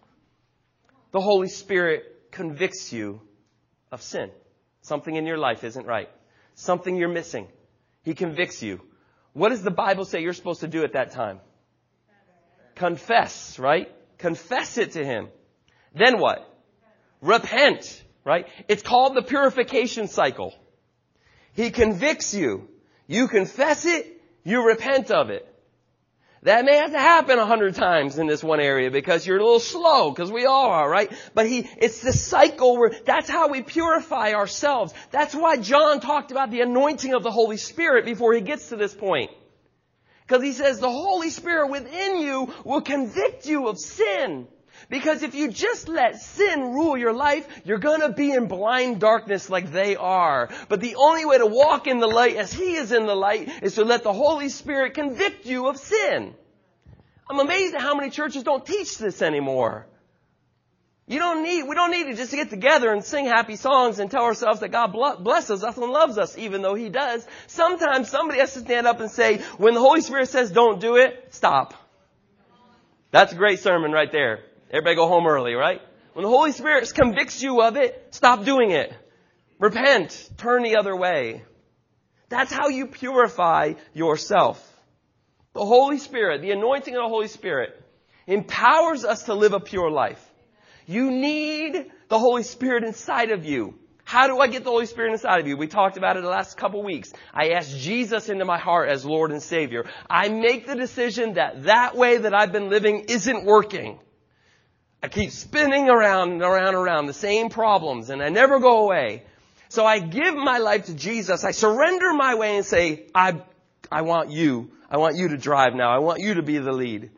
The 1.11 1.21
Holy 1.21 1.47
Spirit 1.47 2.31
convicts 2.31 2.91
you 2.91 3.21
of 3.91 4.01
sin. 4.01 4.31
Something 4.81 5.15
in 5.15 5.27
your 5.27 5.37
life 5.37 5.63
isn't 5.63 5.85
right. 5.85 6.09
Something 6.55 6.95
you're 6.95 7.07
missing. 7.07 7.47
He 8.01 8.15
convicts 8.15 8.63
you. 8.63 8.81
What 9.33 9.49
does 9.49 9.63
the 9.63 9.71
Bible 9.71 10.05
say 10.05 10.21
you're 10.21 10.33
supposed 10.33 10.61
to 10.61 10.67
do 10.67 10.83
at 10.83 10.93
that 10.93 11.11
time? 11.11 11.39
Confess, 12.75 13.59
right? 13.59 13.91
Confess 14.17 14.77
it 14.77 14.93
to 14.93 15.03
Him. 15.03 15.27
Then 15.93 16.19
what? 16.19 16.49
Repent, 17.21 18.03
right? 18.23 18.47
It's 18.67 18.83
called 18.83 19.15
the 19.15 19.21
purification 19.21 20.07
cycle. 20.07 20.53
He 21.53 21.71
convicts 21.71 22.33
you. 22.33 22.67
You 23.07 23.27
confess 23.27 23.85
it, 23.85 24.21
you 24.43 24.65
repent 24.65 25.11
of 25.11 25.29
it. 25.29 25.47
That 26.43 26.65
may 26.65 26.75
have 26.75 26.91
to 26.91 26.99
happen 26.99 27.39
a 27.39 27.45
hundred 27.45 27.75
times 27.75 28.17
in 28.17 28.27
this 28.27 28.43
one 28.43 28.59
area 28.59 28.91
because 28.91 29.25
you're 29.25 29.37
a 29.37 29.43
little 29.43 29.61
slow, 29.61 30.11
because 30.11 30.29
we 30.29 30.45
all 30.45 30.71
are, 30.71 30.89
right? 30.89 31.09
But 31.33 31.47
he, 31.47 31.69
it's 31.77 32.01
the 32.01 32.11
cycle 32.11 32.77
where, 32.77 32.91
that's 33.05 33.29
how 33.29 33.47
we 33.47 33.61
purify 33.61 34.33
ourselves. 34.33 34.93
That's 35.11 35.33
why 35.33 35.57
John 35.57 36.01
talked 36.01 36.31
about 36.31 36.51
the 36.51 36.59
anointing 36.59 37.13
of 37.13 37.23
the 37.23 37.31
Holy 37.31 37.55
Spirit 37.55 38.03
before 38.03 38.33
he 38.33 38.41
gets 38.41 38.69
to 38.69 38.75
this 38.75 38.93
point. 38.93 39.31
Because 40.27 40.43
he 40.43 40.51
says 40.51 40.79
the 40.79 40.89
Holy 40.89 41.29
Spirit 41.29 41.69
within 41.69 42.19
you 42.19 42.53
will 42.65 42.81
convict 42.81 43.45
you 43.45 43.69
of 43.69 43.79
sin. 43.79 44.47
Because 44.89 45.23
if 45.23 45.35
you 45.35 45.49
just 45.49 45.87
let 45.87 46.21
sin 46.21 46.73
rule 46.73 46.97
your 46.97 47.13
life, 47.13 47.47
you're 47.65 47.77
gonna 47.77 48.11
be 48.11 48.31
in 48.31 48.47
blind 48.47 48.99
darkness 48.99 49.49
like 49.49 49.71
they 49.71 49.95
are. 49.95 50.49
But 50.69 50.81
the 50.81 50.95
only 50.95 51.25
way 51.25 51.37
to 51.37 51.45
walk 51.45 51.87
in 51.87 51.99
the 51.99 52.07
light 52.07 52.35
as 52.35 52.53
He 52.53 52.75
is 52.75 52.91
in 52.91 53.05
the 53.05 53.15
light 53.15 53.49
is 53.61 53.75
to 53.75 53.83
let 53.83 54.03
the 54.03 54.13
Holy 54.13 54.49
Spirit 54.49 54.93
convict 54.93 55.45
you 55.45 55.67
of 55.67 55.77
sin. 55.77 56.33
I'm 57.29 57.39
amazed 57.39 57.75
at 57.75 57.81
how 57.81 57.95
many 57.95 58.09
churches 58.09 58.43
don't 58.43 58.65
teach 58.65 58.97
this 58.97 59.21
anymore. 59.21 59.87
You 61.05 61.19
don't 61.19 61.43
need, 61.43 61.63
we 61.63 61.75
don't 61.75 61.91
need 61.91 62.05
to 62.05 62.15
just 62.15 62.31
get 62.31 62.49
together 62.49 62.91
and 62.91 63.03
sing 63.03 63.25
happy 63.25 63.57
songs 63.57 63.99
and 63.99 64.09
tell 64.09 64.23
ourselves 64.23 64.61
that 64.61 64.69
God 64.69 64.93
blesses 64.93 65.63
us 65.63 65.77
and 65.77 65.91
loves 65.91 66.17
us, 66.17 66.37
even 66.37 66.61
though 66.61 66.75
He 66.75 66.89
does. 66.89 67.27
Sometimes 67.47 68.09
somebody 68.09 68.39
has 68.39 68.53
to 68.53 68.59
stand 68.59 68.87
up 68.87 69.01
and 69.01 69.11
say, 69.11 69.39
when 69.57 69.73
the 69.73 69.81
Holy 69.81 70.01
Spirit 70.01 70.29
says 70.29 70.51
don't 70.51 70.79
do 70.79 70.95
it, 70.95 71.33
stop. 71.33 71.73
That's 73.11 73.33
a 73.33 73.35
great 73.35 73.59
sermon 73.59 73.91
right 73.91 74.11
there. 74.11 74.39
Everybody 74.73 74.95
go 74.95 75.07
home 75.07 75.27
early, 75.27 75.53
right? 75.53 75.81
When 76.13 76.23
the 76.23 76.29
Holy 76.29 76.51
Spirit 76.51 76.91
convicts 76.95 77.43
you 77.43 77.61
of 77.61 77.77
it, 77.77 78.07
stop 78.09 78.43
doing 78.43 78.71
it. 78.71 78.91
Repent. 79.59 80.29
Turn 80.37 80.63
the 80.63 80.77
other 80.77 80.95
way. 80.95 81.43
That's 82.29 82.51
how 82.51 82.69
you 82.69 82.87
purify 82.87 83.73
yourself. 83.93 84.59
The 85.53 85.63
Holy 85.63 85.99
Spirit, 85.99 86.41
the 86.41 86.49
anointing 86.49 86.95
of 86.95 87.03
the 87.03 87.07
Holy 87.07 87.27
Spirit, 87.27 87.79
empowers 88.25 89.05
us 89.05 89.23
to 89.23 89.35
live 89.35 89.53
a 89.53 89.59
pure 89.59 89.91
life. 89.91 90.19
You 90.87 91.11
need 91.11 91.91
the 92.09 92.17
Holy 92.17 92.41
Spirit 92.41 92.83
inside 92.83 93.29
of 93.29 93.45
you. 93.45 93.75
How 94.05 94.25
do 94.25 94.39
I 94.39 94.47
get 94.47 94.63
the 94.63 94.71
Holy 94.71 94.87
Spirit 94.87 95.11
inside 95.11 95.39
of 95.39 95.47
you? 95.47 95.55
We 95.55 95.67
talked 95.67 95.97
about 95.97 96.17
it 96.17 96.23
the 96.23 96.29
last 96.29 96.57
couple 96.57 96.83
weeks. 96.83 97.13
I 97.31 97.49
ask 97.49 97.77
Jesus 97.77 98.27
into 98.27 98.43
my 98.43 98.57
heart 98.57 98.89
as 98.89 99.05
Lord 99.05 99.31
and 99.31 99.41
Savior. 99.41 99.85
I 100.09 100.29
make 100.29 100.65
the 100.65 100.75
decision 100.75 101.35
that 101.35 101.63
that 101.65 101.95
way 101.95 102.17
that 102.17 102.33
I've 102.33 102.51
been 102.51 102.69
living 102.69 103.05
isn't 103.07 103.45
working. 103.45 103.99
I 105.03 105.09
keep 105.09 105.31
spinning 105.31 105.89
around 105.89 106.31
and 106.31 106.41
around 106.41 106.69
and 106.69 106.77
around 106.77 107.07
the 107.07 107.13
same 107.13 107.49
problems 107.49 108.09
and 108.09 108.23
I 108.23 108.29
never 108.29 108.61
go 108.61 108.85
away. 108.85 109.23
So 109.67 109.85
I 109.85 109.99
give 109.99 110.33
my 110.33 110.59
life 110.59 110.85
to 110.85 110.93
Jesus. 110.93 111.43
I 111.43 111.51
surrender 111.51 112.13
my 112.13 112.35
way 112.35 112.55
and 112.55 112.65
say, 112.65 113.07
I, 113.13 113.41
I 113.91 114.03
want 114.03 114.31
you. 114.31 114.71
I 114.89 114.97
want 114.97 115.17
you 115.17 115.27
to 115.29 115.37
drive 115.37 115.73
now. 115.73 115.93
I 115.93 115.99
want 115.99 116.21
you 116.21 116.35
to 116.35 116.41
be 116.41 116.57
the 116.57 116.71
lead. 116.71 117.11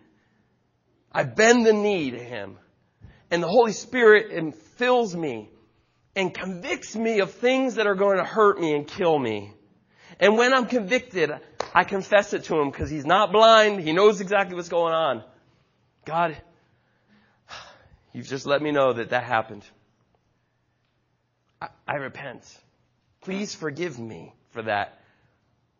I 1.11 1.23
bend 1.23 1.63
the 1.63 1.73
knee 1.73 2.09
to 2.11 2.17
Him. 2.17 2.57
And 3.29 3.43
the 3.43 3.47
Holy 3.47 3.73
Spirit 3.73 4.55
fills 4.77 5.15
me 5.15 5.49
and 6.15 6.33
convicts 6.33 6.95
me 6.95 7.19
of 7.19 7.33
things 7.33 7.75
that 7.75 7.85
are 7.85 7.95
going 7.95 8.17
to 8.17 8.23
hurt 8.23 8.59
me 8.59 8.73
and 8.73 8.87
kill 8.87 9.19
me. 9.19 9.53
And 10.19 10.37
when 10.37 10.53
I'm 10.53 10.65
convicted, 10.65 11.31
I 11.73 11.83
confess 11.83 12.33
it 12.33 12.45
to 12.45 12.59
Him 12.59 12.71
because 12.71 12.89
He's 12.89 13.05
not 13.05 13.31
blind. 13.31 13.81
He 13.81 13.93
knows 13.93 14.21
exactly 14.21 14.55
what's 14.55 14.69
going 14.69 14.93
on. 14.93 15.23
God, 16.05 16.35
You've 18.15 18.27
just 18.27 18.45
let 18.45 18.61
me 18.61 18.71
know 18.71 18.93
that 18.93 19.09
that 19.09 19.25
happened. 19.25 19.65
I, 21.61 21.67
I 21.85 21.95
repent. 21.95 22.43
Please 23.19 23.53
forgive 23.53 23.99
me 23.99 24.33
for 24.51 24.61
that. 24.61 24.97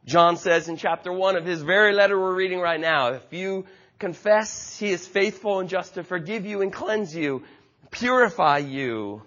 John 0.04 0.36
says 0.36 0.67
in 0.67 0.76
chapter 0.76 1.13
1 1.13 1.38
of 1.38 1.45
his 1.45 1.62
very 1.62 1.93
letter 1.93 2.19
we're 2.19 2.36
reading 2.36 2.60
right 2.60 2.80
now, 2.80 3.13
if 3.13 3.24
you 3.32 3.65
confess, 4.00 4.78
he 4.78 4.91
is 4.91 5.08
faithful 5.08 5.62
and 5.62 5.69
just 5.69 5.93
to 5.93 6.04
forgive 6.04 6.45
you 6.45 6.62
and 6.62 6.74
cleanse 6.74 7.15
you, 7.15 7.43
purify 7.89 8.58
you. 8.58 9.21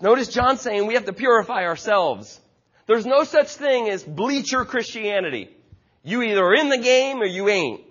Notice 0.00 0.28
John 0.28 0.56
saying 0.56 0.86
we 0.86 0.94
have 0.94 1.04
to 1.04 1.12
purify 1.12 1.64
ourselves. 1.64 2.40
There's 2.86 3.04
no 3.04 3.24
such 3.24 3.48
thing 3.48 3.90
as 3.90 4.02
bleacher 4.02 4.64
Christianity. 4.64 5.54
You 6.02 6.22
either 6.22 6.42
are 6.42 6.54
in 6.54 6.70
the 6.70 6.78
game 6.78 7.20
or 7.20 7.26
you 7.26 7.50
ain't. 7.50 7.82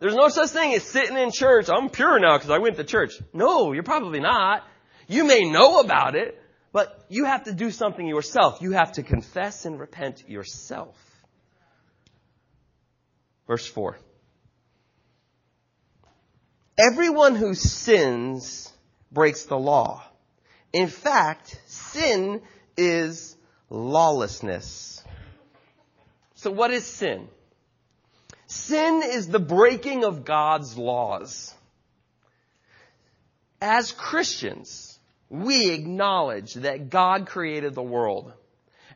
There's 0.00 0.14
no 0.14 0.28
such 0.28 0.48
thing 0.48 0.74
as 0.74 0.82
sitting 0.82 1.16
in 1.16 1.30
church. 1.30 1.68
I'm 1.68 1.90
pure 1.90 2.18
now 2.18 2.36
because 2.38 2.50
I 2.50 2.58
went 2.58 2.76
to 2.78 2.84
church. 2.84 3.12
No, 3.34 3.72
you're 3.72 3.82
probably 3.82 4.20
not. 4.20 4.66
You 5.06 5.24
may 5.24 5.48
know 5.48 5.80
about 5.80 6.16
it, 6.16 6.42
but 6.72 7.04
you 7.10 7.26
have 7.26 7.44
to 7.44 7.52
do 7.52 7.70
something 7.70 8.06
yourself. 8.06 8.62
You 8.62 8.72
have 8.72 8.92
to 8.92 9.02
confess 9.02 9.66
and 9.66 9.78
repent 9.78 10.26
yourself. 10.26 10.96
Verse 13.46 13.66
4. 13.66 13.98
Everyone 16.78 17.34
who 17.34 17.54
sins 17.54 18.72
breaks 19.12 19.44
the 19.44 19.58
law. 19.58 20.02
In 20.72 20.88
fact, 20.88 21.60
sin 21.66 22.40
is 22.74 23.36
lawlessness. 23.68 25.02
So 26.36 26.50
what 26.50 26.70
is 26.70 26.86
sin? 26.86 27.28
Sin 28.50 29.02
is 29.04 29.28
the 29.28 29.38
breaking 29.38 30.02
of 30.02 30.24
God's 30.24 30.76
laws. 30.76 31.54
As 33.60 33.92
Christians, 33.92 34.98
we 35.28 35.70
acknowledge 35.70 36.54
that 36.54 36.90
God 36.90 37.28
created 37.28 37.76
the 37.76 37.82
world. 37.82 38.32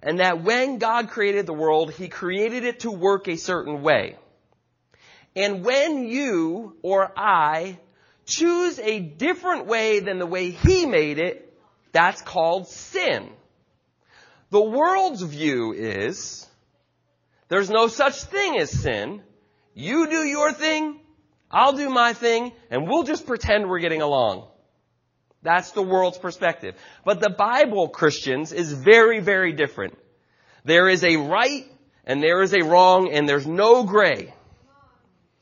And 0.02 0.18
that 0.18 0.42
when 0.42 0.78
God 0.78 1.08
created 1.08 1.46
the 1.46 1.52
world, 1.52 1.92
He 1.92 2.08
created 2.08 2.64
it 2.64 2.80
to 2.80 2.90
work 2.90 3.28
a 3.28 3.36
certain 3.36 3.82
way. 3.82 4.16
And 5.36 5.64
when 5.64 6.04
you 6.08 6.76
or 6.82 7.12
I 7.16 7.78
choose 8.26 8.80
a 8.80 8.98
different 8.98 9.66
way 9.66 10.00
than 10.00 10.18
the 10.18 10.26
way 10.26 10.50
He 10.50 10.84
made 10.84 11.18
it, 11.18 11.56
that's 11.92 12.22
called 12.22 12.66
sin. 12.66 13.30
The 14.50 14.60
world's 14.60 15.22
view 15.22 15.72
is, 15.74 16.44
there's 17.46 17.70
no 17.70 17.86
such 17.86 18.24
thing 18.24 18.58
as 18.58 18.72
sin. 18.72 19.22
You 19.74 20.08
do 20.08 20.24
your 20.24 20.52
thing, 20.52 21.00
I'll 21.50 21.72
do 21.72 21.90
my 21.90 22.12
thing, 22.12 22.52
and 22.70 22.88
we'll 22.88 23.02
just 23.02 23.26
pretend 23.26 23.68
we're 23.68 23.80
getting 23.80 24.02
along. 24.02 24.48
That's 25.42 25.72
the 25.72 25.82
world's 25.82 26.18
perspective. 26.18 26.74
But 27.04 27.20
the 27.20 27.30
Bible, 27.30 27.88
Christians, 27.88 28.52
is 28.52 28.72
very, 28.72 29.20
very 29.20 29.52
different. 29.52 29.98
There 30.64 30.88
is 30.88 31.04
a 31.04 31.16
right 31.16 31.66
and 32.06 32.22
there 32.22 32.42
is 32.42 32.54
a 32.54 32.64
wrong 32.64 33.12
and 33.12 33.28
there's 33.28 33.46
no 33.46 33.84
gray. 33.84 34.32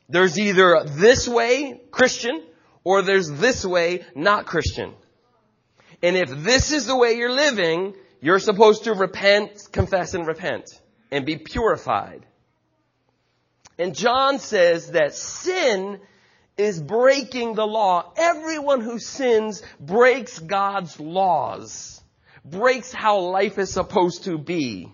There's 0.09 0.37
either 0.37 0.83
this 0.85 1.27
way, 1.27 1.79
Christian, 1.89 2.43
or 2.83 3.01
there's 3.01 3.31
this 3.31 3.65
way, 3.65 4.03
not 4.13 4.45
Christian. 4.45 4.93
And 6.01 6.17
if 6.17 6.29
this 6.29 6.73
is 6.73 6.85
the 6.85 6.97
way 6.97 7.13
you're 7.13 7.31
living, 7.31 7.95
you're 8.19 8.39
supposed 8.39 8.83
to 8.83 8.93
repent, 8.93 9.69
confess, 9.71 10.13
and 10.13 10.27
repent 10.27 10.69
and 11.11 11.25
be 11.25 11.37
purified. 11.37 12.25
And 13.77 13.95
John 13.95 14.39
says 14.39 14.91
that 14.91 15.15
sin 15.15 15.99
is 16.57 16.79
breaking 16.79 17.55
the 17.55 17.65
law. 17.65 18.11
Everyone 18.15 18.81
who 18.81 18.99
sins 18.99 19.63
breaks 19.79 20.37
God's 20.39 20.99
laws, 20.99 22.01
breaks 22.45 22.91
how 22.91 23.19
life 23.19 23.57
is 23.57 23.71
supposed 23.71 24.25
to 24.25 24.37
be. 24.37 24.91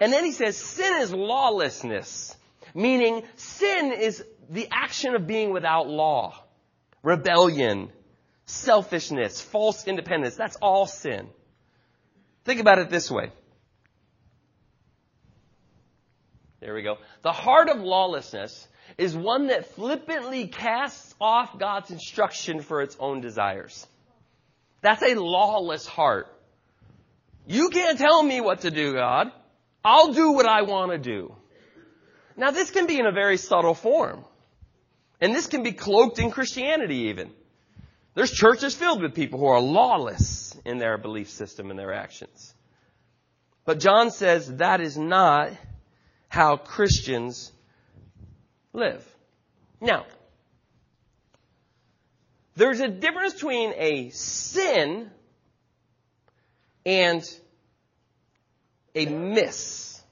And 0.00 0.12
then 0.12 0.24
he 0.24 0.32
says 0.32 0.56
sin 0.56 1.02
is 1.02 1.12
lawlessness, 1.12 2.36
meaning 2.74 3.22
sin 3.36 3.92
is 3.92 4.24
the 4.50 4.68
action 4.72 5.14
of 5.14 5.26
being 5.26 5.52
without 5.52 5.88
law, 5.88 6.42
rebellion, 7.02 7.90
selfishness, 8.46 9.40
false 9.40 9.86
independence. 9.86 10.34
That's 10.34 10.56
all 10.56 10.86
sin. 10.86 11.28
Think 12.44 12.60
about 12.60 12.78
it 12.78 12.90
this 12.90 13.10
way. 13.10 13.30
There 16.64 16.72
we 16.72 16.80
go. 16.80 16.96
The 17.20 17.30
heart 17.30 17.68
of 17.68 17.82
lawlessness 17.82 18.66
is 18.96 19.14
one 19.14 19.48
that 19.48 19.66
flippantly 19.74 20.46
casts 20.46 21.14
off 21.20 21.58
God's 21.58 21.90
instruction 21.90 22.62
for 22.62 22.80
its 22.80 22.96
own 22.98 23.20
desires. 23.20 23.86
That's 24.80 25.02
a 25.02 25.14
lawless 25.14 25.86
heart. 25.86 26.26
You 27.46 27.68
can't 27.68 27.98
tell 27.98 28.22
me 28.22 28.40
what 28.40 28.62
to 28.62 28.70
do, 28.70 28.94
God. 28.94 29.30
I'll 29.84 30.14
do 30.14 30.32
what 30.32 30.46
I 30.46 30.62
want 30.62 30.92
to 30.92 30.98
do. 30.98 31.34
Now 32.34 32.50
this 32.50 32.70
can 32.70 32.86
be 32.86 32.98
in 32.98 33.04
a 33.04 33.12
very 33.12 33.36
subtle 33.36 33.74
form. 33.74 34.24
And 35.20 35.34
this 35.34 35.48
can 35.48 35.64
be 35.64 35.72
cloaked 35.72 36.18
in 36.18 36.30
Christianity 36.30 37.08
even. 37.08 37.30
There's 38.14 38.32
churches 38.32 38.74
filled 38.74 39.02
with 39.02 39.14
people 39.14 39.38
who 39.38 39.48
are 39.48 39.60
lawless 39.60 40.58
in 40.64 40.78
their 40.78 40.96
belief 40.96 41.28
system 41.28 41.68
and 41.68 41.78
their 41.78 41.92
actions. 41.92 42.54
But 43.66 43.80
John 43.80 44.10
says 44.10 44.56
that 44.56 44.80
is 44.80 44.96
not 44.96 45.50
how 46.34 46.56
Christians 46.56 47.52
live. 48.72 49.06
Now, 49.80 50.04
there's 52.56 52.80
a 52.80 52.88
difference 52.88 53.34
between 53.34 53.72
a 53.76 54.10
sin 54.10 55.12
and 56.84 57.22
a 58.96 59.06
miss. 59.06 60.02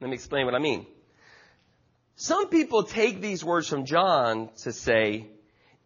Let 0.00 0.10
me 0.10 0.14
explain 0.14 0.46
what 0.46 0.56
I 0.56 0.58
mean. 0.58 0.84
Some 2.16 2.48
people 2.48 2.82
take 2.82 3.20
these 3.20 3.44
words 3.44 3.68
from 3.68 3.84
John 3.84 4.48
to 4.62 4.72
say, 4.72 5.28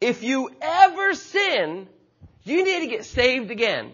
if 0.01 0.23
you 0.23 0.53
ever 0.63 1.13
sin, 1.13 1.87
you 2.45 2.65
need 2.65 2.81
to 2.81 2.87
get 2.87 3.05
saved 3.05 3.51
again. 3.51 3.93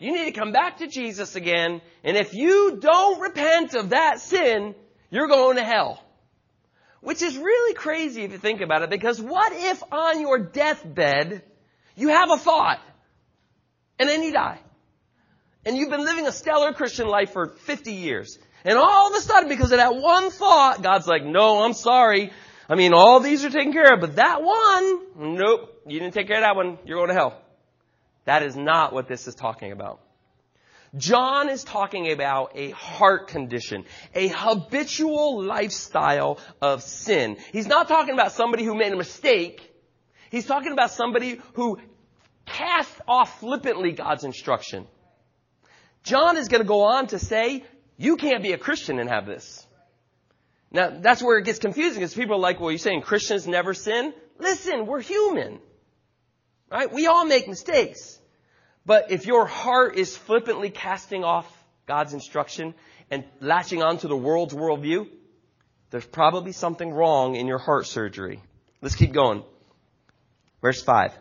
You 0.00 0.12
need 0.12 0.24
to 0.24 0.40
come 0.40 0.50
back 0.50 0.78
to 0.78 0.88
Jesus 0.88 1.36
again. 1.36 1.82
And 2.02 2.16
if 2.16 2.34
you 2.34 2.78
don't 2.80 3.20
repent 3.20 3.74
of 3.74 3.90
that 3.90 4.20
sin, 4.20 4.74
you're 5.10 5.28
going 5.28 5.56
to 5.56 5.64
hell. 5.64 6.02
Which 7.00 7.22
is 7.22 7.36
really 7.36 7.74
crazy 7.74 8.22
if 8.22 8.32
you 8.32 8.38
think 8.38 8.60
about 8.60 8.82
it, 8.82 8.90
because 8.90 9.20
what 9.20 9.52
if 9.54 9.82
on 9.92 10.20
your 10.20 10.38
deathbed 10.38 11.42
you 11.96 12.08
have 12.08 12.30
a 12.30 12.36
thought 12.36 12.80
and 13.98 14.08
then 14.08 14.22
you 14.22 14.32
die? 14.32 14.58
And 15.64 15.76
you've 15.76 15.90
been 15.90 16.04
living 16.04 16.26
a 16.26 16.32
stellar 16.32 16.72
Christian 16.72 17.06
life 17.06 17.32
for 17.32 17.46
50 17.46 17.92
years. 17.92 18.38
And 18.64 18.76
all 18.76 19.08
of 19.08 19.14
a 19.14 19.20
sudden, 19.20 19.48
because 19.48 19.70
of 19.70 19.78
that 19.78 19.94
one 19.94 20.30
thought, 20.30 20.82
God's 20.82 21.06
like, 21.06 21.24
no, 21.24 21.62
I'm 21.62 21.72
sorry. 21.72 22.32
I 22.68 22.74
mean, 22.74 22.92
all 22.92 23.20
these 23.20 23.44
are 23.44 23.50
taken 23.50 23.72
care 23.72 23.94
of, 23.94 24.00
but 24.00 24.16
that 24.16 24.42
one, 24.42 25.36
nope, 25.36 25.82
you 25.86 26.00
didn't 26.00 26.14
take 26.14 26.26
care 26.26 26.38
of 26.38 26.42
that 26.42 26.56
one. 26.56 26.78
You're 26.84 26.98
going 26.98 27.08
to 27.08 27.14
hell. 27.14 27.40
That 28.24 28.42
is 28.42 28.56
not 28.56 28.92
what 28.92 29.08
this 29.08 29.26
is 29.26 29.34
talking 29.34 29.72
about. 29.72 30.00
John 30.96 31.48
is 31.48 31.64
talking 31.64 32.10
about 32.10 32.52
a 32.54 32.70
heart 32.70 33.28
condition, 33.28 33.84
a 34.14 34.28
habitual 34.28 35.42
lifestyle 35.42 36.38
of 36.62 36.82
sin. 36.82 37.36
He's 37.52 37.66
not 37.66 37.88
talking 37.88 38.14
about 38.14 38.32
somebody 38.32 38.64
who 38.64 38.74
made 38.74 38.92
a 38.92 38.96
mistake. 38.96 39.74
He's 40.30 40.46
talking 40.46 40.72
about 40.72 40.90
somebody 40.90 41.40
who 41.54 41.78
cast 42.46 42.94
off 43.06 43.40
flippantly 43.40 43.92
God's 43.92 44.24
instruction. 44.24 44.86
John 46.02 46.36
is 46.36 46.48
going 46.48 46.62
to 46.62 46.68
go 46.68 46.84
on 46.84 47.08
to 47.08 47.18
say, 47.18 47.64
you 47.96 48.16
can't 48.16 48.42
be 48.42 48.52
a 48.52 48.58
Christian 48.58 48.98
and 48.98 49.10
have 49.10 49.26
this. 49.26 49.66
Now, 50.70 50.90
that's 51.00 51.22
where 51.22 51.38
it 51.38 51.44
gets 51.44 51.58
confusing 51.58 52.00
because 52.00 52.14
people 52.14 52.36
are 52.36 52.40
like, 52.40 52.60
well, 52.60 52.70
you're 52.70 52.78
saying 52.78 53.02
Christians 53.02 53.46
never 53.46 53.74
sin? 53.74 54.12
Listen, 54.38 54.86
we're 54.86 55.00
human. 55.00 55.60
Right? 56.70 56.92
We 56.92 57.06
all 57.06 57.24
make 57.24 57.48
mistakes. 57.48 58.17
But 58.88 59.10
if 59.10 59.26
your 59.26 59.44
heart 59.44 59.98
is 59.98 60.16
flippantly 60.16 60.70
casting 60.70 61.22
off 61.22 61.46
God's 61.86 62.14
instruction 62.14 62.72
and 63.10 63.22
latching 63.38 63.82
onto 63.82 64.08
the 64.08 64.16
world's 64.16 64.54
worldview, 64.54 65.06
there's 65.90 66.06
probably 66.06 66.52
something 66.52 66.90
wrong 66.90 67.34
in 67.34 67.46
your 67.46 67.58
heart 67.58 67.86
surgery. 67.86 68.40
Let's 68.80 68.96
keep 68.96 69.12
going. 69.12 69.44
Verse 70.62 70.82
5. 70.82 71.12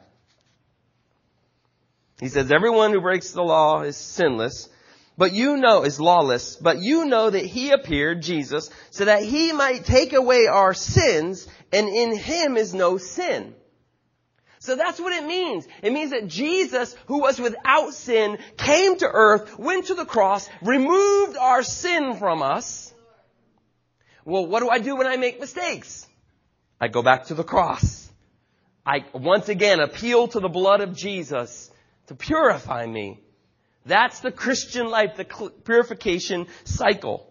He 2.21 2.29
says, 2.29 2.53
Everyone 2.53 2.93
who 2.93 3.01
breaks 3.01 3.31
the 3.31 3.43
law 3.43 3.81
is 3.81 3.97
sinless, 3.97 4.69
but 5.17 5.33
you 5.33 5.57
know, 5.57 5.83
is 5.83 5.99
lawless, 5.99 6.55
but 6.55 6.79
you 6.79 7.03
know 7.03 7.29
that 7.29 7.45
he 7.45 7.71
appeared, 7.71 8.21
Jesus, 8.21 8.69
so 8.91 9.03
that 9.03 9.23
he 9.23 9.51
might 9.51 9.83
take 9.83 10.13
away 10.13 10.47
our 10.47 10.73
sins, 10.73 11.45
and 11.73 11.89
in 11.89 12.15
him 12.15 12.55
is 12.55 12.73
no 12.73 12.97
sin. 12.97 13.55
So 14.67 14.75
that's 14.75 14.99
what 14.99 15.13
it 15.13 15.25
means. 15.25 15.65
It 15.81 15.93
means 15.93 16.11
that 16.11 16.27
Jesus, 16.27 16.93
who 17.05 17.21
was 17.21 17.39
without 17.39 17.93
sin, 17.93 18.37
came 18.57 18.97
to 18.97 19.07
earth, 19.09 19.57
went 19.57 19.85
to 19.85 19.93
the 19.93 20.03
cross, 20.03 20.49
removed 20.61 21.37
our 21.37 21.63
sin 21.63 22.17
from 22.17 22.41
us. 22.41 22.93
Well, 24.25 24.45
what 24.45 24.59
do 24.59 24.67
I 24.67 24.79
do 24.79 24.97
when 24.97 25.07
I 25.07 25.15
make 25.15 25.39
mistakes? 25.39 26.05
I 26.81 26.89
go 26.89 27.01
back 27.01 27.27
to 27.27 27.33
the 27.33 27.45
cross. 27.45 28.11
I 28.85 29.05
once 29.13 29.47
again 29.47 29.79
appeal 29.79 30.27
to 30.27 30.41
the 30.41 30.49
blood 30.49 30.81
of 30.81 30.93
Jesus 30.93 31.71
to 32.07 32.15
purify 32.15 32.85
me. 32.85 33.21
That's 33.85 34.19
the 34.19 34.33
Christian 34.33 34.89
life, 34.89 35.15
the 35.15 35.23
purification 35.63 36.47
cycle. 36.65 37.25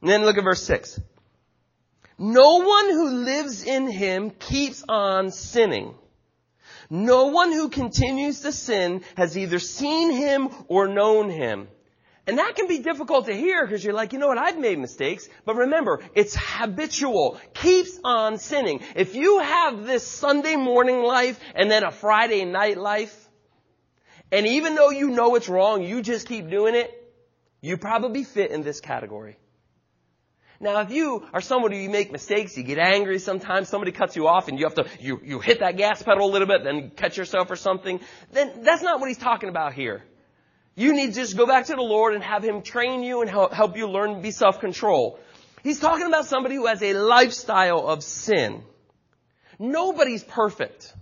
And 0.00 0.08
then 0.08 0.24
look 0.24 0.38
at 0.38 0.44
verse 0.44 0.62
6. 0.62 1.00
No 2.18 2.58
one 2.58 2.88
who 2.88 3.24
lives 3.24 3.64
in 3.64 3.90
him 3.90 4.30
keeps 4.30 4.84
on 4.88 5.32
sinning. 5.32 5.96
No 6.90 7.26
one 7.26 7.52
who 7.52 7.68
continues 7.68 8.40
to 8.40 8.50
sin 8.50 9.02
has 9.16 9.38
either 9.38 9.60
seen 9.60 10.10
him 10.10 10.50
or 10.66 10.88
known 10.88 11.30
him. 11.30 11.68
And 12.26 12.38
that 12.38 12.56
can 12.56 12.66
be 12.66 12.80
difficult 12.80 13.26
to 13.26 13.34
hear 13.34 13.64
because 13.64 13.82
you're 13.82 13.94
like, 13.94 14.12
you 14.12 14.18
know 14.18 14.28
what, 14.28 14.38
I've 14.38 14.58
made 14.58 14.78
mistakes. 14.78 15.28
But 15.44 15.56
remember, 15.56 16.00
it's 16.14 16.36
habitual. 16.36 17.40
Keeps 17.54 17.98
on 18.04 18.38
sinning. 18.38 18.80
If 18.94 19.14
you 19.14 19.38
have 19.38 19.86
this 19.86 20.06
Sunday 20.06 20.56
morning 20.56 21.02
life 21.02 21.40
and 21.54 21.70
then 21.70 21.84
a 21.84 21.90
Friday 21.90 22.44
night 22.44 22.76
life, 22.76 23.28
and 24.32 24.46
even 24.46 24.74
though 24.74 24.90
you 24.90 25.10
know 25.10 25.34
it's 25.36 25.48
wrong, 25.48 25.82
you 25.82 26.02
just 26.02 26.26
keep 26.28 26.50
doing 26.50 26.74
it, 26.74 26.96
you 27.60 27.76
probably 27.76 28.24
fit 28.24 28.50
in 28.50 28.62
this 28.62 28.80
category. 28.80 29.36
Now, 30.62 30.80
if 30.82 30.90
you 30.90 31.26
are 31.32 31.40
somebody 31.40 31.78
who 31.78 31.84
you 31.84 31.90
make 31.90 32.12
mistakes, 32.12 32.54
you 32.58 32.62
get 32.62 32.78
angry 32.78 33.18
sometimes, 33.18 33.70
somebody 33.70 33.92
cuts 33.92 34.14
you 34.14 34.28
off 34.28 34.48
and 34.48 34.58
you 34.58 34.66
have 34.66 34.74
to, 34.74 34.86
you, 35.00 35.18
you 35.24 35.40
hit 35.40 35.60
that 35.60 35.78
gas 35.78 36.02
pedal 36.02 36.28
a 36.28 36.30
little 36.30 36.46
bit, 36.46 36.64
then 36.64 36.90
catch 36.90 37.16
yourself 37.16 37.50
or 37.50 37.56
something, 37.56 37.98
then 38.32 38.62
that's 38.62 38.82
not 38.82 39.00
what 39.00 39.08
he's 39.08 39.16
talking 39.16 39.48
about 39.48 39.72
here. 39.72 40.04
You 40.76 40.92
need 40.94 41.08
to 41.08 41.14
just 41.14 41.36
go 41.36 41.46
back 41.46 41.66
to 41.66 41.74
the 41.74 41.82
Lord 41.82 42.14
and 42.14 42.22
have 42.22 42.44
Him 42.44 42.62
train 42.62 43.02
you 43.02 43.22
and 43.22 43.30
help 43.30 43.76
you 43.76 43.88
learn 43.88 44.14
to 44.16 44.20
be 44.20 44.30
self-control. 44.30 45.18
He's 45.62 45.80
talking 45.80 46.06
about 46.06 46.26
somebody 46.26 46.54
who 46.54 46.66
has 46.66 46.82
a 46.82 46.94
lifestyle 46.94 47.88
of 47.88 48.02
sin. 48.02 48.62
Nobody's 49.58 50.24
perfect. 50.24 50.94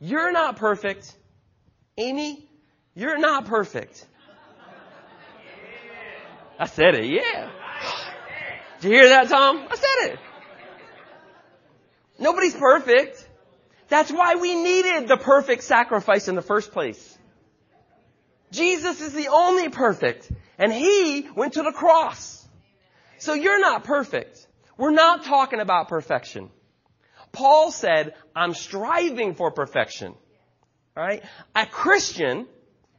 You're 0.00 0.32
not 0.32 0.56
perfect. 0.56 1.14
Amy, 1.96 2.48
you're 2.94 3.18
not 3.18 3.46
perfect. 3.46 4.06
I 6.58 6.66
said 6.66 6.94
it, 6.94 7.06
yeah. 7.06 7.50
Did 8.82 8.90
you 8.90 8.96
hear 8.96 9.08
that, 9.10 9.28
Tom? 9.28 9.64
I 9.70 9.76
said 9.76 10.12
it. 10.12 10.18
Nobody's 12.18 12.54
perfect. 12.54 13.28
That's 13.88 14.10
why 14.10 14.34
we 14.34 14.56
needed 14.56 15.06
the 15.06 15.16
perfect 15.16 15.62
sacrifice 15.62 16.26
in 16.26 16.34
the 16.34 16.42
first 16.42 16.72
place. 16.72 17.18
Jesus 18.50 19.00
is 19.00 19.12
the 19.12 19.28
only 19.28 19.68
perfect, 19.68 20.32
and 20.58 20.72
He 20.72 21.28
went 21.36 21.52
to 21.52 21.62
the 21.62 21.70
cross. 21.70 22.44
So 23.18 23.34
you're 23.34 23.60
not 23.60 23.84
perfect. 23.84 24.44
We're 24.76 24.90
not 24.90 25.26
talking 25.26 25.60
about 25.60 25.86
perfection. 25.86 26.50
Paul 27.30 27.70
said, 27.70 28.14
I'm 28.34 28.52
striving 28.52 29.36
for 29.36 29.52
perfection. 29.52 30.14
Alright? 30.96 31.22
A 31.54 31.66
Christian, 31.66 32.48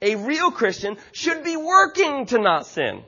a 0.01 0.15
real 0.15 0.49
Christian, 0.49 0.95
should 1.11 1.43
be 1.43 1.57
working 1.57 2.27
to 2.27 2.39
not 2.39 2.67
sin. 2.67 3.03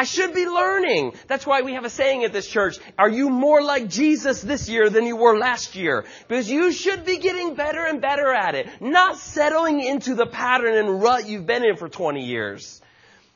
I 0.00 0.04
should 0.04 0.32
be 0.32 0.46
learning. 0.46 1.12
That's 1.26 1.46
why 1.46 1.60
we 1.60 1.74
have 1.74 1.84
a 1.84 1.90
saying 1.90 2.24
at 2.24 2.32
this 2.32 2.46
church. 2.46 2.78
Are 2.96 3.10
you 3.10 3.28
more 3.28 3.62
like 3.62 3.86
Jesus 3.86 4.40
this 4.40 4.66
year 4.66 4.88
than 4.88 5.04
you 5.04 5.14
were 5.14 5.36
last 5.36 5.76
year? 5.76 6.06
Because 6.26 6.50
you 6.50 6.72
should 6.72 7.04
be 7.04 7.18
getting 7.18 7.54
better 7.54 7.84
and 7.84 8.00
better 8.00 8.32
at 8.32 8.54
it. 8.54 8.66
Not 8.80 9.18
settling 9.18 9.84
into 9.84 10.14
the 10.14 10.24
pattern 10.24 10.74
and 10.74 11.02
rut 11.02 11.28
you've 11.28 11.44
been 11.44 11.66
in 11.66 11.76
for 11.76 11.90
20 11.90 12.24
years. 12.24 12.80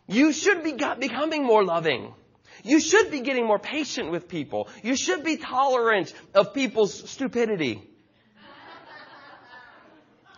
You 0.07 0.33
should 0.33 0.65
be 0.65 0.73
becoming 0.73 1.45
more 1.45 1.63
loving. 1.63 2.15
You 2.63 2.81
should 2.81 3.11
be 3.11 3.21
getting 3.21 3.47
more 3.47 3.59
patient 3.59 4.11
with 4.11 4.27
people. 4.27 4.71
You 4.83 4.97
should 4.97 5.23
be 5.23 5.37
tolerant 5.37 6.15
of 6.35 6.55
people's 6.55 7.11
stupidity. 7.11 7.83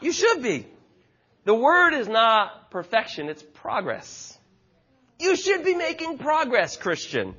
You 0.01 0.11
should 0.11 0.43
be. 0.43 0.67
The 1.45 1.55
word 1.55 1.95
is 1.95 2.09
not 2.09 2.73
perfection, 2.73 3.29
it's 3.29 3.45
progress. 3.45 4.36
You 5.19 5.37
should 5.37 5.65
be 5.65 5.75
making 5.75 6.19
progress, 6.19 6.77
Christian. 6.77 7.35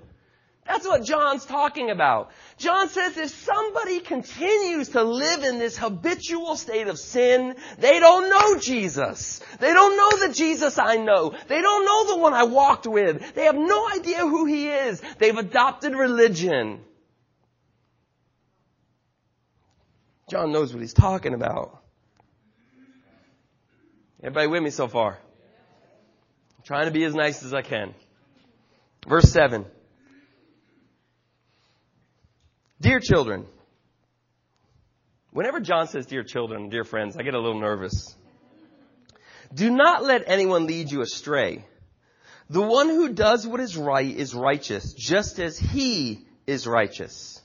That's 0.67 0.85
what 0.85 1.05
John's 1.05 1.45
talking 1.45 1.89
about. 1.91 2.31
John 2.57 2.89
says 2.89 3.15
if 3.17 3.29
somebody 3.29 3.99
continues 4.01 4.89
to 4.89 5.03
live 5.03 5.43
in 5.43 5.59
this 5.59 5.77
habitual 5.77 6.57
state 6.57 6.87
of 6.87 6.99
sin, 6.99 7.55
they 7.77 7.99
don't 7.99 8.29
know 8.29 8.59
Jesus. 8.59 9.39
They 9.59 9.71
don't 9.71 9.95
know 9.95 10.27
the 10.27 10.33
Jesus 10.33 10.77
I 10.77 10.97
know. 10.97 11.33
They 11.47 11.61
don't 11.61 11.85
know 11.85 12.15
the 12.15 12.21
one 12.21 12.33
I 12.33 12.43
walked 12.43 12.85
with. 12.85 13.33
They 13.33 13.45
have 13.45 13.55
no 13.55 13.89
idea 13.89 14.19
who 14.19 14.45
he 14.45 14.67
is. 14.67 15.01
They've 15.19 15.37
adopted 15.37 15.93
religion. 15.93 16.81
John 20.29 20.51
knows 20.51 20.73
what 20.73 20.81
he's 20.81 20.93
talking 20.93 21.33
about. 21.33 21.81
Everybody 24.21 24.47
with 24.47 24.63
me 24.63 24.71
so 24.71 24.89
far? 24.89 25.19
Trying 26.67 26.87
to 26.87 26.91
be 26.91 27.05
as 27.05 27.15
nice 27.15 27.43
as 27.43 27.53
I 27.53 27.61
can. 27.61 27.93
Verse 29.07 29.31
7. 29.31 29.65
Dear 32.81 32.99
children, 32.99 33.45
whenever 35.31 35.61
John 35.61 35.87
says 35.87 36.07
dear 36.07 36.23
children, 36.23 36.67
dear 36.67 36.83
friends, 36.83 37.15
I 37.15 37.23
get 37.23 37.35
a 37.35 37.39
little 37.39 37.61
nervous. 37.61 38.13
Do 39.53 39.71
not 39.71 40.03
let 40.03 40.23
anyone 40.27 40.67
lead 40.67 40.91
you 40.91 40.99
astray. 40.99 41.63
The 42.49 42.61
one 42.61 42.89
who 42.89 43.13
does 43.13 43.47
what 43.47 43.61
is 43.61 43.77
right 43.77 44.13
is 44.13 44.35
righteous, 44.35 44.91
just 44.91 45.39
as 45.39 45.57
he 45.57 46.25
is 46.47 46.67
righteous. 46.67 47.41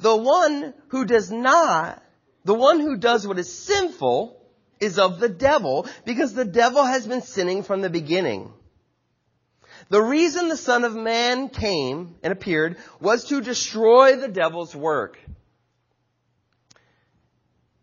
The 0.00 0.16
one 0.16 0.74
who 0.88 1.04
does 1.04 1.30
not, 1.30 2.02
the 2.44 2.54
one 2.54 2.80
who 2.80 2.96
does 2.96 3.28
what 3.28 3.38
is 3.38 3.52
sinful 3.52 4.37
is 4.80 4.98
of 4.98 5.20
the 5.20 5.28
devil 5.28 5.86
because 6.04 6.34
the 6.34 6.44
devil 6.44 6.84
has 6.84 7.06
been 7.06 7.22
sinning 7.22 7.62
from 7.62 7.80
the 7.80 7.90
beginning. 7.90 8.52
The 9.90 10.02
reason 10.02 10.48
the 10.48 10.56
Son 10.56 10.84
of 10.84 10.94
Man 10.94 11.48
came 11.48 12.16
and 12.22 12.32
appeared 12.32 12.76
was 13.00 13.24
to 13.24 13.40
destroy 13.40 14.16
the 14.16 14.28
devil's 14.28 14.74
work. 14.74 15.18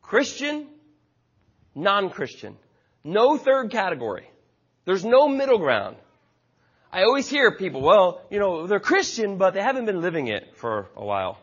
Christian, 0.02 0.68
non-Christian. 1.74 2.58
No 3.04 3.38
third 3.38 3.72
category. 3.72 4.30
There's 4.86 5.04
no 5.04 5.28
middle 5.28 5.58
ground. 5.58 5.98
I 6.92 7.04
always 7.04 7.28
hear 7.28 7.52
people, 7.58 7.82
well, 7.82 8.22
you 8.30 8.40
know, 8.40 8.68
they're 8.68 8.80
Christian, 8.80 9.38
but 9.38 9.54
they 9.54 9.62
haven't 9.62 9.86
been 9.86 10.02
living 10.02 10.28
it 10.28 10.56
for 10.58 10.88
a 10.96 11.04
while. 11.04 11.40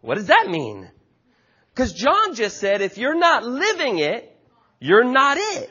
What 0.00 0.16
does 0.16 0.26
that 0.26 0.48
mean? 0.48 0.90
Because 1.80 1.94
John 1.94 2.34
just 2.34 2.58
said, 2.58 2.82
if 2.82 2.98
you're 2.98 3.18
not 3.18 3.42
living 3.42 4.00
it, 4.00 4.38
you're 4.80 5.02
not 5.02 5.38
it. 5.38 5.70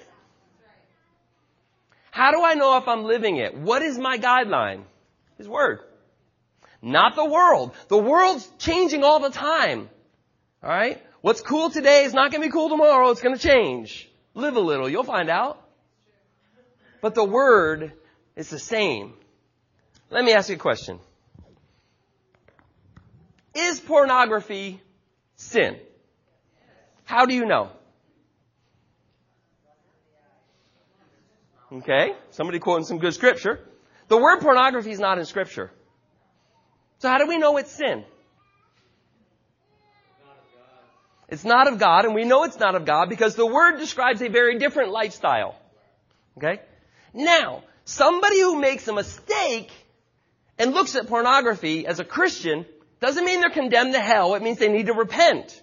How 2.09 2.31
do 2.31 2.41
I 2.43 2.55
know 2.55 2.77
if 2.77 2.87
I'm 2.87 3.03
living 3.03 3.35
it? 3.35 3.55
What 3.55 3.83
is 3.83 3.95
my 3.95 4.17
guideline? 4.17 4.85
His 5.37 5.47
Word. 5.47 5.81
Not 6.81 7.15
the 7.15 7.25
world. 7.25 7.75
The 7.89 7.97
world's 7.99 8.49
changing 8.57 9.03
all 9.03 9.19
the 9.19 9.29
time. 9.29 9.87
Alright? 10.63 10.99
What's 11.21 11.41
cool 11.41 11.69
today 11.69 12.05
is 12.05 12.13
not 12.15 12.31
going 12.31 12.41
to 12.41 12.47
be 12.47 12.51
cool 12.51 12.69
tomorrow. 12.69 13.11
It's 13.11 13.21
going 13.21 13.37
to 13.37 13.47
change. 13.47 14.09
Live 14.33 14.55
a 14.55 14.59
little. 14.59 14.89
You'll 14.89 15.03
find 15.03 15.29
out. 15.29 15.63
But 17.01 17.13
the 17.13 17.23
Word 17.23 17.93
is 18.35 18.49
the 18.49 18.57
same. 18.57 19.13
Let 20.09 20.25
me 20.25 20.33
ask 20.33 20.49
you 20.49 20.55
a 20.55 20.57
question. 20.57 20.97
Is 23.53 23.79
pornography 23.79 24.81
sin? 25.35 25.77
How 27.09 27.25
do 27.25 27.33
you 27.33 27.45
know? 27.45 27.71
Okay, 31.71 32.13
somebody 32.29 32.59
quoting 32.59 32.85
some 32.85 32.99
good 32.99 33.15
scripture. 33.15 33.59
The 34.09 34.17
word 34.17 34.41
pornography 34.41 34.91
is 34.91 34.99
not 34.99 35.17
in 35.17 35.25
scripture. 35.25 35.71
So 36.99 37.09
how 37.09 37.17
do 37.17 37.25
we 37.25 37.39
know 37.39 37.57
it's 37.57 37.71
sin? 37.71 38.05
It's 41.29 41.43
not 41.43 41.67
of 41.67 41.79
God, 41.79 42.05
and 42.05 42.13
we 42.13 42.25
know 42.25 42.43
it's 42.43 42.59
not 42.59 42.75
of 42.75 42.85
God 42.85 43.09
because 43.09 43.33
the 43.33 43.47
word 43.47 43.79
describes 43.79 44.21
a 44.21 44.29
very 44.29 44.59
different 44.59 44.91
lifestyle. 44.91 45.55
Okay? 46.37 46.61
Now, 47.11 47.63
somebody 47.85 48.39
who 48.39 48.61
makes 48.61 48.87
a 48.87 48.93
mistake 48.93 49.71
and 50.59 50.75
looks 50.75 50.95
at 50.95 51.07
pornography 51.07 51.87
as 51.87 51.99
a 51.99 52.05
Christian 52.05 52.67
doesn't 52.99 53.25
mean 53.25 53.39
they're 53.39 53.49
condemned 53.49 53.93
to 53.93 53.99
hell. 53.99 54.35
It 54.35 54.43
means 54.43 54.59
they 54.59 54.71
need 54.71 54.85
to 54.85 54.93
repent. 54.93 55.59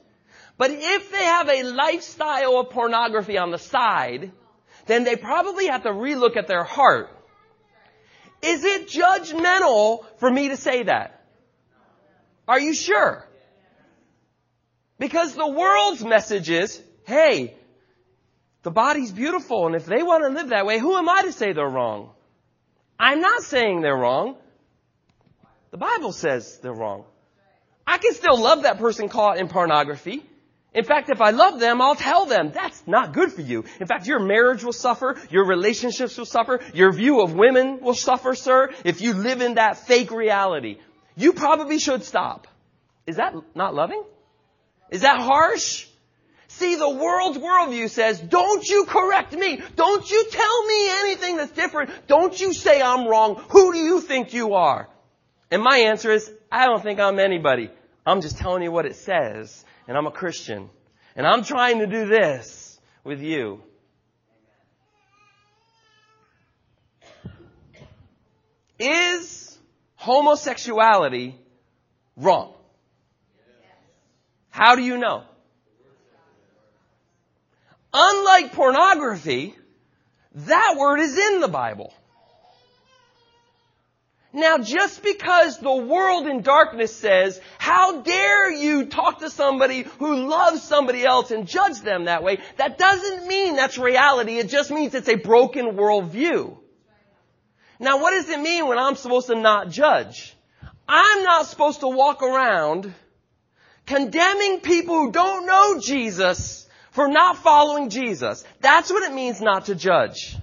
But 0.58 0.70
if 0.70 1.10
they 1.10 1.24
have 1.24 1.48
a 1.48 1.62
lifestyle 1.64 2.58
of 2.58 2.70
pornography 2.70 3.36
on 3.36 3.50
the 3.50 3.58
side, 3.58 4.32
then 4.86 5.04
they 5.04 5.16
probably 5.16 5.66
have 5.66 5.82
to 5.82 5.90
relook 5.90 6.36
at 6.36 6.46
their 6.46 6.64
heart. 6.64 7.10
Is 8.42 8.64
it 8.64 8.88
judgmental 8.88 10.04
for 10.18 10.30
me 10.30 10.48
to 10.48 10.56
say 10.56 10.84
that? 10.84 11.24
Are 12.48 12.60
you 12.60 12.74
sure? 12.74 13.26
Because 14.98 15.34
the 15.34 15.48
world's 15.48 16.04
message 16.04 16.48
is, 16.48 16.80
hey, 17.06 17.54
the 18.62 18.70
body's 18.70 19.12
beautiful 19.12 19.66
and 19.66 19.74
if 19.74 19.84
they 19.84 20.02
want 20.02 20.24
to 20.24 20.30
live 20.30 20.48
that 20.50 20.64
way, 20.64 20.78
who 20.78 20.96
am 20.96 21.08
I 21.08 21.22
to 21.22 21.32
say 21.32 21.52
they're 21.52 21.68
wrong? 21.68 22.10
I'm 22.98 23.20
not 23.20 23.42
saying 23.42 23.82
they're 23.82 23.96
wrong. 23.96 24.36
The 25.70 25.76
Bible 25.76 26.12
says 26.12 26.58
they're 26.62 26.72
wrong. 26.72 27.04
I 27.86 27.98
can 27.98 28.14
still 28.14 28.40
love 28.40 28.62
that 28.62 28.78
person 28.78 29.08
caught 29.08 29.38
in 29.38 29.48
pornography. 29.48 30.24
In 30.76 30.84
fact, 30.84 31.08
if 31.08 31.22
I 31.22 31.30
love 31.30 31.58
them, 31.58 31.80
I'll 31.80 31.94
tell 31.94 32.26
them 32.26 32.52
that's 32.52 32.86
not 32.86 33.14
good 33.14 33.32
for 33.32 33.40
you. 33.40 33.64
In 33.80 33.86
fact, 33.86 34.06
your 34.06 34.20
marriage 34.20 34.62
will 34.62 34.74
suffer, 34.74 35.16
your 35.30 35.46
relationships 35.46 36.18
will 36.18 36.26
suffer, 36.26 36.60
your 36.74 36.92
view 36.92 37.22
of 37.22 37.34
women 37.34 37.80
will 37.80 37.94
suffer, 37.94 38.34
sir, 38.34 38.70
if 38.84 39.00
you 39.00 39.14
live 39.14 39.40
in 39.40 39.54
that 39.54 39.78
fake 39.78 40.10
reality. 40.10 40.76
You 41.16 41.32
probably 41.32 41.78
should 41.78 42.04
stop. 42.04 42.46
Is 43.06 43.16
that 43.16 43.34
not 43.54 43.74
loving? 43.74 44.04
Is 44.90 45.00
that 45.00 45.18
harsh? 45.18 45.86
See, 46.48 46.74
the 46.74 46.90
world's 46.90 47.38
worldview 47.38 47.88
says, 47.88 48.20
don't 48.20 48.68
you 48.68 48.84
correct 48.84 49.32
me. 49.32 49.62
Don't 49.76 50.10
you 50.10 50.26
tell 50.30 50.66
me 50.66 50.90
anything 50.90 51.36
that's 51.38 51.52
different. 51.52 51.90
Don't 52.06 52.38
you 52.38 52.52
say 52.52 52.82
I'm 52.82 53.08
wrong. 53.08 53.42
Who 53.48 53.72
do 53.72 53.78
you 53.78 54.02
think 54.02 54.34
you 54.34 54.52
are? 54.52 54.90
And 55.50 55.62
my 55.62 55.78
answer 55.78 56.10
is, 56.10 56.30
I 56.52 56.66
don't 56.66 56.82
think 56.82 57.00
I'm 57.00 57.18
anybody. 57.18 57.70
I'm 58.04 58.20
just 58.20 58.36
telling 58.36 58.62
you 58.62 58.70
what 58.70 58.84
it 58.84 58.96
says 58.96 59.64
and 59.86 59.96
I'm 59.96 60.06
a 60.06 60.10
Christian. 60.10 60.70
And 61.14 61.26
I'm 61.26 61.44
trying 61.44 61.78
to 61.78 61.86
do 61.86 62.06
this 62.06 62.78
with 63.04 63.20
you. 63.22 63.62
Is 68.78 69.58
homosexuality 69.94 71.34
wrong? 72.16 72.52
How 74.50 74.74
do 74.76 74.82
you 74.82 74.98
know? 74.98 75.24
Unlike 77.92 78.52
pornography, 78.52 79.54
that 80.34 80.74
word 80.78 81.00
is 81.00 81.16
in 81.16 81.40
the 81.40 81.48
Bible. 81.48 81.94
Now, 84.36 84.58
just 84.58 85.02
because 85.02 85.58
the 85.58 85.74
world 85.74 86.26
in 86.26 86.42
darkness 86.42 86.94
says, 86.94 87.40
how 87.56 88.02
dare 88.02 88.52
you 88.52 88.84
talk 88.84 89.20
to 89.20 89.30
somebody 89.30 89.84
who 89.98 90.28
loves 90.28 90.62
somebody 90.62 91.06
else 91.06 91.30
and 91.30 91.48
judge 91.48 91.80
them 91.80 92.04
that 92.04 92.22
way, 92.22 92.40
that 92.58 92.76
doesn't 92.76 93.26
mean 93.26 93.56
that's 93.56 93.78
reality. 93.78 94.36
It 94.36 94.50
just 94.50 94.70
means 94.70 94.94
it's 94.94 95.08
a 95.08 95.14
broken 95.14 95.68
worldview. 95.68 96.54
Now, 97.80 97.98
what 98.02 98.10
does 98.10 98.28
it 98.28 98.38
mean 98.38 98.66
when 98.66 98.78
I'm 98.78 98.96
supposed 98.96 99.28
to 99.28 99.36
not 99.36 99.70
judge? 99.70 100.36
I'm 100.86 101.22
not 101.22 101.46
supposed 101.46 101.80
to 101.80 101.88
walk 101.88 102.22
around 102.22 102.92
condemning 103.86 104.60
people 104.60 104.96
who 104.96 105.12
don't 105.12 105.46
know 105.46 105.80
Jesus 105.80 106.68
for 106.90 107.08
not 107.08 107.38
following 107.38 107.88
Jesus. 107.88 108.44
That's 108.60 108.90
what 108.90 109.10
it 109.10 109.14
means 109.14 109.40
not 109.40 109.64
to 109.66 109.74
judge. 109.74 110.36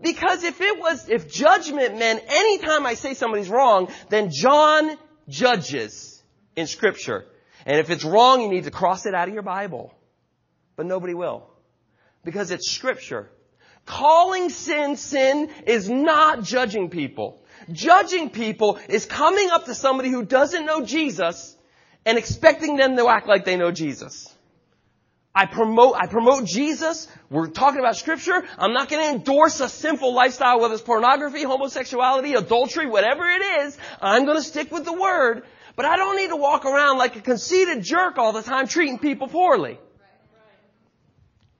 Because 0.00 0.44
if 0.44 0.60
it 0.60 0.78
was, 0.78 1.08
if 1.08 1.32
judgment 1.32 1.98
meant 1.98 2.22
anytime 2.28 2.86
I 2.86 2.94
say 2.94 3.14
somebody's 3.14 3.48
wrong, 3.48 3.88
then 4.10 4.30
John 4.30 4.96
judges 5.28 6.22
in 6.54 6.66
scripture. 6.66 7.24
And 7.66 7.78
if 7.78 7.90
it's 7.90 8.04
wrong, 8.04 8.40
you 8.42 8.48
need 8.48 8.64
to 8.64 8.70
cross 8.70 9.06
it 9.06 9.14
out 9.14 9.28
of 9.28 9.34
your 9.34 9.42
Bible. 9.42 9.92
But 10.76 10.86
nobody 10.86 11.14
will. 11.14 11.50
Because 12.24 12.50
it's 12.50 12.70
scripture. 12.70 13.28
Calling 13.86 14.50
sin 14.50 14.96
sin 14.96 15.50
is 15.66 15.88
not 15.88 16.44
judging 16.44 16.90
people. 16.90 17.42
Judging 17.72 18.30
people 18.30 18.78
is 18.88 19.06
coming 19.06 19.50
up 19.50 19.64
to 19.64 19.74
somebody 19.74 20.10
who 20.10 20.24
doesn't 20.24 20.64
know 20.64 20.84
Jesus 20.84 21.56
and 22.06 22.16
expecting 22.18 22.76
them 22.76 22.96
to 22.96 23.08
act 23.08 23.26
like 23.26 23.44
they 23.44 23.56
know 23.56 23.72
Jesus. 23.72 24.32
I 25.34 25.46
promote, 25.46 25.94
I 25.96 26.06
promote 26.06 26.46
Jesus. 26.46 27.06
We're 27.30 27.48
talking 27.48 27.78
about 27.78 27.96
scripture. 27.96 28.42
I'm 28.58 28.72
not 28.72 28.88
going 28.88 29.04
to 29.04 29.10
endorse 29.10 29.60
a 29.60 29.68
sinful 29.68 30.12
lifestyle, 30.12 30.60
whether 30.60 30.74
it's 30.74 30.82
pornography, 30.82 31.44
homosexuality, 31.44 32.34
adultery, 32.34 32.86
whatever 32.86 33.24
it 33.28 33.42
is. 33.62 33.78
I'm 34.00 34.24
going 34.24 34.36
to 34.36 34.42
stick 34.42 34.72
with 34.72 34.84
the 34.84 34.92
word. 34.92 35.44
But 35.76 35.84
I 35.84 35.96
don't 35.96 36.16
need 36.16 36.30
to 36.30 36.36
walk 36.36 36.64
around 36.64 36.98
like 36.98 37.14
a 37.14 37.20
conceited 37.20 37.84
jerk 37.84 38.18
all 38.18 38.32
the 38.32 38.42
time 38.42 38.66
treating 38.66 38.98
people 38.98 39.28
poorly. 39.28 39.78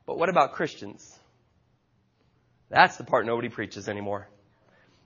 But 0.06 0.18
what 0.18 0.28
about 0.28 0.54
Christians? 0.54 1.16
That's 2.68 2.96
the 2.96 3.04
part 3.04 3.26
nobody 3.26 3.48
preaches 3.48 3.88
anymore. 3.88 4.28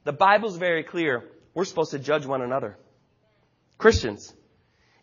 The 0.04 0.12
Bible's 0.12 0.56
very 0.56 0.82
clear. 0.82 1.24
We're 1.52 1.66
supposed 1.66 1.90
to 1.90 1.98
judge 1.98 2.24
one 2.24 2.40
another. 2.40 2.78
Christians, 3.76 4.32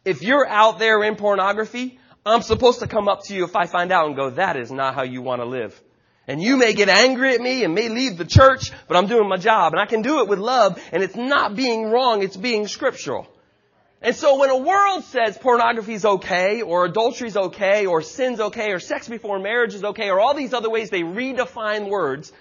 if 0.06 0.24
you're 0.24 0.48
out 0.48 0.80
there 0.80 1.04
in 1.04 1.16
pornography, 1.16 2.00
I'm 2.30 2.42
supposed 2.42 2.80
to 2.80 2.88
come 2.88 3.08
up 3.08 3.24
to 3.26 3.36
you 3.36 3.44
if 3.44 3.56
I 3.56 3.66
find 3.66 3.92
out 3.92 4.08
and 4.08 4.16
go, 4.16 4.30
that 4.32 4.58
is 4.58 4.72
not 4.72 4.96
how 4.96 5.04
you 5.04 5.22
want 5.22 5.42
to 5.42 5.46
live. 5.46 5.80
And 6.28 6.42
you 6.42 6.58
may 6.58 6.74
get 6.74 6.90
angry 6.90 7.34
at 7.34 7.42
me 7.42 7.64
and 7.64 7.74
may 7.74 7.90
leave 7.90 8.18
the 8.18 8.26
church, 8.26 8.72
but 8.88 8.96
I'm 8.96 9.08
doing 9.08 9.28
my 9.28 9.38
job 9.38 9.74
and 9.74 9.82
I 9.82 9.88
can 9.88 10.04
do 10.04 10.20
it 10.20 10.28
with 10.28 10.38
love 10.38 10.80
and 10.92 11.02
it's 11.02 11.16
not 11.16 11.56
being 11.56 11.86
wrong, 11.86 12.22
it's 12.22 12.38
being 12.38 12.68
scriptural. 12.68 13.28
And 14.02 14.16
so 14.16 14.38
when 14.40 14.50
a 14.50 14.58
world 14.58 15.04
says 15.06 15.38
pornography 15.38 15.94
is 15.94 16.06
okay, 16.06 16.62
or 16.62 16.86
adultery 16.86 17.28
is 17.28 17.36
okay, 17.36 17.86
or 17.86 18.02
sin's 18.02 18.40
okay, 18.40 18.72
or 18.72 18.80
sex 18.80 19.10
before 19.10 19.40
marriage 19.40 19.74
is 19.74 19.84
okay, 19.84 20.10
or 20.10 20.20
all 20.20 20.34
these 20.34 20.54
other 20.54 20.70
ways 20.70 20.90
they 20.90 21.02
redefine 21.02 21.90
words, 21.90 22.32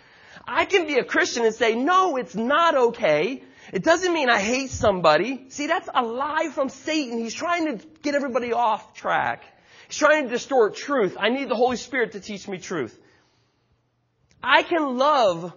I 0.47 0.67
can 0.67 0.87
be 0.87 0.99
a 0.99 1.05
Christian 1.05 1.45
and 1.45 1.55
say, 1.55 1.75
no, 1.75 2.17
it's 2.17 2.37
not 2.37 2.77
okay. 2.77 3.43
It 3.73 3.83
doesn't 3.83 4.13
mean 4.13 4.31
I 4.31 4.39
hate 4.39 4.71
somebody. 4.71 5.47
See, 5.49 5.67
that's 5.67 5.89
a 5.93 6.03
lie 6.03 6.51
from 6.53 6.69
Satan. 6.69 7.19
He's 7.19 7.35
trying 7.35 7.79
to 7.79 7.87
get 8.03 8.15
everybody 8.15 8.53
off 8.53 8.95
track. 8.95 9.43
He's 9.89 9.97
trying 9.97 10.25
to 10.25 10.31
distort 10.31 10.77
truth. 10.77 11.17
I 11.19 11.31
need 11.31 11.49
the 11.49 11.57
Holy 11.57 11.79
Spirit 11.79 12.13
to 12.13 12.21
teach 12.21 12.47
me 12.47 12.59
truth. 12.59 12.99
I 14.43 14.63
can 14.63 14.99
love 14.99 15.53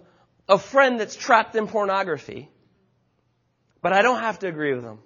a 0.48 0.58
friend 0.58 0.98
that's 0.98 1.14
trapped 1.14 1.54
in 1.54 1.66
pornography, 1.66 2.50
but 3.80 3.92
I 3.92 4.02
don't 4.02 4.20
have 4.20 4.40
to 4.40 4.48
agree 4.48 4.74
with 4.74 4.82
them. 4.82 4.98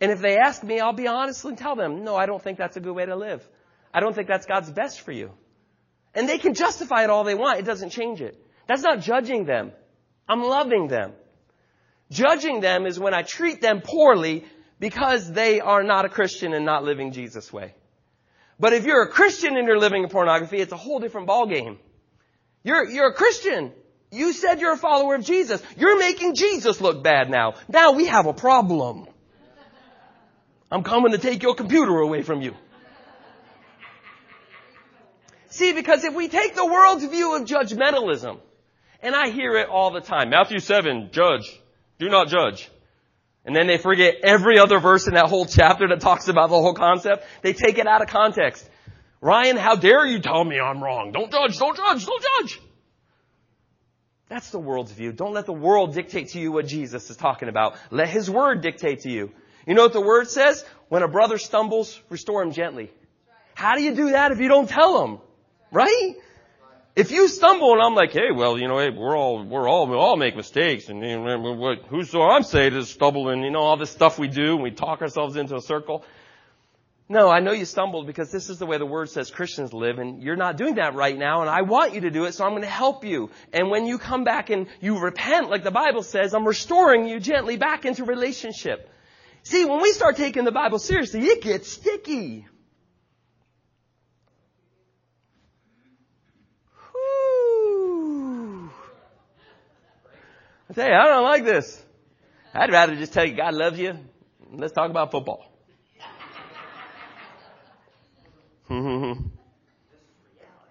And 0.00 0.12
if 0.12 0.20
they 0.20 0.36
ask 0.36 0.62
me, 0.62 0.78
I'll 0.78 0.92
be 0.92 1.08
honest 1.08 1.44
and 1.44 1.58
tell 1.58 1.74
them, 1.74 2.04
no, 2.04 2.16
I 2.16 2.26
don't 2.26 2.42
think 2.42 2.58
that's 2.58 2.76
a 2.76 2.80
good 2.80 2.94
way 2.94 3.06
to 3.06 3.16
live. 3.16 3.46
I 3.92 4.00
don't 4.00 4.14
think 4.14 4.28
that's 4.28 4.46
God's 4.46 4.70
best 4.70 5.00
for 5.00 5.12
you. 5.12 5.32
And 6.14 6.28
they 6.28 6.38
can 6.38 6.54
justify 6.54 7.04
it 7.04 7.10
all 7.10 7.24
they 7.24 7.34
want. 7.34 7.58
It 7.58 7.64
doesn't 7.64 7.90
change 7.90 8.20
it. 8.20 8.40
That's 8.68 8.82
not 8.82 9.00
judging 9.00 9.44
them. 9.46 9.72
I'm 10.28 10.42
loving 10.42 10.88
them. 10.88 11.12
Judging 12.10 12.60
them 12.60 12.86
is 12.86 13.00
when 13.00 13.14
I 13.14 13.22
treat 13.22 13.60
them 13.60 13.80
poorly 13.80 14.44
because 14.78 15.32
they 15.32 15.60
are 15.60 15.82
not 15.82 16.04
a 16.04 16.08
Christian 16.08 16.52
and 16.52 16.64
not 16.64 16.84
living 16.84 17.12
Jesus' 17.12 17.52
way. 17.52 17.74
But 18.58 18.72
if 18.72 18.86
you're 18.86 19.02
a 19.02 19.08
Christian 19.08 19.56
and 19.56 19.66
you're 19.66 19.78
living 19.78 20.02
in 20.02 20.08
pornography, 20.08 20.58
it's 20.58 20.72
a 20.72 20.76
whole 20.76 20.98
different 20.98 21.28
ballgame. 21.28 21.78
You're, 22.64 22.88
you're 22.88 23.08
a 23.08 23.14
Christian. 23.14 23.72
You 24.10 24.32
said 24.32 24.60
you're 24.60 24.72
a 24.72 24.78
follower 24.78 25.14
of 25.14 25.24
Jesus. 25.24 25.62
You're 25.76 25.98
making 25.98 26.34
Jesus 26.34 26.80
look 26.80 27.02
bad 27.02 27.28
now. 27.28 27.54
Now 27.68 27.92
we 27.92 28.06
have 28.06 28.26
a 28.26 28.32
problem. 28.32 29.06
I'm 30.70 30.82
coming 30.82 31.12
to 31.12 31.18
take 31.18 31.42
your 31.42 31.54
computer 31.54 31.98
away 31.98 32.22
from 32.22 32.42
you. 32.42 32.54
See, 35.50 35.72
because 35.72 36.04
if 36.04 36.14
we 36.14 36.28
take 36.28 36.54
the 36.54 36.66
world's 36.66 37.04
view 37.04 37.36
of 37.36 37.42
judgmentalism, 37.44 38.40
and 39.00 39.14
I 39.14 39.30
hear 39.30 39.56
it 39.56 39.68
all 39.68 39.90
the 39.90 40.00
time, 40.00 40.30
Matthew 40.30 40.58
7, 40.58 41.10
judge, 41.12 41.60
do 41.98 42.08
not 42.08 42.28
judge. 42.28 42.70
And 43.46 43.54
then 43.54 43.68
they 43.68 43.78
forget 43.78 44.16
every 44.24 44.58
other 44.58 44.80
verse 44.80 45.06
in 45.06 45.14
that 45.14 45.28
whole 45.28 45.46
chapter 45.46 45.86
that 45.88 46.00
talks 46.00 46.26
about 46.26 46.50
the 46.50 46.56
whole 46.56 46.74
concept. 46.74 47.24
They 47.42 47.52
take 47.52 47.78
it 47.78 47.86
out 47.86 48.02
of 48.02 48.08
context. 48.08 48.68
Ryan, 49.20 49.56
how 49.56 49.76
dare 49.76 50.04
you 50.04 50.18
tell 50.18 50.44
me 50.44 50.58
I'm 50.58 50.82
wrong? 50.82 51.12
Don't 51.12 51.30
judge, 51.30 51.56
don't 51.56 51.76
judge, 51.76 52.04
don't 52.04 52.24
judge. 52.40 52.60
That's 54.28 54.50
the 54.50 54.58
world's 54.58 54.90
view. 54.90 55.12
Don't 55.12 55.32
let 55.32 55.46
the 55.46 55.52
world 55.52 55.94
dictate 55.94 56.30
to 56.30 56.40
you 56.40 56.50
what 56.50 56.66
Jesus 56.66 57.08
is 57.08 57.16
talking 57.16 57.48
about. 57.48 57.76
Let 57.92 58.08
His 58.08 58.28
Word 58.28 58.60
dictate 58.60 59.02
to 59.02 59.10
you. 59.10 59.30
You 59.66 59.74
know 59.74 59.82
what 59.82 59.92
the 59.92 60.00
Word 60.00 60.28
says? 60.28 60.64
When 60.88 61.04
a 61.04 61.08
brother 61.08 61.38
stumbles, 61.38 62.00
restore 62.10 62.42
him 62.42 62.50
gently. 62.50 62.90
How 63.54 63.76
do 63.76 63.82
you 63.82 63.94
do 63.94 64.10
that 64.10 64.32
if 64.32 64.40
you 64.40 64.48
don't 64.48 64.68
tell 64.68 65.04
him? 65.04 65.18
Right? 65.70 66.14
If 66.96 67.10
you 67.10 67.28
stumble 67.28 67.74
and 67.74 67.82
I'm 67.82 67.94
like, 67.94 68.12
hey, 68.12 68.30
well, 68.34 68.56
you 68.58 68.68
know, 68.68 68.78
hey, 68.78 68.88
we're 68.88 69.14
all, 69.14 69.44
we're 69.44 69.68
all, 69.68 69.86
we 69.86 69.94
all 69.94 70.16
make 70.16 70.34
mistakes 70.34 70.88
and 70.88 71.02
you 71.02 71.18
know, 71.18 71.52
what, 71.52 71.80
I'm 72.32 72.42
saying 72.42 72.74
is 72.74 72.88
stumbling, 72.88 73.42
you 73.42 73.50
know, 73.50 73.60
all 73.60 73.76
this 73.76 73.90
stuff 73.90 74.18
we 74.18 74.28
do 74.28 74.54
and 74.54 74.62
we 74.62 74.70
talk 74.70 75.02
ourselves 75.02 75.36
into 75.36 75.56
a 75.56 75.60
circle. 75.60 76.06
No, 77.06 77.28
I 77.28 77.40
know 77.40 77.52
you 77.52 77.66
stumbled 77.66 78.06
because 78.06 78.32
this 78.32 78.48
is 78.48 78.58
the 78.58 78.64
way 78.64 78.78
the 78.78 78.86
word 78.86 79.10
says 79.10 79.30
Christians 79.30 79.74
live 79.74 79.98
and 79.98 80.22
you're 80.22 80.36
not 80.36 80.56
doing 80.56 80.76
that 80.76 80.94
right 80.94 81.16
now 81.16 81.42
and 81.42 81.50
I 81.50 81.62
want 81.62 81.92
you 81.92 82.00
to 82.00 82.10
do 82.10 82.24
it 82.24 82.32
so 82.32 82.46
I'm 82.46 82.52
going 82.52 82.62
to 82.62 82.68
help 82.68 83.04
you. 83.04 83.28
And 83.52 83.68
when 83.68 83.84
you 83.84 83.98
come 83.98 84.24
back 84.24 84.48
and 84.48 84.66
you 84.80 84.98
repent 84.98 85.50
like 85.50 85.64
the 85.64 85.70
Bible 85.70 86.02
says, 86.02 86.32
I'm 86.32 86.48
restoring 86.48 87.06
you 87.06 87.20
gently 87.20 87.58
back 87.58 87.84
into 87.84 88.04
relationship. 88.04 88.90
See, 89.42 89.66
when 89.66 89.82
we 89.82 89.92
start 89.92 90.16
taking 90.16 90.44
the 90.44 90.50
Bible 90.50 90.78
seriously, 90.78 91.20
it 91.26 91.42
gets 91.42 91.70
sticky. 91.70 92.46
I 100.74 100.86
you, 100.88 100.94
I 100.94 101.06
don't 101.06 101.24
like 101.24 101.44
this. 101.44 101.82
I'd 102.52 102.72
rather 102.72 102.96
just 102.96 103.12
tell 103.12 103.24
you 103.24 103.36
God 103.36 103.54
loves 103.54 103.78
you. 103.78 103.98
Let's 104.52 104.72
talk 104.72 104.90
about 104.90 105.10
football. 105.10 105.44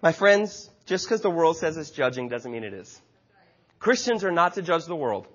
My 0.02 0.12
friends, 0.12 0.70
just 0.86 1.06
because 1.06 1.22
the 1.22 1.30
world 1.30 1.58
says 1.58 1.78
it's 1.78 1.92
judging 1.92 2.28
doesn't 2.28 2.52
mean 2.52 2.64
it 2.64 2.74
is. 2.74 3.02
Christians 3.80 4.24
are 4.24 4.32
not 4.32 4.56
to 4.56 4.62
judge 4.62 4.86
the 4.86 4.96
world. 4.96 5.28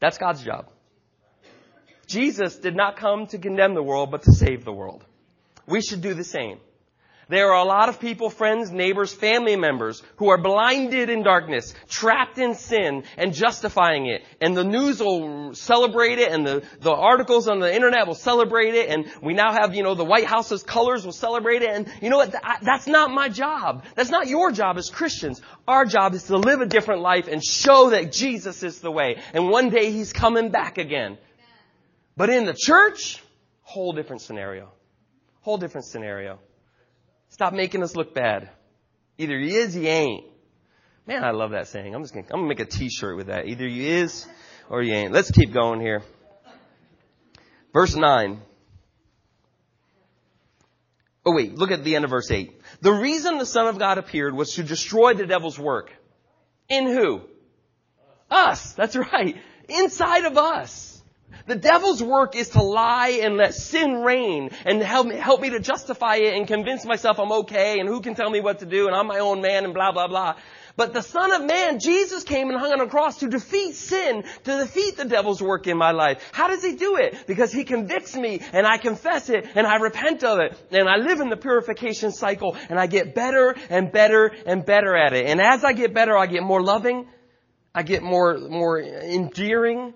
That's 0.00 0.18
God's 0.18 0.42
job. 0.42 0.68
Jesus 2.06 2.56
did 2.56 2.76
not 2.76 2.96
come 2.96 3.26
to 3.28 3.38
condemn 3.38 3.74
the 3.74 3.82
world, 3.82 4.10
but 4.10 4.22
to 4.22 4.32
save 4.32 4.64
the 4.64 4.72
world. 4.72 5.04
We 5.66 5.80
should 5.80 6.00
do 6.00 6.14
the 6.14 6.24
same. 6.24 6.60
There 7.28 7.52
are 7.52 7.60
a 7.60 7.66
lot 7.66 7.88
of 7.88 7.98
people, 7.98 8.30
friends, 8.30 8.70
neighbors, 8.70 9.12
family 9.12 9.56
members 9.56 10.00
who 10.16 10.28
are 10.28 10.40
blinded 10.40 11.10
in 11.10 11.24
darkness, 11.24 11.74
trapped 11.88 12.38
in 12.38 12.54
sin, 12.54 13.02
and 13.16 13.34
justifying 13.34 14.06
it. 14.06 14.22
And 14.40 14.56
the 14.56 14.62
news 14.62 15.00
will 15.00 15.52
celebrate 15.52 16.20
it, 16.20 16.30
and 16.30 16.46
the, 16.46 16.62
the 16.78 16.92
articles 16.92 17.48
on 17.48 17.58
the 17.58 17.74
internet 17.74 18.06
will 18.06 18.14
celebrate 18.14 18.74
it, 18.74 18.90
and 18.90 19.10
we 19.22 19.34
now 19.34 19.52
have, 19.52 19.74
you 19.74 19.82
know, 19.82 19.96
the 19.96 20.04
White 20.04 20.26
House's 20.26 20.62
colors 20.62 21.04
will 21.04 21.12
celebrate 21.12 21.62
it, 21.62 21.70
and 21.70 21.92
you 22.00 22.10
know 22.10 22.18
what? 22.18 22.32
That's 22.62 22.86
not 22.86 23.10
my 23.10 23.28
job. 23.28 23.84
That's 23.96 24.10
not 24.10 24.28
your 24.28 24.52
job 24.52 24.78
as 24.78 24.88
Christians. 24.88 25.42
Our 25.66 25.84
job 25.84 26.14
is 26.14 26.24
to 26.24 26.36
live 26.36 26.60
a 26.60 26.66
different 26.66 27.00
life 27.00 27.26
and 27.26 27.44
show 27.44 27.90
that 27.90 28.12
Jesus 28.12 28.62
is 28.62 28.80
the 28.80 28.92
way. 28.92 29.20
And 29.34 29.48
one 29.48 29.70
day 29.70 29.90
He's 29.90 30.12
coming 30.12 30.50
back 30.50 30.78
again. 30.78 31.18
But 32.16 32.30
in 32.30 32.44
the 32.44 32.54
church, 32.56 33.20
whole 33.62 33.92
different 33.92 34.22
scenario. 34.22 34.70
Whole 35.40 35.58
different 35.58 35.86
scenario. 35.86 36.38
Stop 37.28 37.52
making 37.52 37.82
us 37.82 37.96
look 37.96 38.14
bad. 38.14 38.50
Either 39.18 39.38
he 39.38 39.54
is, 39.54 39.74
he 39.74 39.86
ain't. 39.88 40.24
Man, 41.06 41.22
I 41.22 41.30
love 41.30 41.52
that 41.52 41.68
saying. 41.68 41.94
I'm 41.94 42.02
just 42.02 42.14
gonna, 42.14 42.26
I'm 42.30 42.40
gonna 42.40 42.48
make 42.48 42.60
a 42.60 42.64
t-shirt 42.64 43.16
with 43.16 43.28
that. 43.28 43.46
Either 43.46 43.66
you 43.66 43.84
is 43.84 44.26
or 44.68 44.82
you 44.82 44.92
ain't. 44.92 45.12
Let's 45.12 45.30
keep 45.30 45.52
going 45.52 45.80
here. 45.80 46.02
Verse 47.72 47.94
9. 47.94 48.40
Oh 51.24 51.34
wait, 51.34 51.56
look 51.56 51.70
at 51.70 51.84
the 51.84 51.96
end 51.96 52.04
of 52.04 52.10
verse 52.10 52.30
8. 52.30 52.52
The 52.80 52.92
reason 52.92 53.38
the 53.38 53.46
Son 53.46 53.66
of 53.66 53.78
God 53.78 53.98
appeared 53.98 54.34
was 54.34 54.54
to 54.54 54.62
destroy 54.62 55.14
the 55.14 55.26
devil's 55.26 55.58
work. 55.58 55.92
In 56.68 56.86
who? 56.86 57.22
Us. 58.30 58.72
That's 58.72 58.96
right. 59.12 59.36
Inside 59.68 60.24
of 60.24 60.36
us. 60.38 60.95
The 61.46 61.54
devil's 61.54 62.02
work 62.02 62.34
is 62.34 62.50
to 62.50 62.62
lie 62.62 63.20
and 63.22 63.36
let 63.36 63.54
sin 63.54 64.02
reign 64.02 64.50
and 64.64 64.82
help 64.82 65.06
me, 65.06 65.14
help 65.14 65.40
me 65.40 65.50
to 65.50 65.60
justify 65.60 66.16
it 66.16 66.36
and 66.36 66.46
convince 66.46 66.84
myself 66.84 67.20
I'm 67.20 67.30
okay 67.32 67.78
and 67.78 67.88
who 67.88 68.00
can 68.00 68.16
tell 68.16 68.30
me 68.30 68.40
what 68.40 68.60
to 68.60 68.66
do 68.66 68.88
and 68.88 68.96
I'm 68.96 69.06
my 69.06 69.20
own 69.20 69.42
man 69.42 69.64
and 69.64 69.72
blah, 69.72 69.92
blah, 69.92 70.08
blah. 70.08 70.34
But 70.76 70.92
the 70.92 71.02
Son 71.02 71.32
of 71.32 71.44
Man, 71.44 71.78
Jesus 71.78 72.22
came 72.22 72.50
and 72.50 72.58
hung 72.58 72.72
on 72.72 72.80
a 72.80 72.86
cross 72.86 73.20
to 73.20 73.28
defeat 73.28 73.76
sin, 73.76 74.24
to 74.44 74.58
defeat 74.58 74.96
the 74.96 75.06
devil's 75.06 75.40
work 75.40 75.66
in 75.66 75.78
my 75.78 75.92
life. 75.92 76.30
How 76.32 76.48
does 76.48 76.62
he 76.62 76.74
do 76.74 76.96
it? 76.96 77.26
Because 77.26 77.52
he 77.52 77.64
convicts 77.64 78.14
me 78.14 78.42
and 78.52 78.66
I 78.66 78.76
confess 78.76 79.30
it 79.30 79.46
and 79.54 79.66
I 79.66 79.76
repent 79.76 80.22
of 80.24 80.38
it 80.40 80.58
and 80.70 80.88
I 80.88 80.96
live 80.96 81.20
in 81.20 81.30
the 81.30 81.36
purification 81.36 82.12
cycle 82.12 82.56
and 82.68 82.78
I 82.78 82.88
get 82.88 83.14
better 83.14 83.54
and 83.70 83.90
better 83.90 84.32
and 84.46 84.66
better 84.66 84.96
at 84.96 85.12
it. 85.12 85.26
And 85.26 85.40
as 85.40 85.64
I 85.64 85.72
get 85.72 85.94
better, 85.94 86.16
I 86.16 86.26
get 86.26 86.42
more 86.42 86.62
loving. 86.62 87.06
I 87.74 87.82
get 87.82 88.02
more, 88.02 88.36
more 88.38 88.80
endearing. 88.80 89.94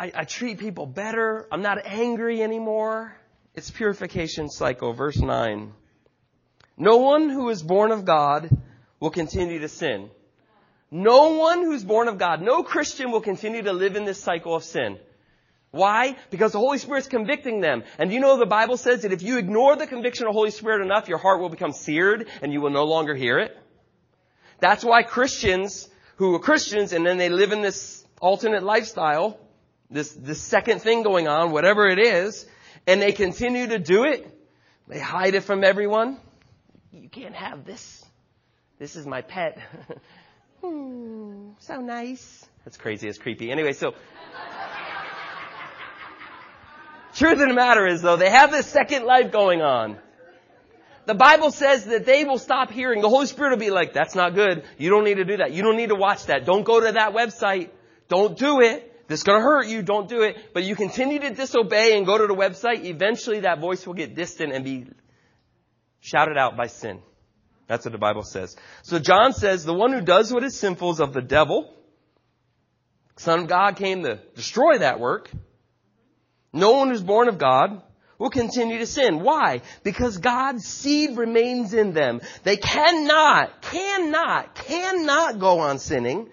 I, 0.00 0.12
I 0.14 0.24
treat 0.24 0.58
people 0.58 0.86
better. 0.86 1.46
I'm 1.52 1.60
not 1.60 1.84
angry 1.84 2.42
anymore. 2.42 3.14
It's 3.54 3.70
purification 3.70 4.48
cycle. 4.48 4.94
Verse 4.94 5.18
9. 5.18 5.74
No 6.78 6.96
one 6.96 7.28
who 7.28 7.50
is 7.50 7.62
born 7.62 7.92
of 7.92 8.06
God 8.06 8.48
will 8.98 9.10
continue 9.10 9.58
to 9.58 9.68
sin. 9.68 10.08
No 10.90 11.34
one 11.34 11.62
who's 11.62 11.84
born 11.84 12.08
of 12.08 12.16
God, 12.16 12.40
no 12.40 12.62
Christian 12.62 13.10
will 13.12 13.20
continue 13.20 13.62
to 13.62 13.74
live 13.74 13.94
in 13.94 14.06
this 14.06 14.20
cycle 14.20 14.56
of 14.56 14.64
sin. 14.64 14.98
Why? 15.70 16.16
Because 16.30 16.52
the 16.52 16.58
Holy 16.58 16.78
Spirit's 16.78 17.06
convicting 17.06 17.60
them. 17.60 17.84
And 17.98 18.10
you 18.10 18.20
know 18.20 18.38
the 18.38 18.46
Bible 18.46 18.78
says 18.78 19.02
that 19.02 19.12
if 19.12 19.22
you 19.22 19.36
ignore 19.36 19.76
the 19.76 19.86
conviction 19.86 20.26
of 20.26 20.32
the 20.32 20.38
Holy 20.38 20.50
Spirit 20.50 20.82
enough, 20.82 21.08
your 21.08 21.18
heart 21.18 21.40
will 21.40 21.50
become 21.50 21.72
seared 21.72 22.26
and 22.40 22.54
you 22.54 22.62
will 22.62 22.70
no 22.70 22.84
longer 22.84 23.14
hear 23.14 23.38
it. 23.38 23.54
That's 24.60 24.82
why 24.82 25.02
Christians 25.02 25.90
who 26.16 26.34
are 26.34 26.40
Christians 26.40 26.94
and 26.94 27.06
then 27.06 27.18
they 27.18 27.28
live 27.28 27.52
in 27.52 27.60
this 27.60 28.04
alternate 28.20 28.62
lifestyle, 28.62 29.38
this, 29.90 30.12
this 30.12 30.40
second 30.40 30.80
thing 30.80 31.02
going 31.02 31.28
on, 31.28 31.50
whatever 31.50 31.88
it 31.88 31.98
is, 31.98 32.46
and 32.86 33.02
they 33.02 33.12
continue 33.12 33.68
to 33.68 33.78
do 33.78 34.04
it, 34.04 34.26
they 34.88 34.98
hide 34.98 35.34
it 35.34 35.42
from 35.42 35.64
everyone. 35.64 36.18
You 36.92 37.08
can't 37.08 37.34
have 37.34 37.64
this. 37.64 38.04
This 38.78 38.96
is 38.96 39.06
my 39.06 39.22
pet. 39.22 39.58
hmm, 40.62 41.50
so 41.58 41.80
nice. 41.80 42.46
That's 42.64 42.76
crazy. 42.76 43.08
It's 43.08 43.18
creepy. 43.18 43.50
Anyway, 43.50 43.72
so. 43.72 43.94
Truth 47.14 47.40
of 47.40 47.48
the 47.48 47.54
matter 47.54 47.86
is 47.86 48.02
though, 48.02 48.16
they 48.16 48.30
have 48.30 48.50
this 48.50 48.66
second 48.66 49.04
life 49.04 49.32
going 49.32 49.62
on. 49.62 49.98
The 51.06 51.14
Bible 51.14 51.50
says 51.50 51.86
that 51.86 52.06
they 52.06 52.24
will 52.24 52.38
stop 52.38 52.70
hearing. 52.70 53.00
The 53.00 53.08
Holy 53.08 53.26
Spirit 53.26 53.50
will 53.50 53.58
be 53.58 53.70
like, 53.70 53.92
that's 53.92 54.14
not 54.14 54.34
good. 54.34 54.64
You 54.78 54.90
don't 54.90 55.04
need 55.04 55.16
to 55.16 55.24
do 55.24 55.38
that. 55.38 55.52
You 55.52 55.62
don't 55.62 55.76
need 55.76 55.88
to 55.88 55.96
watch 55.96 56.26
that. 56.26 56.44
Don't 56.44 56.62
go 56.62 56.80
to 56.80 56.92
that 56.92 57.14
website. 57.14 57.70
Don't 58.08 58.38
do 58.38 58.60
it. 58.60 58.89
This 59.10 59.20
is 59.20 59.24
going 59.24 59.40
to 59.40 59.42
hurt 59.42 59.66
you. 59.66 59.82
Don't 59.82 60.08
do 60.08 60.22
it. 60.22 60.36
But 60.54 60.62
you 60.62 60.76
continue 60.76 61.18
to 61.18 61.30
disobey 61.30 61.96
and 61.96 62.06
go 62.06 62.16
to 62.16 62.28
the 62.28 62.34
website. 62.34 62.84
Eventually 62.84 63.40
that 63.40 63.58
voice 63.58 63.84
will 63.84 63.94
get 63.94 64.14
distant 64.14 64.52
and 64.52 64.64
be 64.64 64.86
shouted 65.98 66.38
out 66.38 66.56
by 66.56 66.68
sin. 66.68 67.00
That's 67.66 67.84
what 67.84 67.90
the 67.90 67.98
Bible 67.98 68.22
says. 68.22 68.54
So 68.82 69.00
John 69.00 69.32
says 69.32 69.64
the 69.64 69.74
one 69.74 69.92
who 69.92 70.00
does 70.00 70.32
what 70.32 70.44
is 70.44 70.56
sinful 70.56 70.92
is 70.92 71.00
of 71.00 71.12
the 71.12 71.22
devil. 71.22 71.74
Son 73.16 73.40
of 73.40 73.48
God 73.48 73.74
came 73.74 74.04
to 74.04 74.20
destroy 74.36 74.78
that 74.78 75.00
work. 75.00 75.28
No 76.52 76.74
one 76.74 76.90
who's 76.90 77.02
born 77.02 77.26
of 77.26 77.36
God 77.36 77.82
will 78.16 78.30
continue 78.30 78.78
to 78.78 78.86
sin. 78.86 79.24
Why? 79.24 79.62
Because 79.82 80.18
God's 80.18 80.64
seed 80.64 81.16
remains 81.16 81.74
in 81.74 81.94
them. 81.94 82.20
They 82.44 82.58
cannot, 82.58 83.60
cannot, 83.60 84.54
cannot 84.54 85.40
go 85.40 85.58
on 85.58 85.80
sinning 85.80 86.30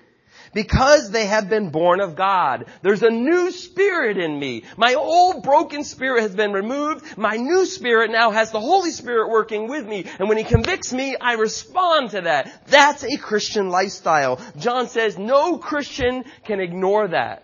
because 0.53 1.11
they 1.11 1.25
have 1.25 1.49
been 1.49 1.69
born 1.69 1.99
of 1.99 2.15
God. 2.15 2.65
There's 2.81 3.03
a 3.03 3.09
new 3.09 3.51
spirit 3.51 4.17
in 4.17 4.37
me. 4.37 4.63
My 4.75 4.95
old 4.95 5.43
broken 5.43 5.83
spirit 5.83 6.21
has 6.21 6.35
been 6.35 6.53
removed. 6.53 7.17
My 7.17 7.37
new 7.37 7.65
spirit 7.65 8.11
now 8.11 8.31
has 8.31 8.51
the 8.51 8.59
Holy 8.59 8.91
Spirit 8.91 9.29
working 9.29 9.67
with 9.67 9.85
me. 9.85 10.05
And 10.19 10.29
when 10.29 10.37
He 10.37 10.43
convicts 10.43 10.93
me, 10.93 11.15
I 11.19 11.33
respond 11.33 12.11
to 12.11 12.21
that. 12.21 12.67
That's 12.67 13.03
a 13.03 13.17
Christian 13.17 13.69
lifestyle. 13.69 14.39
John 14.57 14.87
says 14.87 15.17
no 15.17 15.57
Christian 15.57 16.23
can 16.43 16.59
ignore 16.59 17.07
that. 17.09 17.43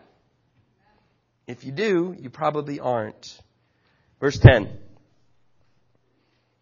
If 1.47 1.65
you 1.65 1.71
do, 1.71 2.15
you 2.17 2.29
probably 2.29 2.79
aren't. 2.79 3.37
Verse 4.19 4.37
10. 4.37 4.79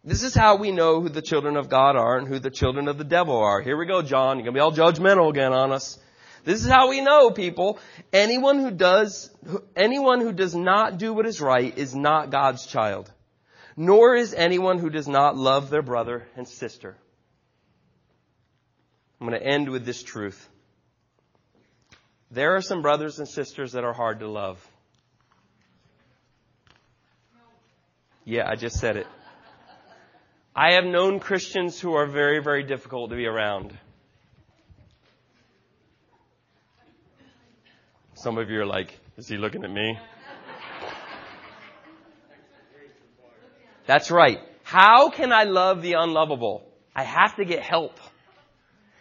This 0.04 0.24
is 0.24 0.34
how 0.34 0.56
we 0.56 0.72
know 0.72 1.00
who 1.00 1.08
the 1.08 1.22
children 1.22 1.56
of 1.56 1.68
God 1.68 1.94
are 1.94 2.18
and 2.18 2.26
who 2.26 2.40
the 2.40 2.50
children 2.50 2.88
of 2.88 2.98
the 2.98 3.04
devil 3.04 3.36
are. 3.36 3.60
Here 3.60 3.76
we 3.76 3.86
go, 3.86 4.02
John. 4.02 4.36
You're 4.36 4.52
going 4.52 4.54
to 4.54 4.58
be 4.58 4.60
all 4.60 4.72
judgmental 4.72 5.30
again 5.30 5.52
on 5.52 5.70
us. 5.70 5.96
This 6.44 6.64
is 6.64 6.70
how 6.70 6.88
we 6.88 7.00
know, 7.00 7.30
people. 7.30 7.78
Anyone 8.12 8.58
who 8.58 8.70
does, 8.70 9.30
anyone 9.76 10.20
who 10.20 10.32
does 10.32 10.54
not 10.54 10.98
do 10.98 11.14
what 11.14 11.26
is 11.26 11.40
right 11.40 11.76
is 11.76 11.94
not 11.94 12.30
God's 12.30 12.66
child. 12.66 13.12
Nor 13.76 14.16
is 14.16 14.34
anyone 14.34 14.78
who 14.78 14.90
does 14.90 15.08
not 15.08 15.36
love 15.36 15.70
their 15.70 15.82
brother 15.82 16.26
and 16.36 16.46
sister. 16.46 16.96
I'm 19.20 19.28
going 19.28 19.40
to 19.40 19.46
end 19.46 19.68
with 19.68 19.86
this 19.86 20.02
truth. 20.02 20.48
There 22.32 22.56
are 22.56 22.62
some 22.62 22.82
brothers 22.82 23.18
and 23.18 23.28
sisters 23.28 23.72
that 23.72 23.84
are 23.84 23.92
hard 23.92 24.20
to 24.20 24.28
love. 24.28 24.66
Yeah, 28.24 28.48
I 28.48 28.56
just 28.56 28.78
said 28.78 28.96
it. 28.96 29.06
I 30.54 30.74
have 30.74 30.84
known 30.84 31.18
Christians 31.18 31.80
who 31.80 31.94
are 31.94 32.06
very, 32.06 32.42
very 32.42 32.62
difficult 32.62 33.10
to 33.10 33.16
be 33.16 33.26
around. 33.26 33.76
Some 38.22 38.38
of 38.38 38.50
you 38.50 38.60
are 38.60 38.66
like, 38.66 38.96
is 39.16 39.26
he 39.26 39.36
looking 39.36 39.64
at 39.64 39.70
me? 39.72 39.98
That's 43.84 44.12
right. 44.12 44.38
How 44.62 45.10
can 45.10 45.32
I 45.32 45.42
love 45.42 45.82
the 45.82 45.94
unlovable? 45.94 46.64
I 46.94 47.02
have 47.02 47.34
to 47.34 47.44
get 47.44 47.64
help. 47.64 47.98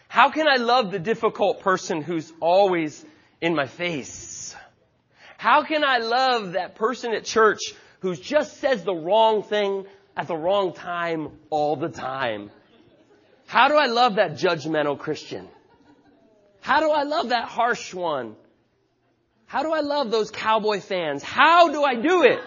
How 0.07 0.31
can 0.31 0.47
I 0.47 0.55
love 0.55 0.89
the 0.89 0.97
difficult 0.97 1.59
person 1.59 2.01
who's 2.01 2.33
always 2.39 3.05
in 3.41 3.53
my 3.53 3.67
face? 3.67 4.55
How 5.37 5.61
can 5.65 5.83
I 5.83 5.99
love 5.99 6.53
that 6.53 6.73
person 6.73 7.13
at 7.13 7.23
church 7.23 7.59
who 7.99 8.15
just 8.15 8.57
says 8.57 8.83
the 8.83 8.95
wrong 8.95 9.43
thing 9.43 9.85
at 10.17 10.27
the 10.27 10.35
wrong 10.35 10.73
time 10.73 11.29
all 11.51 11.75
the 11.75 11.89
time? 11.89 12.49
How 13.45 13.67
do 13.67 13.75
I 13.75 13.85
love 13.85 14.15
that 14.15 14.31
judgmental 14.31 14.97
Christian? 14.97 15.47
How 16.61 16.79
do 16.79 16.89
I 16.89 17.03
love 17.03 17.29
that 17.29 17.45
harsh 17.45 17.93
one? 17.93 18.35
How 19.51 19.63
do 19.63 19.73
I 19.73 19.81
love 19.81 20.11
those 20.11 20.31
cowboy 20.31 20.79
fans? 20.79 21.23
How 21.23 21.73
do 21.73 21.83
I 21.83 21.95
do 21.95 22.23
it? 22.23 22.39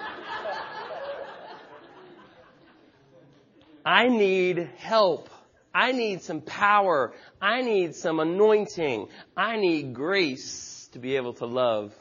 I 3.84 4.08
need 4.08 4.70
help. 4.78 5.28
I 5.74 5.92
need 5.92 6.22
some 6.22 6.40
power. 6.40 7.12
I 7.42 7.60
need 7.60 7.94
some 7.94 8.20
anointing. 8.20 9.08
I 9.36 9.58
need 9.58 9.92
grace 9.92 10.88
to 10.92 10.98
be 10.98 11.16
able 11.16 11.34
to 11.34 11.44
love. 11.44 11.94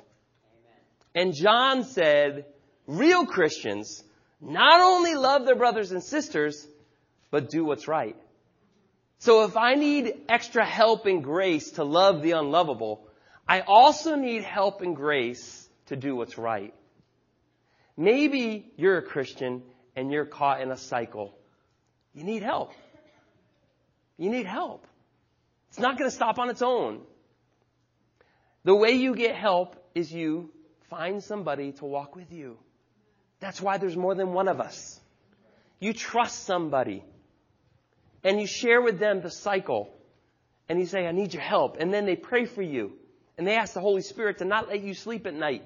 And 1.13 1.33
John 1.33 1.83
said, 1.83 2.45
real 2.87 3.25
Christians 3.25 4.05
not 4.39 4.79
only 4.79 5.15
love 5.15 5.45
their 5.45 5.57
brothers 5.57 5.91
and 5.91 6.01
sisters, 6.01 6.65
but 7.29 7.49
do 7.49 7.65
what's 7.65 7.89
right. 7.89 8.15
So 9.19 9.43
if 9.43 9.57
I 9.57 9.75
need 9.75 10.13
extra 10.29 10.65
help 10.65 11.07
and 11.07 11.21
grace 11.21 11.71
to 11.71 11.83
love 11.83 12.21
the 12.21 12.31
unlovable, 12.31 13.05
I 13.47 13.61
also 13.61 14.15
need 14.15 14.43
help 14.43 14.81
and 14.81 14.95
grace 14.95 15.67
to 15.87 15.95
do 15.95 16.15
what's 16.15 16.37
right. 16.37 16.73
Maybe 17.97 18.71
you're 18.77 18.97
a 18.97 19.03
Christian 19.03 19.63
and 19.95 20.11
you're 20.11 20.25
caught 20.25 20.61
in 20.61 20.71
a 20.71 20.77
cycle. 20.77 21.35
You 22.13 22.23
need 22.23 22.43
help. 22.43 22.71
You 24.17 24.29
need 24.29 24.45
help. 24.45 24.87
It's 25.69 25.79
not 25.79 25.97
going 25.97 26.09
to 26.09 26.15
stop 26.15 26.39
on 26.39 26.49
its 26.49 26.61
own. 26.61 27.01
The 28.63 28.75
way 28.75 28.91
you 28.91 29.15
get 29.15 29.35
help 29.35 29.75
is 29.93 30.11
you 30.11 30.51
find 30.89 31.23
somebody 31.23 31.73
to 31.73 31.85
walk 31.85 32.15
with 32.15 32.31
you. 32.31 32.57
That's 33.39 33.61
why 33.61 33.77
there's 33.77 33.97
more 33.97 34.15
than 34.15 34.31
one 34.31 34.47
of 34.47 34.61
us. 34.61 34.99
You 35.79 35.93
trust 35.93 36.45
somebody 36.45 37.03
and 38.23 38.39
you 38.39 38.47
share 38.47 38.81
with 38.81 38.99
them 38.99 39.21
the 39.21 39.29
cycle 39.29 39.89
and 40.69 40.79
you 40.79 40.85
say, 40.85 41.05
I 41.05 41.11
need 41.11 41.33
your 41.33 41.43
help. 41.43 41.77
And 41.79 41.93
then 41.93 42.05
they 42.05 42.15
pray 42.15 42.45
for 42.45 42.61
you. 42.61 42.93
And 43.37 43.47
they 43.47 43.55
ask 43.55 43.73
the 43.73 43.81
Holy 43.81 44.01
Spirit 44.01 44.39
to 44.39 44.45
not 44.45 44.67
let 44.67 44.81
you 44.81 44.93
sleep 44.93 45.25
at 45.25 45.33
night 45.33 45.63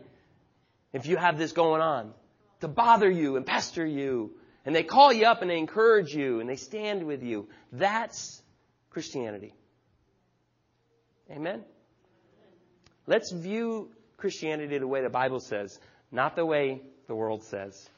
if 0.93 1.05
you 1.05 1.18
have 1.18 1.38
this 1.38 1.51
going 1.51 1.82
on, 1.82 2.13
to 2.61 2.68
bother 2.68 3.09
you 3.09 3.36
and 3.36 3.45
pester 3.45 3.86
you. 3.86 4.32
And 4.65 4.76
they 4.76 4.84
call 4.84 5.13
you 5.13 5.26
up 5.26 5.41
and 5.41 5.49
they 5.49 5.57
encourage 5.57 6.13
you 6.13 6.39
and 6.39 6.49
they 6.49 6.55
stand 6.55 7.03
with 7.03 7.24
you. 7.24 7.47
That's 7.72 8.41
Christianity. 8.89 9.53
Amen? 11.30 11.63
Let's 13.05 13.32
view 13.32 13.91
Christianity 14.18 14.78
the 14.78 14.88
way 14.88 15.01
the 15.01 15.09
Bible 15.09 15.39
says, 15.39 15.80
not 16.11 16.36
the 16.36 16.45
way 16.45 16.82
the 17.07 17.15
world 17.15 17.43
says. 17.43 17.89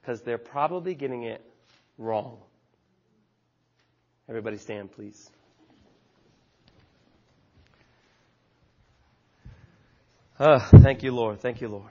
Because 0.00 0.22
they're 0.22 0.38
probably 0.38 0.94
getting 0.94 1.24
it 1.24 1.44
wrong. 1.98 2.38
Everybody 4.28 4.56
stand, 4.56 4.92
please. 4.92 5.30
Uh, 10.38 10.58
thank 10.58 11.02
you, 11.02 11.12
Lord. 11.12 11.40
Thank 11.40 11.62
you, 11.62 11.68
Lord. 11.68 11.90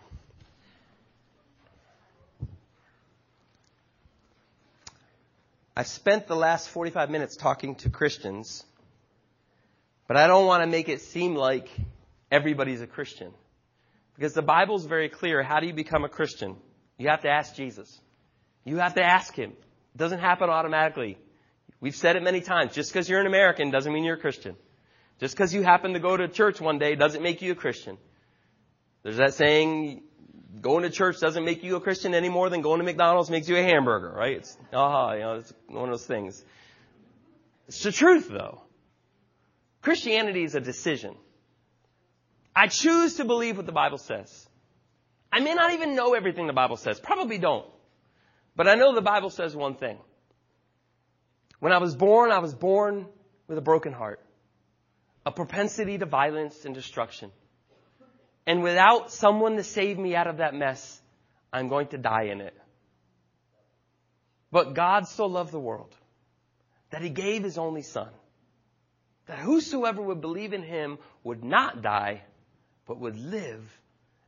I've 5.76 5.88
spent 5.88 6.28
the 6.28 6.36
last 6.36 6.70
45 6.70 7.10
minutes 7.10 7.36
talking 7.38 7.74
to 7.78 7.90
Christians, 7.90 8.64
but 10.08 10.16
I 10.16 10.28
don't 10.28 10.46
want 10.46 10.62
to 10.62 10.68
make 10.68 10.90
it 10.90 11.02
seem 11.02 11.34
like 11.34 11.70
everybody's 12.32 12.82
a 12.82 12.88
Christian. 12.88 13.34
Because 14.16 14.34
the 14.34 14.44
Bible's 14.44 14.86
very 14.86 15.10
clear. 15.10 15.42
How 15.42 15.60
do 15.60 15.66
you 15.66 15.74
become 15.74 16.06
a 16.06 16.10
Christian? 16.10 16.56
You 17.00 17.10
have 17.10 17.24
to 17.24 17.30
ask 17.30 17.56
Jesus. 17.56 18.00
You 18.64 18.78
have 18.78 18.94
to 18.94 19.04
ask 19.04 19.34
Him. 19.34 19.52
It 19.52 19.98
doesn't 19.98 20.20
happen 20.20 20.52
automatically. 20.52 21.18
We've 21.82 21.96
said 21.96 22.16
it 22.16 22.22
many 22.22 22.42
times. 22.42 22.76
Just 22.76 22.94
because 22.94 23.10
you're 23.10 23.20
an 23.20 23.28
American 23.28 23.72
doesn't 23.72 23.92
mean 23.92 24.04
you're 24.04 24.18
a 24.18 24.22
Christian. 24.22 24.56
Just 25.20 25.36
because 25.36 25.52
you 25.52 25.64
happen 25.64 25.94
to 25.94 26.00
go 26.00 26.16
to 26.16 26.28
church 26.28 26.62
one 26.62 26.78
day 26.78 26.94
doesn't 26.94 27.24
make 27.24 27.42
you 27.42 27.52
a 27.52 27.56
Christian. 27.56 27.98
There's 29.06 29.18
that 29.18 29.36
saying, 29.36 30.02
going 30.62 30.82
to 30.82 30.90
church 30.90 31.20
doesn't 31.20 31.46
make 31.46 31.64
you 31.64 31.76
a 31.76 31.80
Christian 31.80 32.16
any 32.16 32.28
more 32.28 32.50
than 32.50 32.62
going 32.62 32.80
to 32.80 32.84
McDonald's 32.84 33.30
makes 33.30 33.48
you 33.48 33.56
a 33.56 33.62
hamburger, 33.62 34.12
right? 34.12 34.38
It's, 34.38 34.58
aha, 34.74 35.14
you 35.14 35.20
know, 35.20 35.36
it's 35.36 35.54
one 35.68 35.84
of 35.84 35.92
those 35.92 36.08
things. 36.08 36.44
It's 37.68 37.84
the 37.84 37.92
truth 37.92 38.28
though. 38.28 38.64
Christianity 39.84 40.44
is 40.44 40.56
a 40.56 40.60
decision. 40.60 41.14
I 42.56 42.66
choose 42.66 43.18
to 43.18 43.26
believe 43.26 43.58
what 43.58 43.68
the 43.68 43.72
Bible 43.72 44.00
says. 44.00 44.50
I 45.32 45.40
may 45.40 45.54
not 45.54 45.74
even 45.74 45.94
know 45.96 46.16
everything 46.16 46.48
the 46.48 46.54
Bible 46.54 46.78
says. 46.78 47.00
Probably 47.00 47.38
don't. 47.38 47.68
But 48.56 48.68
I 48.68 48.74
know 48.74 48.96
the 48.96 49.04
Bible 49.04 49.30
says 49.30 49.56
one 49.56 49.76
thing. 49.76 50.00
When 51.60 51.72
I 51.72 51.78
was 51.78 51.96
born, 51.96 52.32
I 52.32 52.40
was 52.40 52.56
born 52.56 53.06
with 53.48 53.60
a 53.60 53.62
broken 53.62 53.94
heart, 53.94 54.20
a 55.28 55.32
propensity 55.32 56.00
to 56.00 56.08
violence 56.08 56.66
and 56.66 56.74
destruction. 56.74 57.32
And 58.48 58.62
without 58.62 59.12
someone 59.12 59.56
to 59.56 59.64
save 59.64 59.98
me 59.98 60.16
out 60.16 60.28
of 60.28 60.38
that 60.38 60.54
mess, 60.54 61.02
I'm 61.52 61.68
going 61.68 61.88
to 61.88 61.98
die 61.98 62.26
in 62.26 62.42
it. 62.42 62.56
But 64.52 64.74
God 64.74 65.08
so 65.08 65.26
loved 65.26 65.52
the 65.52 65.60
world 65.60 65.94
that 66.92 67.02
he 67.02 67.10
gave 67.10 67.44
his 67.44 67.58
only 67.58 67.82
son, 67.82 68.10
that 69.26 69.40
whosoever 69.40 70.02
would 70.02 70.22
believe 70.22 70.54
in 70.54 70.64
him 70.64 70.98
would 71.24 71.44
not 71.44 71.82
die, 71.82 72.22
but 72.86 73.00
would 73.00 73.18
live 73.18 73.64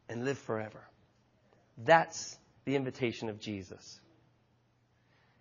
and 0.09 0.25
live 0.25 0.37
forever. 0.37 0.81
That's 1.77 2.37
the 2.65 2.75
invitation 2.75 3.29
of 3.29 3.39
Jesus. 3.39 4.01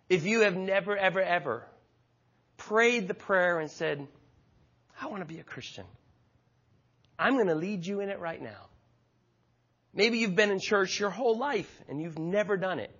If 0.07 0.25
you 0.25 0.41
have 0.41 0.55
never, 0.55 0.95
ever, 0.95 1.21
ever 1.21 1.65
prayed 2.55 3.07
the 3.07 3.13
prayer 3.13 3.59
and 3.59 3.69
said, 3.69 4.07
I 5.01 5.07
want 5.07 5.21
to 5.21 5.33
be 5.33 5.39
a 5.39 5.43
Christian, 5.43 5.85
I'm 7.19 7.35
going 7.35 7.47
to 7.47 7.55
lead 7.55 7.85
you 7.85 7.99
in 8.01 8.09
it 8.09 8.19
right 8.19 8.41
now. 8.41 8.67
Maybe 9.93 10.19
you've 10.19 10.35
been 10.35 10.51
in 10.51 10.59
church 10.59 10.99
your 10.99 11.09
whole 11.09 11.37
life 11.37 11.69
and 11.89 12.01
you've 12.01 12.19
never 12.19 12.57
done 12.57 12.79
it. 12.79 12.91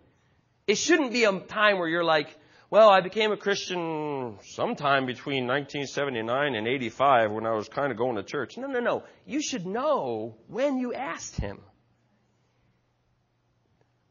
It 0.66 0.78
shouldn't 0.78 1.12
be 1.12 1.26
a 1.26 1.40
time 1.40 1.78
where 1.78 1.88
you're 1.88 2.04
like, 2.04 2.36
well, 2.70 2.90
I 2.90 3.00
became 3.00 3.32
a 3.32 3.38
Christian 3.38 4.40
sometime 4.44 5.06
between 5.06 5.48
1979 5.48 6.56
and 6.56 6.68
85 6.68 7.32
when 7.32 7.46
I 7.46 7.52
was 7.52 7.70
kind 7.70 7.92
of 7.92 7.98
going 7.98 8.18
to 8.18 8.24
church. 8.24 8.58
No, 8.58 8.68
no, 8.68 8.80
no. 8.82 9.04
You 9.26 9.42
should 9.42 9.66
know 9.66 10.36
when 10.48 10.78
you 10.78 10.94
asked 10.94 11.38
Him. 11.38 11.60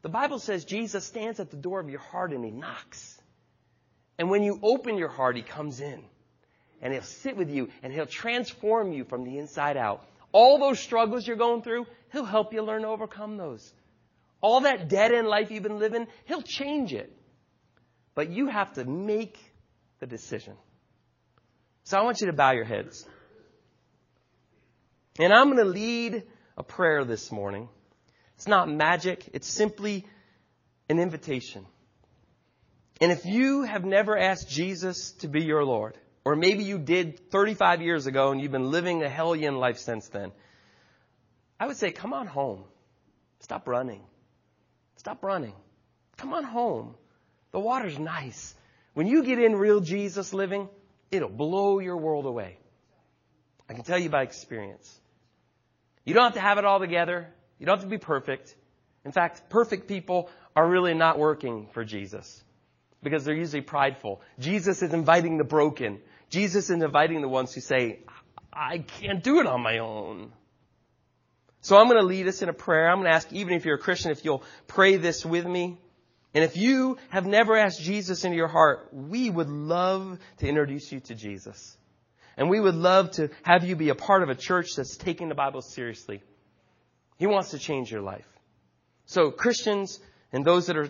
The 0.01 0.09
Bible 0.09 0.39
says 0.39 0.65
Jesus 0.65 1.05
stands 1.05 1.39
at 1.39 1.51
the 1.51 1.57
door 1.57 1.79
of 1.79 1.89
your 1.89 1.99
heart 1.99 2.31
and 2.31 2.43
He 2.43 2.49
knocks. 2.49 3.21
And 4.17 4.31
when 4.31 4.41
you 4.41 4.59
open 4.63 4.97
your 4.97 5.09
heart, 5.09 5.35
He 5.35 5.43
comes 5.43 5.79
in. 5.79 6.03
And 6.81 6.93
He'll 6.93 7.01
sit 7.01 7.35
with 7.35 7.49
you 7.49 7.69
and 7.83 7.91
He'll 7.93 8.05
transform 8.05 8.93
you 8.93 9.03
from 9.03 9.23
the 9.23 9.37
inside 9.37 9.77
out. 9.77 10.05
All 10.31 10.59
those 10.59 10.79
struggles 10.79 11.25
you're 11.25 11.37
going 11.37 11.61
through, 11.61 11.85
He'll 12.11 12.25
help 12.25 12.53
you 12.53 12.61
learn 12.61 12.83
to 12.83 12.87
overcome 12.87 13.37
those. 13.37 13.73
All 14.41 14.61
that 14.61 14.87
dead 14.87 15.11
end 15.11 15.27
life 15.27 15.49
you've 15.49 15.63
been 15.63 15.79
living, 15.79 16.07
He'll 16.25 16.41
change 16.41 16.93
it. 16.93 17.11
But 18.13 18.29
you 18.29 18.47
have 18.47 18.73
to 18.73 18.85
make 18.85 19.37
the 19.99 20.07
decision. 20.07 20.53
So 21.83 21.97
I 21.97 22.03
want 22.03 22.21
you 22.21 22.27
to 22.27 22.33
bow 22.33 22.51
your 22.51 22.65
heads. 22.65 23.07
And 25.19 25.33
I'm 25.33 25.45
going 25.45 25.63
to 25.63 25.71
lead 25.71 26.23
a 26.57 26.63
prayer 26.63 27.05
this 27.05 27.31
morning. 27.31 27.69
It's 28.35 28.47
not 28.47 28.69
magic. 28.69 29.29
It's 29.33 29.47
simply 29.47 30.05
an 30.89 30.99
invitation. 30.99 31.65
And 32.99 33.11
if 33.11 33.25
you 33.25 33.63
have 33.63 33.85
never 33.85 34.17
asked 34.17 34.49
Jesus 34.49 35.11
to 35.19 35.27
be 35.27 35.43
your 35.43 35.63
Lord, 35.63 35.97
or 36.27 36.35
maybe 36.35 36.65
you 36.65 36.77
did 36.77 37.31
35 37.31 37.81
years 37.81 38.05
ago 38.05 38.31
and 38.33 38.41
you've 38.41 38.51
been 38.51 38.69
living 38.69 39.01
a 39.01 39.07
hellion 39.07 39.55
life 39.55 39.77
since 39.77 40.09
then, 40.09 40.33
I 41.57 41.67
would 41.67 41.77
say, 41.77 41.91
come 41.91 42.11
on 42.11 42.27
home. 42.27 42.65
Stop 43.39 43.65
running. 43.65 44.01
Stop 44.97 45.23
running. 45.23 45.53
Come 46.17 46.33
on 46.33 46.43
home. 46.43 46.95
The 47.53 47.61
water's 47.61 47.97
nice. 47.97 48.53
When 48.93 49.07
you 49.07 49.23
get 49.23 49.39
in 49.39 49.55
real 49.55 49.79
Jesus 49.79 50.33
living, 50.33 50.67
it'll 51.11 51.29
blow 51.29 51.79
your 51.79 51.95
world 51.95 52.25
away. 52.25 52.57
I 53.69 53.73
can 53.73 53.85
tell 53.85 53.97
you 53.97 54.09
by 54.09 54.23
experience. 54.23 54.99
You 56.03 56.13
don't 56.13 56.25
have 56.25 56.33
to 56.33 56.41
have 56.41 56.57
it 56.57 56.65
all 56.65 56.81
together. 56.81 57.29
You 57.57 57.65
don't 57.67 57.77
have 57.77 57.85
to 57.85 57.89
be 57.89 57.99
perfect. 57.99 58.53
In 59.05 59.13
fact, 59.13 59.49
perfect 59.49 59.87
people 59.87 60.29
are 60.57 60.67
really 60.67 60.93
not 60.93 61.19
working 61.19 61.69
for 61.71 61.85
Jesus 61.85 62.43
because 63.01 63.23
they're 63.23 63.33
usually 63.33 63.61
prideful. 63.61 64.21
Jesus 64.39 64.81
is 64.81 64.93
inviting 64.93 65.37
the 65.37 65.45
broken. 65.45 66.01
Jesus 66.29 66.69
is 66.69 66.81
inviting 66.81 67.21
the 67.21 67.29
ones 67.29 67.53
who 67.53 67.61
say, 67.61 67.99
I 68.51 68.79
can't 68.79 69.23
do 69.23 69.39
it 69.39 69.47
on 69.47 69.61
my 69.61 69.77
own. 69.79 70.31
So 71.61 71.77
I'm 71.77 71.87
going 71.87 71.99
to 71.99 72.05
lead 72.05 72.27
us 72.27 72.41
in 72.41 72.49
a 72.49 72.53
prayer. 72.53 72.89
I'm 72.89 72.97
going 72.97 73.09
to 73.09 73.15
ask, 73.15 73.31
even 73.31 73.53
if 73.53 73.65
you're 73.65 73.75
a 73.75 73.79
Christian, 73.79 74.11
if 74.11 74.23
you'll 74.25 74.43
pray 74.67 74.97
this 74.97 75.25
with 75.25 75.45
me. 75.45 75.77
And 76.33 76.43
if 76.43 76.55
you 76.57 76.97
have 77.09 77.25
never 77.25 77.55
asked 77.55 77.81
Jesus 77.81 78.23
into 78.23 78.37
your 78.37 78.47
heart, 78.47 78.89
we 78.91 79.29
would 79.29 79.49
love 79.49 80.19
to 80.37 80.47
introduce 80.47 80.91
you 80.91 80.99
to 81.01 81.15
Jesus. 81.15 81.77
And 82.35 82.49
we 82.49 82.59
would 82.59 82.75
love 82.75 83.11
to 83.11 83.29
have 83.43 83.63
you 83.63 83.75
be 83.75 83.89
a 83.89 83.95
part 83.95 84.23
of 84.23 84.29
a 84.29 84.35
church 84.35 84.75
that's 84.75 84.97
taking 84.97 85.29
the 85.29 85.35
Bible 85.35 85.61
seriously. 85.61 86.21
He 87.17 87.25
wants 87.25 87.51
to 87.51 87.59
change 87.59 87.91
your 87.91 88.01
life. 88.01 88.27
So 89.05 89.31
Christians 89.31 89.99
and 90.31 90.45
those 90.45 90.67
that 90.67 90.77
are 90.77 90.89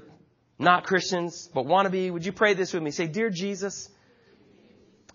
not 0.60 0.86
Christians 0.86 1.50
but 1.54 1.66
want 1.66 1.86
to 1.86 1.90
be, 1.90 2.12
would 2.12 2.26
you 2.26 2.34
pray 2.34 2.54
this 2.54 2.74
with 2.74 2.84
me? 2.84 2.92
Say, 2.92 3.08
Dear 3.08 3.30
Jesus, 3.30 3.90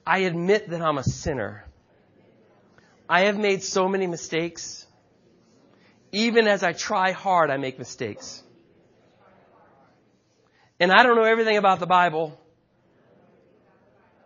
I 0.06 0.18
admit 0.20 0.70
that 0.70 0.82
I'm 0.82 0.98
a 0.98 1.04
sinner. 1.04 1.64
I 3.08 3.22
have 3.22 3.38
made 3.38 3.62
so 3.62 3.88
many 3.88 4.06
mistakes. 4.06 4.86
Even 6.10 6.46
as 6.48 6.62
I 6.62 6.72
try 6.72 7.12
hard, 7.12 7.50
I 7.50 7.56
make 7.56 7.78
mistakes. 7.78 8.42
And 10.80 10.90
I 10.90 11.04
don't 11.04 11.14
know 11.14 11.24
everything 11.24 11.56
about 11.56 11.78
the 11.78 11.86
Bible, 11.86 12.38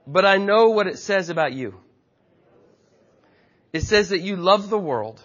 but 0.07 0.25
I 0.25 0.39
know 0.39 0.71
what 0.71 0.87
it 0.87 0.99
says 0.99 1.29
about 1.29 1.53
you. 1.53 1.75
It 3.73 3.83
says 3.83 4.09
that 4.09 4.21
you 4.21 4.37
love 4.37 4.71
the 4.71 4.79
world 4.79 5.23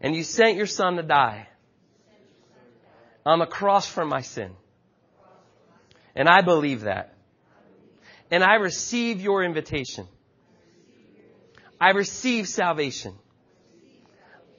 and 0.00 0.14
you 0.14 0.22
sent 0.22 0.56
your 0.56 0.66
son 0.66 0.96
to 0.96 1.02
die 1.02 1.48
on 3.24 3.40
the 3.40 3.46
cross 3.46 3.88
for 3.88 4.04
my 4.04 4.20
sin. 4.20 4.52
And 6.14 6.28
I 6.28 6.42
believe 6.42 6.82
that. 6.82 7.15
And 8.30 8.42
I 8.42 8.54
receive 8.54 9.20
your 9.20 9.44
invitation. 9.44 10.06
I 11.80 11.90
receive 11.90 12.48
salvation. 12.48 13.14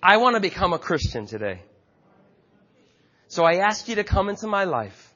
I 0.02 0.18
want 0.18 0.36
to 0.36 0.40
become 0.40 0.74
a 0.74 0.80
Christian 0.80 1.26
today. 1.26 1.62
So 3.28 3.44
I 3.44 3.56
ask 3.56 3.88
you 3.88 3.96
to 3.96 4.04
come 4.04 4.30
into 4.30 4.48
my 4.48 4.64
life. 4.64 5.14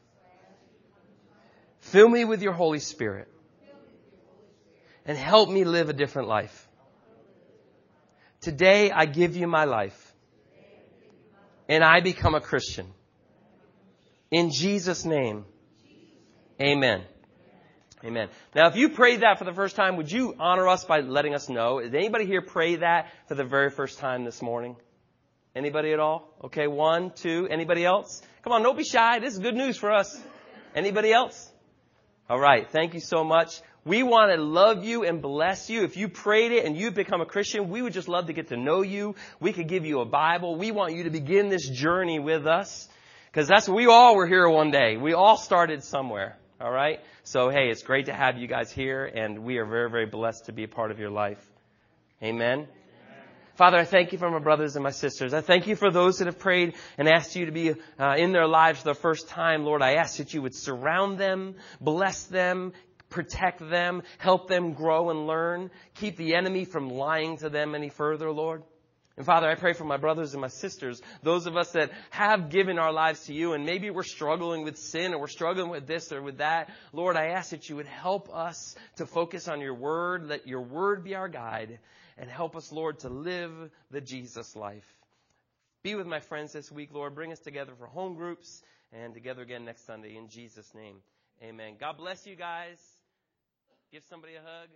Fill 1.79 2.09
me 2.09 2.25
with 2.25 2.41
your 2.41 2.53
Holy 2.53 2.79
Spirit. 2.79 3.27
And 5.05 5.17
help 5.17 5.49
me 5.49 5.63
live 5.63 5.89
a 5.89 5.93
different 5.93 6.27
life. 6.27 6.67
Today 8.41 8.91
I 8.91 9.05
give 9.05 9.35
you 9.35 9.47
my 9.47 9.65
life 9.65 10.13
and 11.69 11.83
I 11.83 12.01
become 12.01 12.35
a 12.35 12.41
Christian. 12.41 12.87
In 14.29 14.51
Jesus' 14.51 15.05
name, 15.05 15.45
amen. 16.59 17.03
Amen. 18.03 18.29
Now, 18.55 18.67
if 18.67 18.75
you 18.75 18.89
prayed 18.89 19.21
that 19.21 19.37
for 19.37 19.45
the 19.45 19.53
first 19.53 19.75
time, 19.75 19.95
would 19.97 20.11
you 20.11 20.33
honor 20.39 20.67
us 20.67 20.85
by 20.85 21.01
letting 21.01 21.35
us 21.35 21.49
know? 21.49 21.79
Did 21.79 21.93
anybody 21.93 22.25
here 22.25 22.41
pray 22.41 22.77
that 22.77 23.11
for 23.27 23.35
the 23.35 23.43
very 23.43 23.69
first 23.69 23.99
time 23.99 24.23
this 24.23 24.41
morning? 24.41 24.75
Anybody 25.55 25.93
at 25.93 25.99
all? 25.99 26.33
Okay, 26.45 26.67
one, 26.67 27.11
two. 27.11 27.47
Anybody 27.49 27.85
else? 27.85 28.21
Come 28.43 28.53
on, 28.53 28.63
don't 28.63 28.77
be 28.77 28.83
shy. 28.83 29.19
This 29.19 29.33
is 29.33 29.39
good 29.39 29.55
news 29.55 29.77
for 29.77 29.91
us. 29.91 30.19
Anybody 30.73 31.11
else? 31.11 31.51
All 32.29 32.39
right. 32.39 32.69
Thank 32.71 32.93
you 32.93 33.01
so 33.01 33.23
much. 33.23 33.61
We 33.83 34.03
want 34.03 34.31
to 34.31 34.41
love 34.41 34.83
you 34.83 35.03
and 35.03 35.21
bless 35.21 35.69
you. 35.69 35.83
If 35.83 35.97
you 35.97 36.07
prayed 36.07 36.51
it 36.51 36.65
and 36.65 36.77
you've 36.77 36.93
become 36.93 37.19
a 37.19 37.25
Christian, 37.25 37.69
we 37.69 37.81
would 37.81 37.93
just 37.93 38.07
love 38.07 38.27
to 38.27 38.33
get 38.33 38.47
to 38.49 38.57
know 38.57 38.81
you. 38.81 39.15
We 39.39 39.53
could 39.53 39.67
give 39.67 39.85
you 39.85 39.99
a 39.99 40.05
Bible. 40.05 40.55
We 40.55 40.71
want 40.71 40.95
you 40.95 41.03
to 41.03 41.09
begin 41.09 41.49
this 41.49 41.67
journey 41.67 42.19
with 42.19 42.47
us. 42.47 42.87
Because 43.31 43.47
that's, 43.47 43.67
we 43.67 43.87
all 43.87 44.15
were 44.15 44.27
here 44.27 44.47
one 44.47 44.71
day. 44.71 44.97
We 44.97 45.13
all 45.13 45.37
started 45.37 45.83
somewhere. 45.83 46.37
All 46.61 46.71
right? 46.71 46.99
So, 47.23 47.49
hey, 47.49 47.69
it's 47.69 47.81
great 47.81 48.05
to 48.05 48.13
have 48.13 48.37
you 48.37 48.47
guys 48.47 48.71
here, 48.71 49.05
and 49.05 49.39
we 49.39 49.57
are 49.57 49.65
very, 49.65 49.89
very 49.89 50.05
blessed 50.05 50.45
to 50.45 50.51
be 50.51 50.63
a 50.63 50.67
part 50.67 50.91
of 50.91 50.99
your 50.99 51.09
life. 51.09 51.43
Amen. 52.21 52.67
Father, 53.55 53.77
I 53.77 53.83
thank 53.83 54.11
you 54.11 54.17
for 54.17 54.29
my 54.29 54.39
brothers 54.39 54.75
and 54.75 54.83
my 54.83 54.91
sisters. 54.91 55.33
I 55.33 55.41
thank 55.41 55.65
you 55.65 55.75
for 55.75 55.91
those 55.91 56.19
that 56.19 56.25
have 56.25 56.37
prayed 56.37 56.75
and 56.97 57.09
asked 57.09 57.35
you 57.35 57.47
to 57.47 57.51
be 57.51 57.73
uh, 57.99 58.15
in 58.17 58.31
their 58.31 58.47
lives 58.47 58.79
for 58.79 58.89
the 58.89 58.93
first 58.93 59.27
time. 59.27 59.65
Lord, 59.65 59.81
I 59.81 59.95
ask 59.95 60.17
that 60.17 60.33
you 60.33 60.41
would 60.43 60.53
surround 60.55 61.17
them, 61.17 61.55
bless 61.79 62.25
them, 62.25 62.73
protect 63.09 63.67
them, 63.69 64.03
help 64.19 64.47
them 64.47 64.73
grow 64.73 65.09
and 65.09 65.25
learn, 65.25 65.71
keep 65.95 66.15
the 66.15 66.35
enemy 66.35 66.65
from 66.65 66.89
lying 66.89 67.37
to 67.37 67.49
them 67.49 67.73
any 67.73 67.89
further, 67.89 68.31
Lord. 68.31 68.63
And 69.17 69.25
Father, 69.25 69.47
I 69.47 69.55
pray 69.55 69.73
for 69.73 69.83
my 69.83 69.97
brothers 69.97 70.33
and 70.33 70.41
my 70.41 70.47
sisters, 70.47 71.01
those 71.21 71.45
of 71.45 71.57
us 71.57 71.71
that 71.71 71.91
have 72.11 72.49
given 72.49 72.79
our 72.79 72.93
lives 72.93 73.25
to 73.25 73.33
you, 73.33 73.53
and 73.53 73.65
maybe 73.65 73.89
we're 73.89 74.03
struggling 74.03 74.63
with 74.63 74.77
sin 74.77 75.13
or 75.13 75.19
we're 75.19 75.27
struggling 75.27 75.69
with 75.69 75.85
this 75.85 76.11
or 76.11 76.21
with 76.21 76.37
that. 76.37 76.69
Lord, 76.93 77.17
I 77.17 77.27
ask 77.27 77.49
that 77.49 77.69
you 77.69 77.75
would 77.75 77.87
help 77.87 78.33
us 78.33 78.75
to 78.95 79.05
focus 79.05 79.47
on 79.47 79.59
your 79.59 79.73
word, 79.73 80.27
let 80.27 80.47
your 80.47 80.61
word 80.61 81.03
be 81.03 81.15
our 81.15 81.27
guide, 81.27 81.79
and 82.17 82.29
help 82.29 82.55
us, 82.55 82.71
Lord, 82.71 82.99
to 82.99 83.09
live 83.09 83.51
the 83.91 84.01
Jesus 84.01 84.55
life. 84.55 84.87
Be 85.83 85.95
with 85.95 86.07
my 86.07 86.19
friends 86.19 86.53
this 86.53 86.71
week, 86.71 86.89
Lord. 86.93 87.15
Bring 87.15 87.31
us 87.31 87.39
together 87.39 87.73
for 87.77 87.87
home 87.87 88.15
groups 88.15 88.61
and 88.93 89.13
together 89.13 89.41
again 89.41 89.65
next 89.65 89.85
Sunday 89.85 90.15
in 90.15 90.29
Jesus' 90.29 90.71
name. 90.73 90.97
Amen. 91.43 91.75
God 91.79 91.97
bless 91.97 92.25
you 92.27 92.35
guys. 92.35 92.77
Give 93.91 94.03
somebody 94.09 94.35
a 94.35 94.41
hug. 94.41 94.69